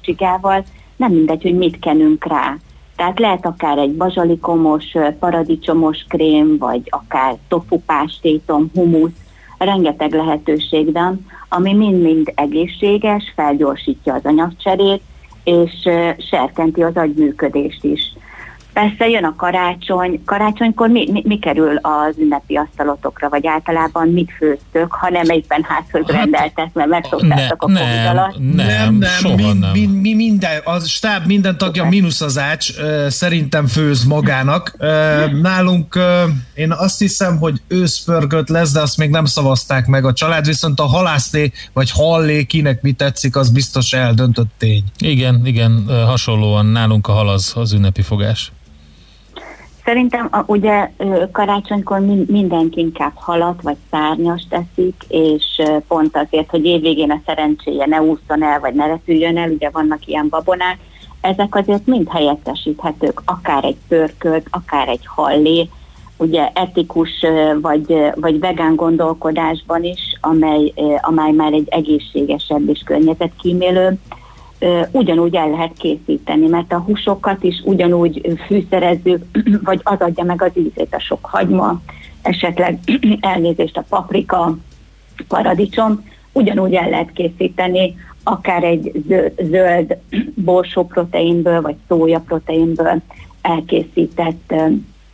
nem 0.96 1.12
mindegy, 1.12 1.42
hogy 1.42 1.56
mit 1.56 1.78
kenünk 1.78 2.24
rá. 2.24 2.56
Tehát 2.96 3.18
lehet 3.18 3.46
akár 3.46 3.78
egy 3.78 3.96
bazsalikomos, 3.96 4.84
paradicsomos 5.18 6.04
krém, 6.08 6.58
vagy 6.58 6.82
akár 6.88 7.36
tofupástétom, 7.48 8.70
humusz, 8.74 9.10
rengeteg 9.58 10.12
lehetőség 10.12 10.92
van, 10.92 11.26
ami 11.48 11.74
mind-mind 11.74 12.32
egészséges, 12.34 13.32
felgyorsítja 13.36 14.14
az 14.14 14.24
anyagcserét, 14.24 15.02
és 15.44 15.88
serkenti 16.30 16.82
az 16.82 16.96
agyműködést 16.96 17.84
is. 17.84 18.12
Persze 18.72 19.08
jön 19.08 19.24
a 19.24 19.34
karácsony. 19.36 20.22
Karácsonykor 20.24 20.88
mi, 20.88 21.10
mi, 21.10 21.22
mi 21.26 21.38
kerül 21.38 21.76
az 21.76 22.14
ünnepi 22.18 22.56
asztalotokra, 22.56 23.28
vagy 23.28 23.46
általában 23.46 24.08
mit 24.08 24.30
főztök, 24.38 24.92
ha 24.92 25.10
nem 25.10 25.28
éppen 25.28 25.62
házhoz 25.68 26.10
hát, 26.10 26.16
rendeltek, 26.16 26.72
mert 26.72 26.88
megszoktátok 26.88 27.28
ne, 27.36 27.48
a 27.48 27.56
Covid 27.56 27.76
nem, 27.76 28.16
alatt? 28.16 28.38
Nem, 28.54 28.94
nem, 28.94 29.10
soha 29.10 29.36
mi, 29.36 29.42
nem. 29.42 29.70
Mi, 29.72 29.86
mi 29.86 30.14
minden, 30.14 30.60
a 30.64 30.78
stáb 30.78 31.26
minden 31.26 31.58
tagja, 31.58 31.84
mínusz 31.84 32.20
az 32.20 32.38
ács, 32.38 32.72
szerintem 33.08 33.66
főz 33.66 34.04
magának. 34.04 34.76
Nálunk 35.42 35.98
én 36.54 36.72
azt 36.72 36.98
hiszem, 36.98 37.38
hogy 37.38 37.60
őszpörkölt 37.68 38.48
lesz, 38.48 38.72
de 38.72 38.80
azt 38.80 38.96
még 38.96 39.10
nem 39.10 39.24
szavazták 39.24 39.86
meg 39.86 40.04
a 40.04 40.12
család, 40.12 40.46
viszont 40.46 40.80
a 40.80 40.86
halászlé 40.86 41.52
vagy 41.72 41.90
hallé, 41.90 42.44
kinek 42.44 42.82
mi 42.82 42.92
tetszik, 42.92 43.36
az 43.36 43.50
biztos 43.50 43.92
eldöntött 43.92 44.50
tény. 44.58 44.84
Igen, 44.98 45.46
igen, 45.46 45.84
hasonlóan 46.06 46.66
nálunk 46.66 47.08
a 47.08 47.12
hal 47.12 47.28
az, 47.28 47.52
az 47.56 47.72
ünnepi 47.72 48.02
fogás. 48.02 48.52
Szerintem 49.84 50.28
a, 50.30 50.42
ugye 50.46 50.90
karácsonykor 51.32 52.00
min, 52.00 52.26
mindenki 52.28 52.80
inkább 52.80 53.12
halat 53.14 53.62
vagy 53.62 53.76
szárnyas 53.90 54.46
teszik, 54.48 55.02
és 55.08 55.62
pont 55.88 56.16
azért, 56.16 56.50
hogy 56.50 56.64
évvégén 56.64 57.10
a 57.10 57.20
szerencséje 57.26 57.86
ne 57.86 58.02
ússzon 58.02 58.42
el, 58.42 58.60
vagy 58.60 58.74
ne 58.74 58.86
repüljön 58.86 59.38
el, 59.38 59.50
ugye 59.50 59.70
vannak 59.70 60.06
ilyen 60.06 60.28
babonák, 60.28 60.78
ezek 61.20 61.54
azért 61.54 61.86
mind 61.86 62.08
helyettesíthetők, 62.08 63.22
akár 63.24 63.64
egy 63.64 63.76
pörkölt, 63.88 64.46
akár 64.50 64.88
egy 64.88 65.06
hallé, 65.06 65.68
ugye 66.16 66.50
etikus 66.54 67.26
vagy, 67.60 68.12
vagy 68.14 68.38
vegán 68.38 68.74
gondolkodásban 68.74 69.84
is, 69.84 70.18
amely, 70.20 70.72
amely 71.00 71.32
már 71.32 71.52
egy 71.52 71.68
egészségesebb 71.68 72.68
és 72.68 72.82
környezetkímélő, 72.84 73.98
ugyanúgy 74.90 75.34
el 75.34 75.50
lehet 75.50 75.72
készíteni, 75.78 76.46
mert 76.46 76.72
a 76.72 76.78
húsokat 76.78 77.42
is 77.44 77.62
ugyanúgy 77.64 78.36
fűszerezzük, 78.46 79.24
vagy 79.64 79.80
az 79.82 80.00
adja 80.00 80.24
meg 80.24 80.42
az 80.42 80.50
ízét 80.54 80.94
a 80.94 81.00
sok 81.00 81.24
hagyma, 81.24 81.80
esetleg 82.22 82.78
elnézést 83.20 83.76
a 83.76 83.84
paprika, 83.88 84.56
paradicsom, 85.28 86.04
ugyanúgy 86.32 86.74
el 86.74 86.88
lehet 86.88 87.12
készíteni, 87.12 87.96
akár 88.22 88.64
egy 88.64 88.92
zöld, 89.50 89.96
borsó 90.44 90.86
proteinből, 90.86 91.60
vagy 91.60 91.76
szója 91.88 92.20
proteinből 92.20 93.00
elkészített, 93.42 94.54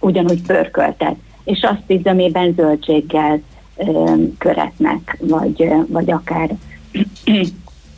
ugyanúgy 0.01 0.43
pörköltet, 0.43 1.17
és 1.45 1.63
azt 1.63 1.91
is 1.91 2.01
zömében 2.01 2.53
zöldséggel 2.57 3.41
ö, 3.77 4.15
köretnek, 4.39 5.17
vagy, 5.21 5.69
vagy 5.87 6.11
akár 6.11 6.51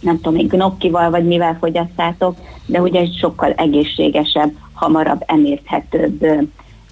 nem 0.01 0.17
tudom 0.17 0.39
én, 0.39 0.47
gnocchival 0.47 1.11
vagy 1.11 1.25
mivel 1.25 1.57
fogyasztátok, 1.61 2.37
de 2.67 2.81
ugye 2.81 3.01
egy 3.01 3.17
sokkal 3.21 3.53
egészségesebb, 3.53 4.53
hamarabb 4.73 5.25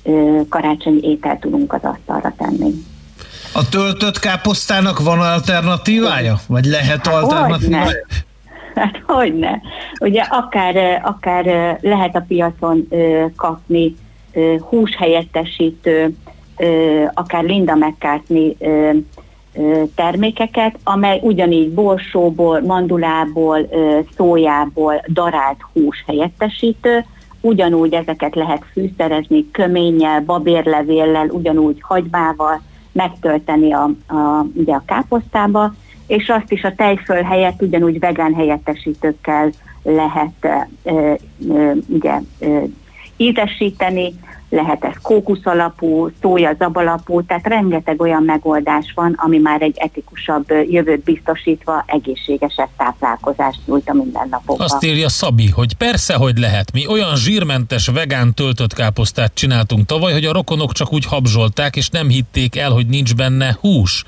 ö, 0.03 0.41
karácsonyi 0.49 1.01
ételt 1.03 1.41
tudunk 1.41 1.73
az 1.73 1.81
asztalra 1.83 2.35
tenni. 2.39 2.75
A 3.53 3.69
töltött 3.69 4.19
káposztának 4.19 5.03
van 5.03 5.21
alternatívája? 5.21 6.41
Vagy 6.47 6.65
lehet 6.65 7.07
alternatívája? 7.07 7.85
Hogyne. 7.85 8.27
Hát 8.75 9.03
hogyne. 9.07 9.61
Ugye 10.01 10.23
akár, 10.23 11.01
akár 11.05 11.79
lehet 11.81 12.17
a 12.17 12.25
piacon 12.29 12.89
kapni 13.37 13.97
húshelyettesítő, 14.61 16.17
akár 17.15 17.45
Linda 17.45 17.75
McCartney 17.75 18.57
termékeket, 19.95 20.79
amely 20.85 21.19
ugyanígy 21.23 21.71
borsóból, 21.71 22.61
mandulából, 22.61 23.69
szójából 24.17 25.05
darált 25.13 25.61
hús 25.73 26.05
helyettesítő, 26.07 27.05
ugyanúgy 27.41 27.93
ezeket 27.93 28.35
lehet 28.35 28.65
fűszerezni 28.73 29.51
köménnyel, 29.51 30.21
babérlevéllel, 30.21 31.27
ugyanúgy 31.29 31.79
hagymával, 31.81 32.61
megtölteni 32.93 33.73
a, 33.73 33.91
a, 34.07 34.47
ugye 34.55 34.75
a 34.75 34.83
káposztába, 34.87 35.75
és 36.07 36.29
azt 36.29 36.53
is 36.53 36.65
a 36.65 36.75
tejföl 36.75 37.23
helyett 37.23 37.63
ugyanúgy 37.63 37.99
vegán 37.99 38.35
helyettesítőkkel 38.35 39.51
lehet 39.83 40.67
ö, 40.83 41.13
ö, 41.49 41.73
ugye, 41.87 42.21
ö, 42.39 42.63
ízesíteni, 43.17 44.15
lehet 44.51 44.85
ez 44.85 44.95
kókusz 45.03 45.45
alapú, 45.45 46.11
szója 46.21 46.55
zabalapú, 46.59 47.23
tehát 47.23 47.47
rengeteg 47.47 48.01
olyan 48.01 48.23
megoldás 48.23 48.93
van, 48.95 49.15
ami 49.17 49.39
már 49.39 49.63
egy 49.63 49.77
etikusabb 49.79 50.51
jövőt 50.71 51.03
biztosítva 51.03 51.85
egészségesebb 51.87 52.69
táplálkozást 52.77 53.59
nyújt 53.67 53.89
a 53.89 53.93
mindennapokban. 53.93 54.67
Azt 54.67 54.85
írja 54.85 55.09
Szabi, 55.09 55.49
hogy 55.51 55.75
persze, 55.75 56.15
hogy 56.15 56.39
lehet. 56.39 56.73
Mi 56.73 56.87
olyan 56.87 57.17
zsírmentes 57.17 57.87
vegán 57.87 58.35
töltött 58.35 58.75
káposztát 58.75 59.35
csináltunk 59.35 59.87
tavaly, 59.87 60.13
hogy 60.13 60.25
a 60.25 60.33
rokonok 60.33 60.73
csak 60.73 60.93
úgy 60.93 61.05
habzsolták, 61.05 61.77
és 61.77 61.89
nem 61.89 62.09
hitték 62.09 62.57
el, 62.57 62.71
hogy 62.71 62.87
nincs 62.87 63.15
benne 63.15 63.57
hús. 63.61 64.05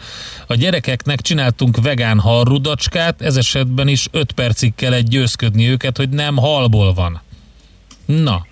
A 0.47 0.55
gyerekeknek 0.55 1.21
csináltunk 1.21 1.83
vegán 1.83 2.19
halrudacskát, 2.19 3.23
ez 3.23 3.37
esetben 3.37 3.89
is 3.89 4.09
5 4.11 4.33
percig 4.33 4.75
kellett 4.75 5.09
győzködni 5.09 5.69
őket, 5.69 5.97
hogy 5.97 6.09
nem 6.09 6.37
halból 6.37 6.95
van. 6.95 7.21
Na, 8.07 8.47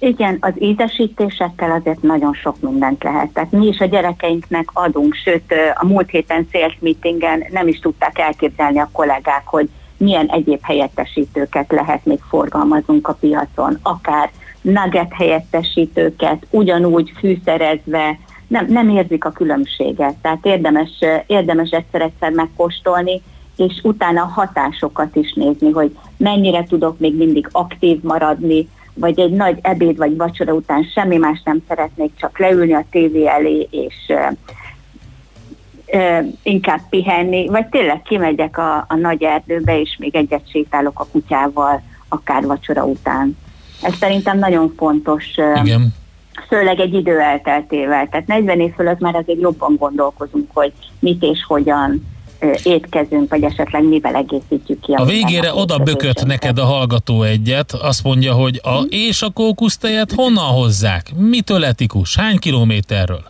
Igen, 0.00 0.36
az 0.40 0.52
ízesítésekkel 0.58 1.70
azért 1.70 2.02
nagyon 2.02 2.34
sok 2.34 2.60
mindent 2.60 3.02
lehet. 3.02 3.30
Tehát 3.32 3.50
mi 3.50 3.66
is 3.66 3.78
a 3.78 3.84
gyerekeinknek 3.84 4.68
adunk, 4.72 5.14
sőt 5.14 5.54
a 5.74 5.86
múlt 5.86 6.10
héten 6.10 6.48
sales 6.52 6.78
meetingen 6.80 7.44
nem 7.50 7.68
is 7.68 7.78
tudták 7.78 8.18
elképzelni 8.18 8.78
a 8.78 8.88
kollégák, 8.92 9.42
hogy 9.44 9.68
milyen 9.96 10.26
egyéb 10.26 10.60
helyettesítőket 10.62 11.72
lehet 11.72 12.04
még 12.04 12.18
forgalmazunk 12.28 13.08
a 13.08 13.16
piacon, 13.20 13.78
akár 13.82 14.30
nugget 14.60 15.12
helyettesítőket, 15.12 16.46
ugyanúgy 16.50 17.12
fűszerezve, 17.18 18.18
nem, 18.46 18.66
nem 18.68 18.88
érzik 18.88 19.24
a 19.24 19.30
különbséget. 19.30 20.14
Tehát 20.14 20.46
érdemes, 20.46 20.90
érdemes 21.26 21.70
egyszer-egyszer 21.70 22.30
megkóstolni, 22.30 23.22
és 23.56 23.80
utána 23.82 24.22
a 24.22 24.32
hatásokat 24.34 25.16
is 25.16 25.32
nézni, 25.32 25.70
hogy 25.70 25.96
mennyire 26.16 26.64
tudok 26.64 26.98
még 26.98 27.16
mindig 27.16 27.48
aktív 27.52 28.02
maradni, 28.02 28.68
vagy 28.98 29.20
egy 29.20 29.32
nagy 29.32 29.58
ebéd 29.62 29.96
vagy 29.96 30.16
vacsora 30.16 30.52
után 30.52 30.82
semmi 30.94 31.16
más 31.16 31.42
nem 31.44 31.62
szeretnék, 31.68 32.12
csak 32.18 32.38
leülni 32.38 32.74
a 32.74 32.84
tévé 32.90 33.26
elé, 33.26 33.68
és 33.70 33.94
ö, 34.08 34.20
ö, 35.98 36.18
inkább 36.42 36.80
pihenni, 36.90 37.48
vagy 37.48 37.66
tényleg 37.66 38.02
kimegyek 38.02 38.58
a, 38.58 38.84
a 38.88 38.94
nagy 38.94 39.22
erdőbe, 39.22 39.80
és 39.80 39.96
még 39.98 40.16
egyet 40.16 40.50
sétálok 40.50 41.00
a 41.00 41.06
kutyával, 41.12 41.82
akár 42.08 42.46
vacsora 42.46 42.84
után. 42.84 43.36
Ez 43.82 43.94
szerintem 43.94 44.38
nagyon 44.38 44.72
fontos, 44.76 45.24
igen. 45.62 45.94
főleg 46.48 46.80
egy 46.80 46.94
idő 46.94 47.18
elteltével. 47.18 48.08
Tehát 48.08 48.26
40 48.26 48.60
év 48.60 48.74
fölött 48.74 49.00
már 49.00 49.14
azért 49.14 49.40
jobban 49.40 49.76
gondolkozunk, 49.76 50.50
hogy 50.52 50.72
mit 50.98 51.22
és 51.22 51.44
hogyan 51.44 52.06
étkezünk, 52.62 53.30
vagy 53.30 53.42
esetleg 53.42 53.84
mivel 53.84 54.14
egészítjük 54.14 54.80
ki. 54.80 54.92
A 54.92 55.04
végére 55.04 55.24
mindennapi 55.24 55.60
oda 55.60 55.78
bökött 55.78 56.24
neked 56.24 56.58
a 56.58 56.64
hallgató 56.64 57.22
egyet, 57.22 57.72
azt 57.72 58.04
mondja, 58.04 58.32
hogy 58.32 58.60
a, 58.62 58.86
és 58.88 59.22
a 59.22 59.30
kókusztejet 59.30 60.12
honnan 60.12 60.52
hozzák? 60.52 61.12
Mitől 61.16 61.64
etikus? 61.64 62.16
Hány 62.16 62.38
kilométerről? 62.38 63.22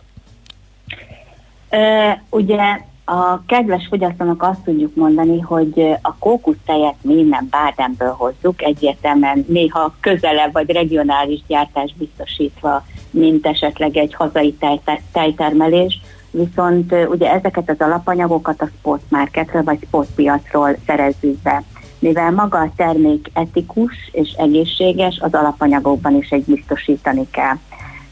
Ö, 1.69 2.09
ugye 2.29 2.79
a 3.05 3.45
kedves 3.45 3.87
fogyasztónak 3.89 4.43
azt 4.43 4.59
tudjuk 4.63 4.95
mondani, 4.95 5.39
hogy 5.39 5.97
a 6.01 6.15
kókusztejet 6.19 6.95
mi 7.01 7.13
innen 7.13 7.47
Bádenből 7.49 8.11
hozzuk, 8.17 8.61
egyértelműen 8.63 9.45
néha 9.47 9.95
közelebb 9.99 10.53
vagy 10.53 10.71
regionális 10.71 11.39
gyártás 11.47 11.93
biztosítva, 11.97 12.85
mint 13.11 13.45
esetleg 13.45 13.97
egy 13.97 14.13
hazai 14.13 14.53
tej- 14.53 15.01
tejtermelés, 15.11 15.99
viszont 16.31 16.95
ugye 17.09 17.31
ezeket 17.31 17.69
az 17.69 17.75
alapanyagokat 17.79 18.61
a 18.61 18.69
sportmarketről 18.79 19.63
vagy 19.63 19.79
sportpiacról 19.87 20.77
szerezzük 20.85 21.41
be. 21.41 21.63
Mivel 21.99 22.31
maga 22.31 22.57
a 22.57 22.71
termék 22.75 23.29
etikus 23.33 23.93
és 24.11 24.31
egészséges, 24.37 25.19
az 25.21 25.33
alapanyagokban 25.33 26.15
is 26.15 26.29
egy 26.29 26.43
biztosítani 26.43 27.27
kell. 27.31 27.55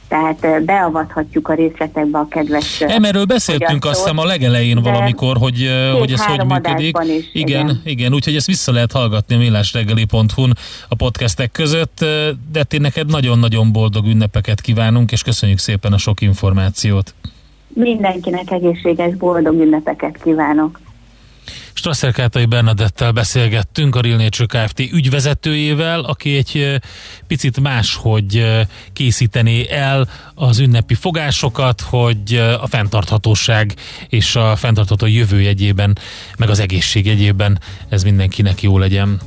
Tehát 0.08 0.64
beavathatjuk 0.66 1.48
a 1.48 1.54
részletekbe 1.54 2.20
a 2.20 2.28
kedves 2.28 2.82
Emerről 2.82 3.26
beszéltünk 3.26 3.86
azt 3.86 4.00
hiszem 4.00 4.18
a 4.18 4.26
legelején 4.26 4.82
valamikor, 4.82 5.38
hogy, 5.38 5.70
hogy 6.00 6.12
ez 6.12 6.26
hogy 6.26 6.46
működik. 6.46 6.98
is, 7.04 7.30
igen, 7.34 7.60
igen, 7.60 7.82
igen. 7.84 8.14
úgyhogy 8.14 8.36
ezt 8.36 8.46
vissza 8.46 8.72
lehet 8.72 8.92
hallgatni 8.92 9.36
a 9.36 9.38
millásreggeli.hu-n 9.38 10.54
a 10.88 10.96
podcastek 10.96 11.52
között, 11.52 12.06
de 12.52 12.64
ti 12.64 12.78
neked 12.78 13.08
nagyon-nagyon 13.08 13.72
boldog 13.72 14.06
ünnepeket 14.06 14.62
kívánunk, 14.62 15.12
és 15.12 15.24
köszönjük 15.24 15.60
szépen 15.60 15.94
a 15.94 15.98
sok 15.98 16.22
információt. 16.22 17.14
Mindenkinek 17.80 18.52
egészséges, 18.52 19.16
boldog 19.16 19.54
ünnepeket 19.54 20.22
kívánok. 20.24 20.80
Strasser 21.74 22.12
Kátai 22.12 22.46
Bernadettel 22.46 23.12
beszélgettünk, 23.12 23.96
a 23.96 24.02
Real 24.02 24.18
Nature 24.18 24.66
Kft. 24.66 24.80
ügyvezetőjével, 24.80 26.00
aki 26.00 26.36
egy 26.36 26.80
picit 27.28 27.60
máshogy 27.60 28.38
ö, 28.38 28.62
készítené 28.94 29.68
el 29.70 30.08
az 30.36 30.60
ünnepi 30.60 30.94
fogásokat, 30.94 31.82
hogy 31.82 32.42
a 32.62 32.68
fenntarthatóság 32.68 33.74
és 34.10 34.36
a 34.36 34.56
fenntartható 34.56 35.06
jövő 35.06 35.42
jegyében, 35.42 35.98
meg 36.38 36.50
az 36.50 36.60
egészség 36.60 37.06
jegyében 37.06 37.60
ez 37.90 38.04
mindenkinek 38.04 38.62
jó 38.62 38.78
legyen. 38.78 39.20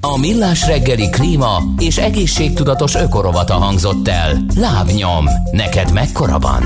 A 0.00 0.18
Millás 0.18 0.66
reggeli 0.66 1.10
klíma 1.10 1.62
és 1.78 1.96
egészségtudatos 1.96 2.94
ökorovata 2.94 3.54
hangzott 3.54 4.08
el. 4.08 4.36
Lábnyom, 4.56 5.26
neked 5.52 5.92
mekkora 5.92 6.38
van? 6.38 6.62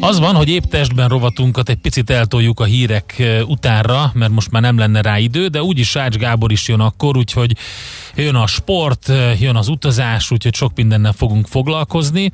Az 0.00 0.18
van, 0.18 0.34
hogy 0.34 0.48
épp 0.48 0.62
testben 0.62 1.08
rovatunkat 1.08 1.68
egy 1.68 1.76
picit 1.76 2.10
eltoljuk 2.10 2.60
a 2.60 2.64
hírek 2.64 3.22
utánra, 3.46 4.10
mert 4.14 4.32
most 4.32 4.50
már 4.50 4.62
nem 4.62 4.78
lenne 4.78 5.00
rá 5.00 5.18
idő, 5.18 5.46
de 5.46 5.62
úgyis 5.62 5.88
Sács 5.88 6.16
Gábor 6.16 6.52
is 6.52 6.68
jön 6.68 6.80
akkor, 6.80 7.16
úgyhogy 7.16 7.56
jön 8.16 8.34
a 8.34 8.46
sport, 8.46 9.12
jön 9.38 9.56
az 9.56 9.68
utazás, 9.68 10.30
úgyhogy 10.30 10.54
sok 10.54 10.72
mindennel 10.74 11.12
fogunk 11.12 11.46
foglalkozni, 11.46 12.30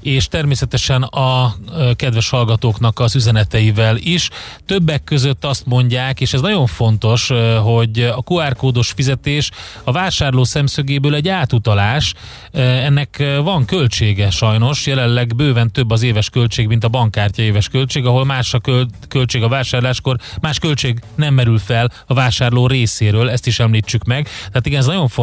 és 0.00 0.26
természetesen 0.26 1.02
a 1.02 1.56
kedves 1.96 2.28
hallgatóknak 2.28 3.00
az 3.00 3.14
üzeneteivel 3.14 3.96
is. 3.96 4.28
Többek 4.66 5.04
között 5.04 5.44
azt 5.44 5.66
mondják, 5.66 6.20
és 6.20 6.32
ez 6.32 6.40
nagyon 6.40 6.66
fontos, 6.66 7.30
hogy 7.62 8.00
a 8.00 8.22
QR 8.24 8.56
kódos 8.56 8.90
fizetés 8.90 9.50
a 9.84 9.92
vásárló 9.92 10.44
szemszögéből 10.44 11.14
egy 11.14 11.28
átutalás, 11.28 12.14
ennek 12.52 13.24
van 13.42 13.64
költsége 13.64 14.30
sajnos, 14.30 14.86
jelenleg 14.86 15.36
bőven 15.36 15.70
több 15.70 15.90
az 15.90 16.02
éves 16.02 16.30
költség, 16.30 16.66
mint 16.66 16.84
a 16.84 16.88
bankkártya 16.88 17.42
éves 17.42 17.68
költség, 17.68 18.06
ahol 18.06 18.24
más 18.24 18.54
a 18.54 18.60
költség 19.08 19.42
a 19.42 19.48
vásárláskor, 19.48 20.16
más 20.40 20.58
költség 20.58 20.98
nem 21.14 21.34
merül 21.34 21.58
fel 21.58 21.92
a 22.06 22.14
vásárló 22.14 22.66
részéről, 22.66 23.30
ezt 23.30 23.46
is 23.46 23.58
említsük 23.58 24.04
meg. 24.04 24.28
Tehát 24.46 24.66
igen, 24.66 24.78
ez 24.78 24.86
nagyon 24.86 25.08
fontos, 25.08 25.20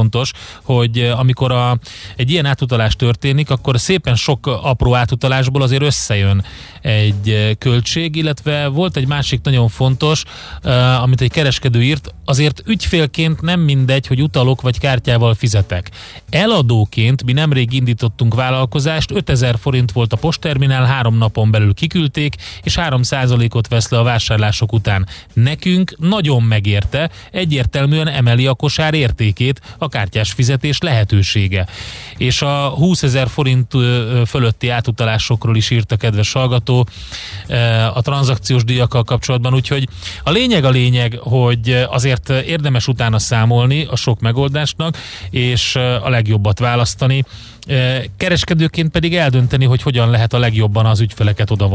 hogy 0.63 0.99
eh, 0.99 1.19
amikor 1.19 1.51
a, 1.51 1.77
egy 2.15 2.31
ilyen 2.31 2.45
átutalás 2.45 2.95
történik, 2.95 3.49
akkor 3.49 3.79
szépen 3.79 4.15
sok 4.15 4.47
apró 4.47 4.95
átutalásból 4.95 5.61
azért 5.61 5.83
összejön 5.83 6.43
egy 6.81 7.29
eh, 7.29 7.49
költség, 7.57 8.15
illetve 8.15 8.67
volt 8.67 8.97
egy 8.97 9.07
másik 9.07 9.41
nagyon 9.43 9.67
fontos, 9.67 10.23
uh, 10.63 11.01
amit 11.01 11.21
egy 11.21 11.31
kereskedő 11.31 11.83
írt, 11.83 12.13
azért 12.25 12.63
ügyfélként 12.65 13.41
nem 13.41 13.59
mindegy, 13.59 14.07
hogy 14.07 14.21
utalok 14.21 14.61
vagy 14.61 14.79
kártyával 14.79 15.33
fizetek. 15.33 15.91
Eladóként 16.29 17.23
mi 17.23 17.33
nemrég 17.33 17.73
indítottunk 17.73 18.35
vállalkozást, 18.35 19.11
5000 19.11 19.57
forint 19.59 19.91
volt 19.91 20.13
a 20.13 20.17
postterminál, 20.17 20.85
három 20.85 21.17
napon 21.17 21.51
belül 21.51 21.73
kiküldték, 21.73 22.35
és 22.63 22.77
3%-ot 22.79 23.67
vesz 23.67 23.89
le 23.89 23.97
a 23.97 24.03
vásárlások 24.03 24.73
után. 24.73 25.07
Nekünk 25.33 25.95
nagyon 25.97 26.43
megérte, 26.43 27.09
egyértelműen 27.31 28.07
emeli 28.07 28.47
a 28.47 28.53
kosár 28.53 28.93
értékét 28.93 29.61
a 29.77 29.88
kártyás 29.89 30.31
fizetés 30.31 30.79
lehetősége. 30.79 31.67
És 32.17 32.41
a 32.41 32.69
20 32.69 33.03
ezer 33.03 33.27
forint 33.27 33.71
fölötti 34.25 34.69
átutalásokról 34.69 35.55
is 35.55 35.69
írt 35.69 35.91
a 35.91 35.97
kedves 35.97 36.31
hallgató 36.31 36.87
a 37.93 38.01
tranzakciós 38.01 38.63
díjakkal 38.63 39.03
kapcsolatban, 39.03 39.53
úgyhogy 39.53 39.87
a 40.23 40.31
lényeg 40.31 40.65
a 40.65 40.69
lényeg, 40.69 41.17
hogy 41.19 41.85
azért 41.89 42.29
érdemes 42.29 42.87
utána 42.87 43.19
számolni 43.19 43.85
a 43.89 43.95
sok 43.95 44.19
megoldásnak, 44.19 44.97
és 45.29 45.75
a 45.75 46.09
legjobbat 46.09 46.59
választani, 46.59 47.23
kereskedőként 48.17 48.91
pedig 48.91 49.15
eldönteni, 49.15 49.65
hogy 49.65 49.81
hogyan 49.81 50.09
lehet 50.09 50.33
a 50.33 50.39
legjobban 50.39 50.85
az 50.85 50.99
ügyfeleket 50.99 51.51
oda 51.51 51.67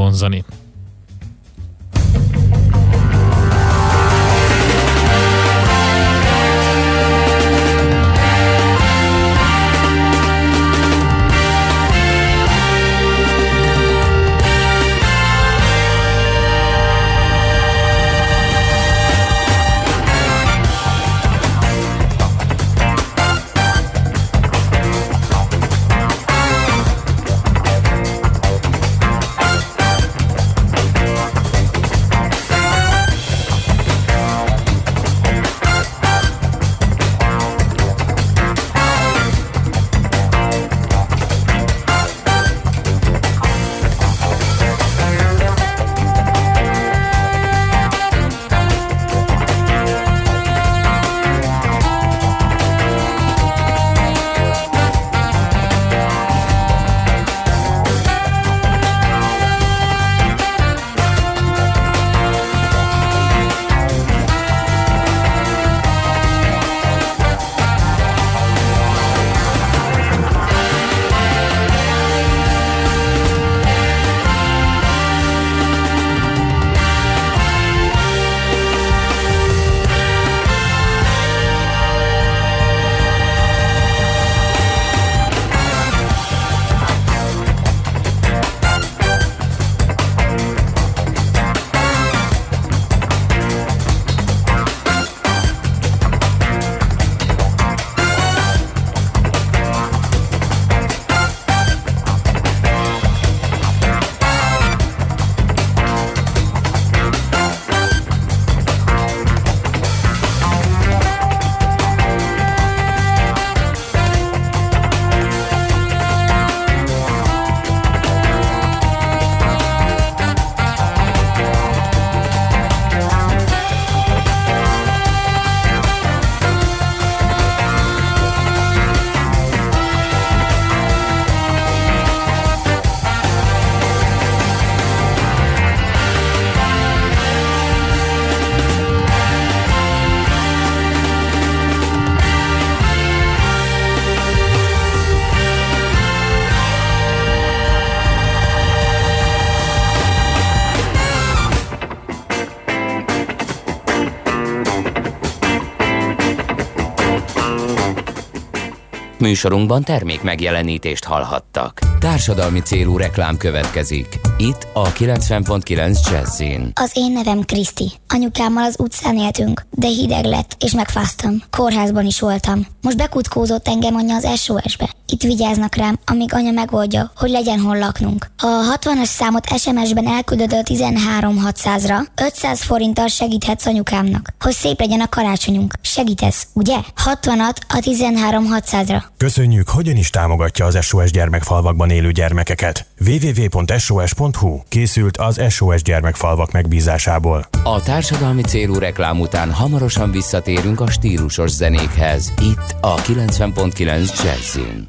Műsorunkban 159.24 159.82
termék 159.82 160.22
megjelenítést 160.22 161.04
hallhattak. 161.04 161.80
Társadalmi 161.98 162.60
célú 162.60 162.96
reklám 162.96 163.36
következik. 163.36 164.06
Itt 164.44 164.66
a 164.72 164.92
90.9 164.92 166.10
Jazzin. 166.10 166.70
Az 166.74 166.90
én 166.94 167.12
nevem 167.12 167.40
Kriszti. 167.40 167.92
Anyukámmal 168.08 168.64
az 168.64 168.76
utcán 168.78 169.18
éltünk, 169.18 169.66
de 169.70 169.86
hideg 169.86 170.24
lett, 170.24 170.56
és 170.64 170.72
megfáztam. 170.72 171.42
Kórházban 171.50 172.06
is 172.06 172.20
voltam. 172.20 172.66
Most 172.82 172.96
bekutkózott 172.96 173.68
engem 173.68 173.94
anya 173.94 174.14
az 174.14 174.40
SOS-be. 174.40 174.94
Itt 175.06 175.22
vigyáznak 175.22 175.74
rám, 175.74 175.98
amíg 176.04 176.34
anya 176.34 176.50
megoldja, 176.50 177.12
hogy 177.16 177.30
legyen 177.30 177.60
hol 177.60 177.78
laknunk. 177.78 178.30
Ha 178.38 178.46
a 178.46 178.76
60-as 178.78 179.04
számot 179.04 179.58
SMS-ben 179.58 180.08
elküldöd 180.08 180.52
a 180.52 180.62
13600-ra, 180.62 182.06
500 182.14 182.62
forinttal 182.62 183.06
segíthetsz 183.06 183.66
anyukámnak, 183.66 184.34
hogy 184.40 184.52
szép 184.52 184.80
legyen 184.80 185.00
a 185.00 185.08
karácsonyunk. 185.08 185.74
Segítesz, 185.80 186.46
ugye? 186.52 186.76
60-at 187.04 187.56
a 187.68 187.78
13600-ra. 187.78 189.02
Köszönjük, 189.16 189.68
hogyan 189.68 189.96
is 189.96 190.10
támogatja 190.10 190.64
az 190.64 190.78
SOS 190.84 191.10
gyermekfalvakban 191.10 191.90
élő 191.90 192.10
gyermekeket. 192.10 192.86
www.sos.hu 193.06 194.33
Lumenet.hu 194.40 194.62
készült 194.68 195.16
az 195.16 195.40
SOS 195.48 195.82
gyermekfalvak 195.82 196.52
megbízásából. 196.52 197.46
A 197.62 197.82
társadalmi 197.82 198.42
célú 198.42 198.78
reklám 198.78 199.20
után 199.20 199.52
hamarosan 199.52 200.10
visszatérünk 200.10 200.80
a 200.80 200.90
stílusos 200.90 201.50
zenékhez. 201.50 202.32
Itt 202.40 202.76
a 202.80 202.94
90.9 202.94 204.22
Jazzin. 204.22 204.86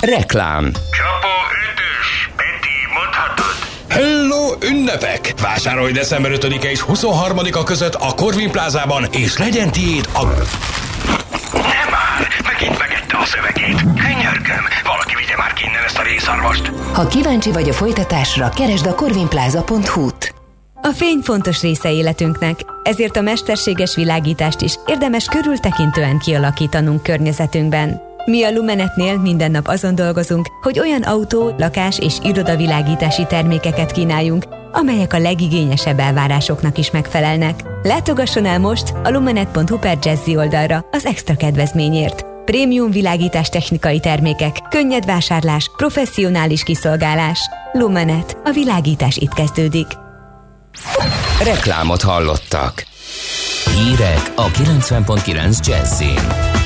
Reklám 0.00 0.64
Csapó 0.72 1.34
ütős, 1.70 2.30
Peti, 2.36 2.78
mondhatod? 2.94 3.54
Hello, 3.88 4.72
ünnepek! 4.72 5.34
Vásárolj 5.40 5.92
december 5.92 6.30
5-e 6.34 6.70
és 6.70 6.84
23-a 6.88 7.62
között 7.62 7.94
a 7.94 8.12
Corvin 8.16 8.50
plázában, 8.50 9.04
és 9.10 9.36
legyen 9.36 9.70
tiéd 9.72 10.08
a... 10.12 10.24
Nem 11.52 11.88
már! 11.90 12.28
Megint 12.44 12.78
megette 12.78 13.16
a 13.16 13.24
szövegét. 13.24 13.80
Könyörgöm, 13.82 14.64
valaki 14.84 15.14
vigye 15.16 15.36
már 15.36 15.52
ki 15.52 15.64
innen 15.64 15.84
ezt 15.84 15.98
a 15.98 15.99
részarvast. 16.10 16.66
Ha 16.92 17.06
kíváncsi 17.06 17.52
vagy 17.52 17.68
a 17.68 17.72
folytatásra, 17.72 18.48
keresd 18.48 18.86
a 18.86 18.94
corvinplaza.hu-t. 18.94 20.34
A 20.82 20.88
fény 20.92 21.20
fontos 21.22 21.60
része 21.60 21.92
életünknek, 21.92 22.60
ezért 22.82 23.16
a 23.16 23.20
mesterséges 23.20 23.94
világítást 23.94 24.60
is 24.60 24.74
érdemes 24.86 25.24
körültekintően 25.24 26.18
kialakítanunk 26.18 27.02
környezetünkben. 27.02 28.00
Mi 28.24 28.44
a 28.44 28.50
Lumenetnél 28.50 29.18
minden 29.18 29.50
nap 29.50 29.66
azon 29.68 29.94
dolgozunk, 29.94 30.46
hogy 30.62 30.78
olyan 30.78 31.02
autó, 31.02 31.54
lakás 31.58 31.98
és 31.98 32.14
irodavilágítási 32.22 33.26
termékeket 33.26 33.92
kínáljunk, 33.92 34.44
amelyek 34.72 35.12
a 35.12 35.18
legigényesebb 35.18 35.98
elvárásoknak 35.98 36.78
is 36.78 36.90
megfelelnek. 36.90 37.60
Látogasson 37.82 38.44
el 38.44 38.58
most 38.58 38.94
a 39.04 39.10
lumenet.hu 39.10 39.78
per 39.78 39.98
Jazzy 40.02 40.36
oldalra 40.36 40.84
az 40.90 41.06
extra 41.06 41.36
kedvezményért. 41.36 42.29
Prémium 42.50 42.90
világítás 42.90 43.48
technikai 43.48 44.00
termékek, 44.00 44.56
könnyed 44.70 45.04
vásárlás, 45.04 45.70
professzionális 45.76 46.62
kiszolgálás. 46.62 47.40
Lumenet. 47.72 48.36
A 48.44 48.50
világítás 48.50 49.16
itt 49.16 49.32
kezdődik. 49.32 49.86
Reklámot 51.42 52.02
hallottak. 52.02 52.84
Hírek 53.74 54.32
a 54.36 54.46
90.9 54.46 55.66
Jazzin. 55.66 56.59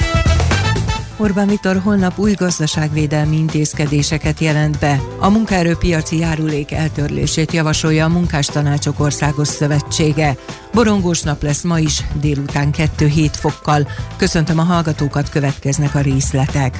Orbán 1.16 1.46
Viktor 1.46 1.80
holnap 1.84 2.18
új 2.18 2.32
gazdaságvédelmi 2.32 3.36
intézkedéseket 3.36 4.40
jelent 4.40 4.78
be. 4.78 5.00
A 5.18 5.28
munkaerőpiaci 5.28 6.18
járulék 6.18 6.72
eltörlését 6.72 7.52
javasolja 7.52 8.04
a 8.04 8.08
Munkástanácsok 8.08 9.00
Országos 9.00 9.48
Szövetsége. 9.48 10.36
Borongós 10.72 11.22
nap 11.22 11.42
lesz 11.42 11.62
ma 11.62 11.78
is, 11.78 12.02
délután 12.20 12.70
2-7 12.72 13.28
fokkal. 13.32 13.88
Köszöntöm 14.16 14.58
a 14.58 14.62
hallgatókat, 14.62 15.28
következnek 15.28 15.94
a 15.94 16.00
részletek. 16.00 16.78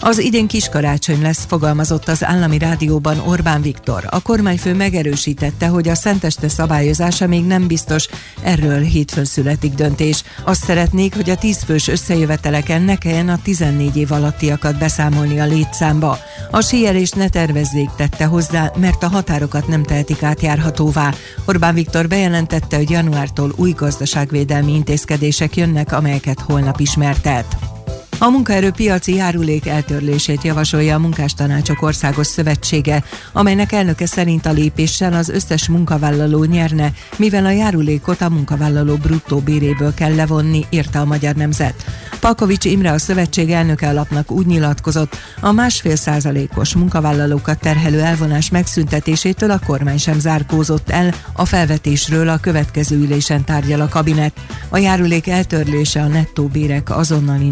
Az 0.00 0.18
idén 0.18 0.46
kiskarácsony 0.46 1.22
lesz, 1.22 1.44
fogalmazott 1.48 2.08
az 2.08 2.24
állami 2.24 2.58
rádióban 2.58 3.18
Orbán 3.18 3.62
Viktor. 3.62 4.04
A 4.10 4.22
kormányfő 4.22 4.74
megerősítette, 4.74 5.66
hogy 5.66 5.88
a 5.88 5.94
szenteste 5.94 6.48
szabályozása 6.48 7.26
még 7.26 7.44
nem 7.44 7.66
biztos, 7.66 8.08
erről 8.42 8.80
hétfőn 8.80 9.24
születik 9.24 9.74
döntés. 9.74 10.22
Azt 10.44 10.64
szeretnék, 10.64 11.14
hogy 11.14 11.30
a 11.30 11.36
10 11.36 11.62
fős 11.62 11.88
összejöveteleken 11.88 12.82
ne 12.82 12.96
kelljen 12.96 13.28
a 13.28 13.38
14 13.42 13.96
év 13.96 14.12
alattiakat 14.12 14.78
beszámolni 14.78 15.40
a 15.40 15.46
létszámba. 15.46 16.18
A 16.50 16.60
síelést 16.60 17.16
ne 17.16 17.28
tervezzék, 17.28 17.90
tette 17.96 18.24
hozzá, 18.24 18.72
mert 18.76 19.02
a 19.02 19.08
határokat 19.08 19.68
nem 19.68 19.82
tehetik 19.82 20.22
átjárhatóvá. 20.22 21.14
Orbán 21.44 21.74
Viktor 21.74 22.08
bejelentette, 22.08 22.76
hogy 22.76 22.90
januártól 22.90 23.52
új 23.56 23.70
gazdaságvédelmi 23.70 24.74
intézkedések 24.74 25.56
jönnek, 25.56 25.92
amelyeket 25.92 26.40
holnap 26.40 26.80
ismertet. 26.80 27.77
A 28.20 28.28
munkaerőpiaci 28.28 29.14
járulék 29.14 29.66
eltörlését 29.66 30.42
javasolja 30.42 30.94
a 30.94 30.98
Munkástanácsok 30.98 31.82
Országos 31.82 32.26
Szövetsége, 32.26 33.04
amelynek 33.32 33.72
elnöke 33.72 34.06
szerint 34.06 34.46
a 34.46 34.52
lépéssel 34.52 35.12
az 35.12 35.28
összes 35.28 35.68
munkavállaló 35.68 36.44
nyerne, 36.44 36.92
mivel 37.16 37.44
a 37.44 37.50
járulékot 37.50 38.20
a 38.20 38.28
munkavállaló 38.28 38.96
bruttó 38.96 39.38
béréből 39.38 39.94
kell 39.94 40.14
levonni, 40.14 40.66
írta 40.70 41.00
a 41.00 41.04
Magyar 41.04 41.34
Nemzet. 41.34 41.84
Palkovics 42.20 42.64
Imre 42.64 42.92
a 42.92 42.98
szövetség 42.98 43.50
elnöke 43.50 43.88
alapnak 43.88 44.30
úgy 44.30 44.46
nyilatkozott, 44.46 45.16
a 45.40 45.52
másfél 45.52 45.96
százalékos 45.96 46.74
munkavállalókat 46.74 47.60
terhelő 47.60 48.00
elvonás 48.00 48.50
megszüntetésétől 48.50 49.50
a 49.50 49.60
kormány 49.66 49.98
sem 49.98 50.18
zárkózott 50.18 50.90
el, 50.90 51.14
a 51.32 51.44
felvetésről 51.44 52.28
a 52.28 52.38
következő 52.38 52.96
ülésen 52.96 53.44
tárgyal 53.44 53.80
a 53.80 53.88
kabinet. 53.88 54.32
A 54.68 54.78
járulék 54.78 55.26
eltörlése 55.26 56.02
a 56.02 56.06
nettó 56.06 56.46
bérek 56.46 56.90
azonnali 56.90 57.48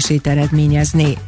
növekedését 0.00 0.26
eredményezné. 0.26 1.18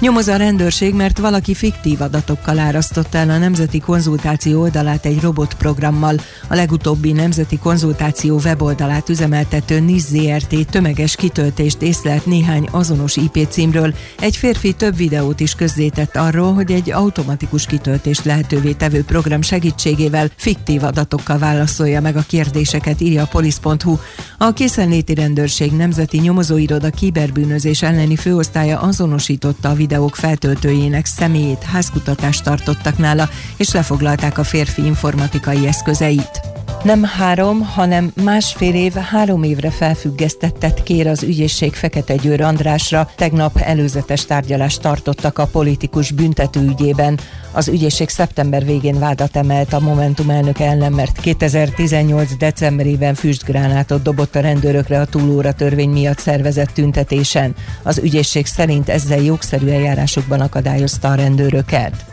Nyomoz 0.00 0.28
a 0.28 0.36
rendőrség, 0.36 0.94
mert 0.94 1.18
valaki 1.18 1.54
fiktív 1.54 2.00
adatokkal 2.00 2.58
árasztotta 2.58 3.18
el 3.18 3.30
a 3.30 3.38
Nemzeti 3.38 3.80
Konzultáció 3.80 4.60
oldalát 4.60 5.06
egy 5.06 5.20
robotprogrammal. 5.20 6.14
A 6.48 6.54
legutóbbi 6.54 7.12
Nemzeti 7.12 7.58
Konzultáció 7.58 8.40
weboldalát 8.44 9.08
üzemeltető 9.08 9.80
NIS 9.80 10.00
ZRT 10.00 10.70
tömeges 10.70 11.16
kitöltést 11.16 11.82
észlelt 11.82 12.26
néhány 12.26 12.68
azonos 12.70 13.16
IP 13.16 13.46
címről. 13.48 13.94
Egy 14.20 14.36
férfi 14.36 14.72
több 14.72 14.96
videót 14.96 15.40
is 15.40 15.54
közzétett 15.54 16.16
arról, 16.16 16.54
hogy 16.54 16.72
egy 16.72 16.90
automatikus 16.90 17.66
kitöltést 17.66 18.24
lehetővé 18.24 18.72
tevő 18.72 19.04
program 19.04 19.42
segítségével 19.42 20.30
fiktív 20.36 20.84
adatokkal 20.84 21.38
válaszolja 21.38 22.00
meg 22.00 22.16
a 22.16 22.24
kérdéseket, 22.26 23.00
írja 23.00 23.22
a 23.22 23.28
polisz.hu. 23.30 23.96
A 24.38 24.52
készenléti 24.52 25.14
rendőrség 25.14 25.72
Nemzeti 25.72 26.18
Nyomozóiroda 26.18 26.90
kiberbűnözés 26.90 27.82
elleni 27.82 28.16
főosztálya 28.16 28.80
azonosította 28.80 29.68
a 29.68 29.74
videók 29.82 30.16
feltöltőjének 30.16 31.06
személyét, 31.06 31.62
házkutatást 31.62 32.44
tartottak 32.44 32.98
nála, 32.98 33.28
és 33.56 33.72
lefoglalták 33.72 34.38
a 34.38 34.44
férfi 34.44 34.84
informatikai 34.84 35.66
eszközeit. 35.66 36.52
Nem 36.82 37.02
három, 37.02 37.60
hanem 37.60 38.12
másfél 38.24 38.74
év, 38.74 38.92
három 38.92 39.42
évre 39.42 39.70
felfüggesztettet 39.70 40.82
kér 40.82 41.06
az 41.06 41.22
ügyészség 41.22 41.74
Fekete 41.74 42.16
Győr 42.16 42.40
Andrásra. 42.40 43.10
Tegnap 43.16 43.56
előzetes 43.56 44.24
tárgyalást 44.24 44.80
tartottak 44.80 45.38
a 45.38 45.46
politikus 45.46 46.10
büntetőügyében. 46.10 47.18
Az 47.52 47.68
ügyészség 47.68 48.08
szeptember 48.08 48.64
végén 48.64 48.98
vádat 48.98 49.36
emelt 49.36 49.72
a 49.72 49.80
Momentum 49.80 50.30
elnöke 50.30 50.64
ellen, 50.64 50.92
mert 50.92 51.20
2018. 51.20 52.36
decemberében 52.36 53.14
füstgránátot 53.14 54.02
dobott 54.02 54.36
a 54.36 54.40
rendőrökre 54.40 55.00
a 55.00 55.06
túlóra 55.06 55.52
törvény 55.52 55.90
miatt 55.90 56.18
szervezett 56.18 56.70
tüntetésen. 56.70 57.54
Az 57.82 57.98
ügyészség 57.98 58.46
szerint 58.46 58.88
ezzel 58.88 59.20
jogszerű 59.20 59.68
eljárásokban 59.72 60.40
akadályozta 60.40 61.10
a 61.10 61.14
rendőröket. 61.14 62.04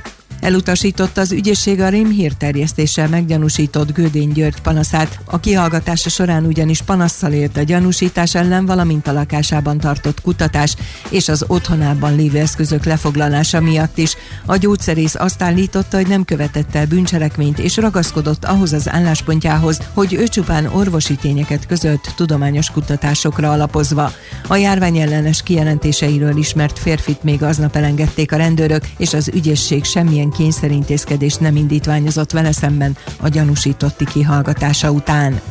Elutasította 0.41 1.21
az 1.21 1.31
ügyészség 1.31 1.81
a 1.81 1.89
rémhír 1.89 2.33
terjesztéssel 2.33 3.07
meggyanúsított 3.07 3.93
Gődény 3.93 4.31
György 4.31 4.61
panaszát. 4.61 5.19
A 5.25 5.39
kihallgatása 5.39 6.09
során 6.09 6.45
ugyanis 6.45 6.81
panasszal 6.81 7.31
élt 7.31 7.57
a 7.57 7.63
gyanúsítás 7.63 8.35
ellen, 8.35 8.65
valamint 8.65 9.07
a 9.07 9.11
lakásában 9.11 9.77
tartott 9.77 10.21
kutatás 10.21 10.75
és 11.09 11.27
az 11.27 11.45
otthonában 11.47 12.15
lévő 12.15 12.37
eszközök 12.37 12.85
lefoglalása 12.85 13.61
miatt 13.61 13.97
is. 13.97 14.15
A 14.45 14.55
gyógyszerész 14.57 15.15
azt 15.15 15.41
állította, 15.41 15.97
hogy 15.97 16.07
nem 16.07 16.25
követett 16.25 16.75
el 16.75 16.85
bűncselekményt 16.85 17.59
és 17.59 17.77
ragaszkodott 17.77 18.45
ahhoz 18.45 18.73
az 18.73 18.89
álláspontjához, 18.89 19.79
hogy 19.93 20.13
ő 20.13 20.27
csupán 20.27 20.65
orvosi 20.65 21.15
tényeket 21.15 21.65
között 21.65 22.13
tudományos 22.15 22.71
kutatásokra 22.71 23.51
alapozva. 23.51 24.11
A 24.47 24.55
járvány 24.55 24.97
ellenes 24.97 25.43
kijelentéseiről 25.43 26.37
ismert 26.37 26.79
férfit 26.79 27.23
még 27.23 27.43
aznap 27.43 27.75
elengedték 27.75 28.31
a 28.31 28.37
rendőrök, 28.37 28.83
és 28.97 29.13
az 29.13 29.29
ügyészség 29.33 29.83
semmilyen 29.83 30.28
kényszerintézkedést 30.31 31.39
nem 31.39 31.55
indítványozott 31.55 32.31
vele 32.31 32.51
szemben 32.51 32.97
a 33.21 33.27
gyanúsítotti 33.27 34.05
kihallgatása 34.05 34.91
után. 34.91 35.41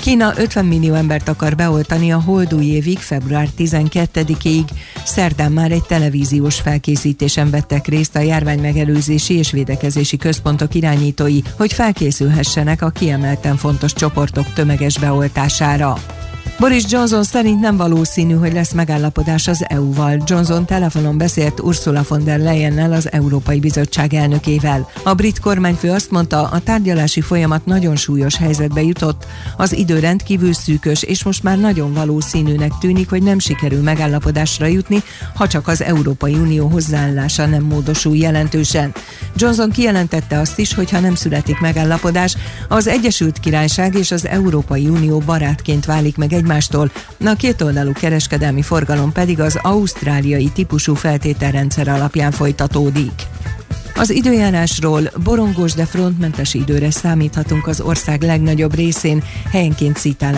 Kína 0.00 0.32
50 0.36 0.64
millió 0.64 0.94
embert 0.94 1.28
akar 1.28 1.54
beoltani 1.54 2.12
a 2.12 2.20
holdúj 2.20 2.64
évig, 2.64 2.98
február 2.98 3.48
12-ig. 3.58 4.64
Szerdán 5.04 5.52
már 5.52 5.70
egy 5.70 5.82
televíziós 5.82 6.60
felkészítésen 6.60 7.50
vettek 7.50 7.86
részt 7.86 8.16
a 8.16 8.20
járvány 8.20 8.60
megelőzési 8.60 9.34
és 9.34 9.50
védekezési 9.50 10.16
központok 10.16 10.74
irányítói, 10.74 11.40
hogy 11.56 11.72
felkészülhessenek 11.72 12.82
a 12.82 12.90
kiemelten 12.90 13.56
fontos 13.56 13.92
csoportok 13.92 14.52
tömeges 14.52 14.98
beoltására. 14.98 15.96
Boris 16.58 16.84
Johnson 16.88 17.22
szerint 17.22 17.60
nem 17.60 17.76
valószínű, 17.76 18.34
hogy 18.34 18.52
lesz 18.52 18.72
megállapodás 18.72 19.48
az 19.48 19.64
EU-val. 19.68 20.22
Johnson 20.26 20.66
telefonon 20.66 21.18
beszélt 21.18 21.60
Ursula 21.60 22.04
von 22.08 22.24
der 22.24 22.38
Leyennel, 22.38 22.92
az 22.92 23.12
Európai 23.12 23.60
Bizottság 23.60 24.14
elnökével. 24.14 24.88
A 25.04 25.14
brit 25.14 25.40
kormányfő 25.40 25.90
azt 25.90 26.10
mondta, 26.10 26.42
a 26.42 26.58
tárgyalási 26.58 27.20
folyamat 27.20 27.66
nagyon 27.66 27.96
súlyos 27.96 28.36
helyzetbe 28.36 28.82
jutott, 28.82 29.26
az 29.56 29.72
idő 29.72 29.98
rendkívül 29.98 30.52
szűkös, 30.52 31.02
és 31.02 31.24
most 31.24 31.42
már 31.42 31.58
nagyon 31.58 31.92
valószínűnek 31.92 32.72
tűnik, 32.80 33.10
hogy 33.10 33.22
nem 33.22 33.38
sikerül 33.38 33.82
megállapodásra 33.82 34.66
jutni, 34.66 35.02
ha 35.34 35.48
csak 35.48 35.68
az 35.68 35.82
Európai 35.82 36.34
Unió 36.34 36.66
hozzáállása 36.66 37.46
nem 37.46 37.62
módosul 37.62 38.16
jelentősen. 38.16 38.92
Johnson 39.36 39.70
kijelentette 39.70 40.38
azt 40.38 40.58
is, 40.58 40.74
hogy 40.74 40.90
ha 40.90 41.00
nem 41.00 41.14
születik 41.14 41.60
megállapodás, 41.60 42.36
az 42.68 42.86
Egyesült 42.86 43.40
Királyság 43.40 43.94
és 43.94 44.10
az 44.10 44.26
Európai 44.26 44.86
Unió 44.86 45.18
barátként 45.18 45.84
válik 45.84 46.16
meg 46.16 46.32
egy 46.32 46.46
egymástól, 46.48 46.90
a 47.24 47.34
kétoldalú 47.34 47.92
kereskedelmi 47.92 48.62
forgalom 48.62 49.12
pedig 49.12 49.40
az 49.40 49.58
ausztráliai 49.62 50.50
típusú 50.54 50.94
feltételrendszer 50.94 51.88
alapján 51.88 52.30
folytatódik. 52.30 53.12
Az 53.94 54.10
időjárásról 54.10 55.02
borongós, 55.24 55.72
de 55.72 55.84
frontmentes 55.84 56.54
időre 56.54 56.90
számíthatunk 56.90 57.66
az 57.66 57.80
ország 57.80 58.22
legnagyobb 58.22 58.74
részén, 58.74 59.22
helyenként 59.50 59.96
szítál 59.96 60.34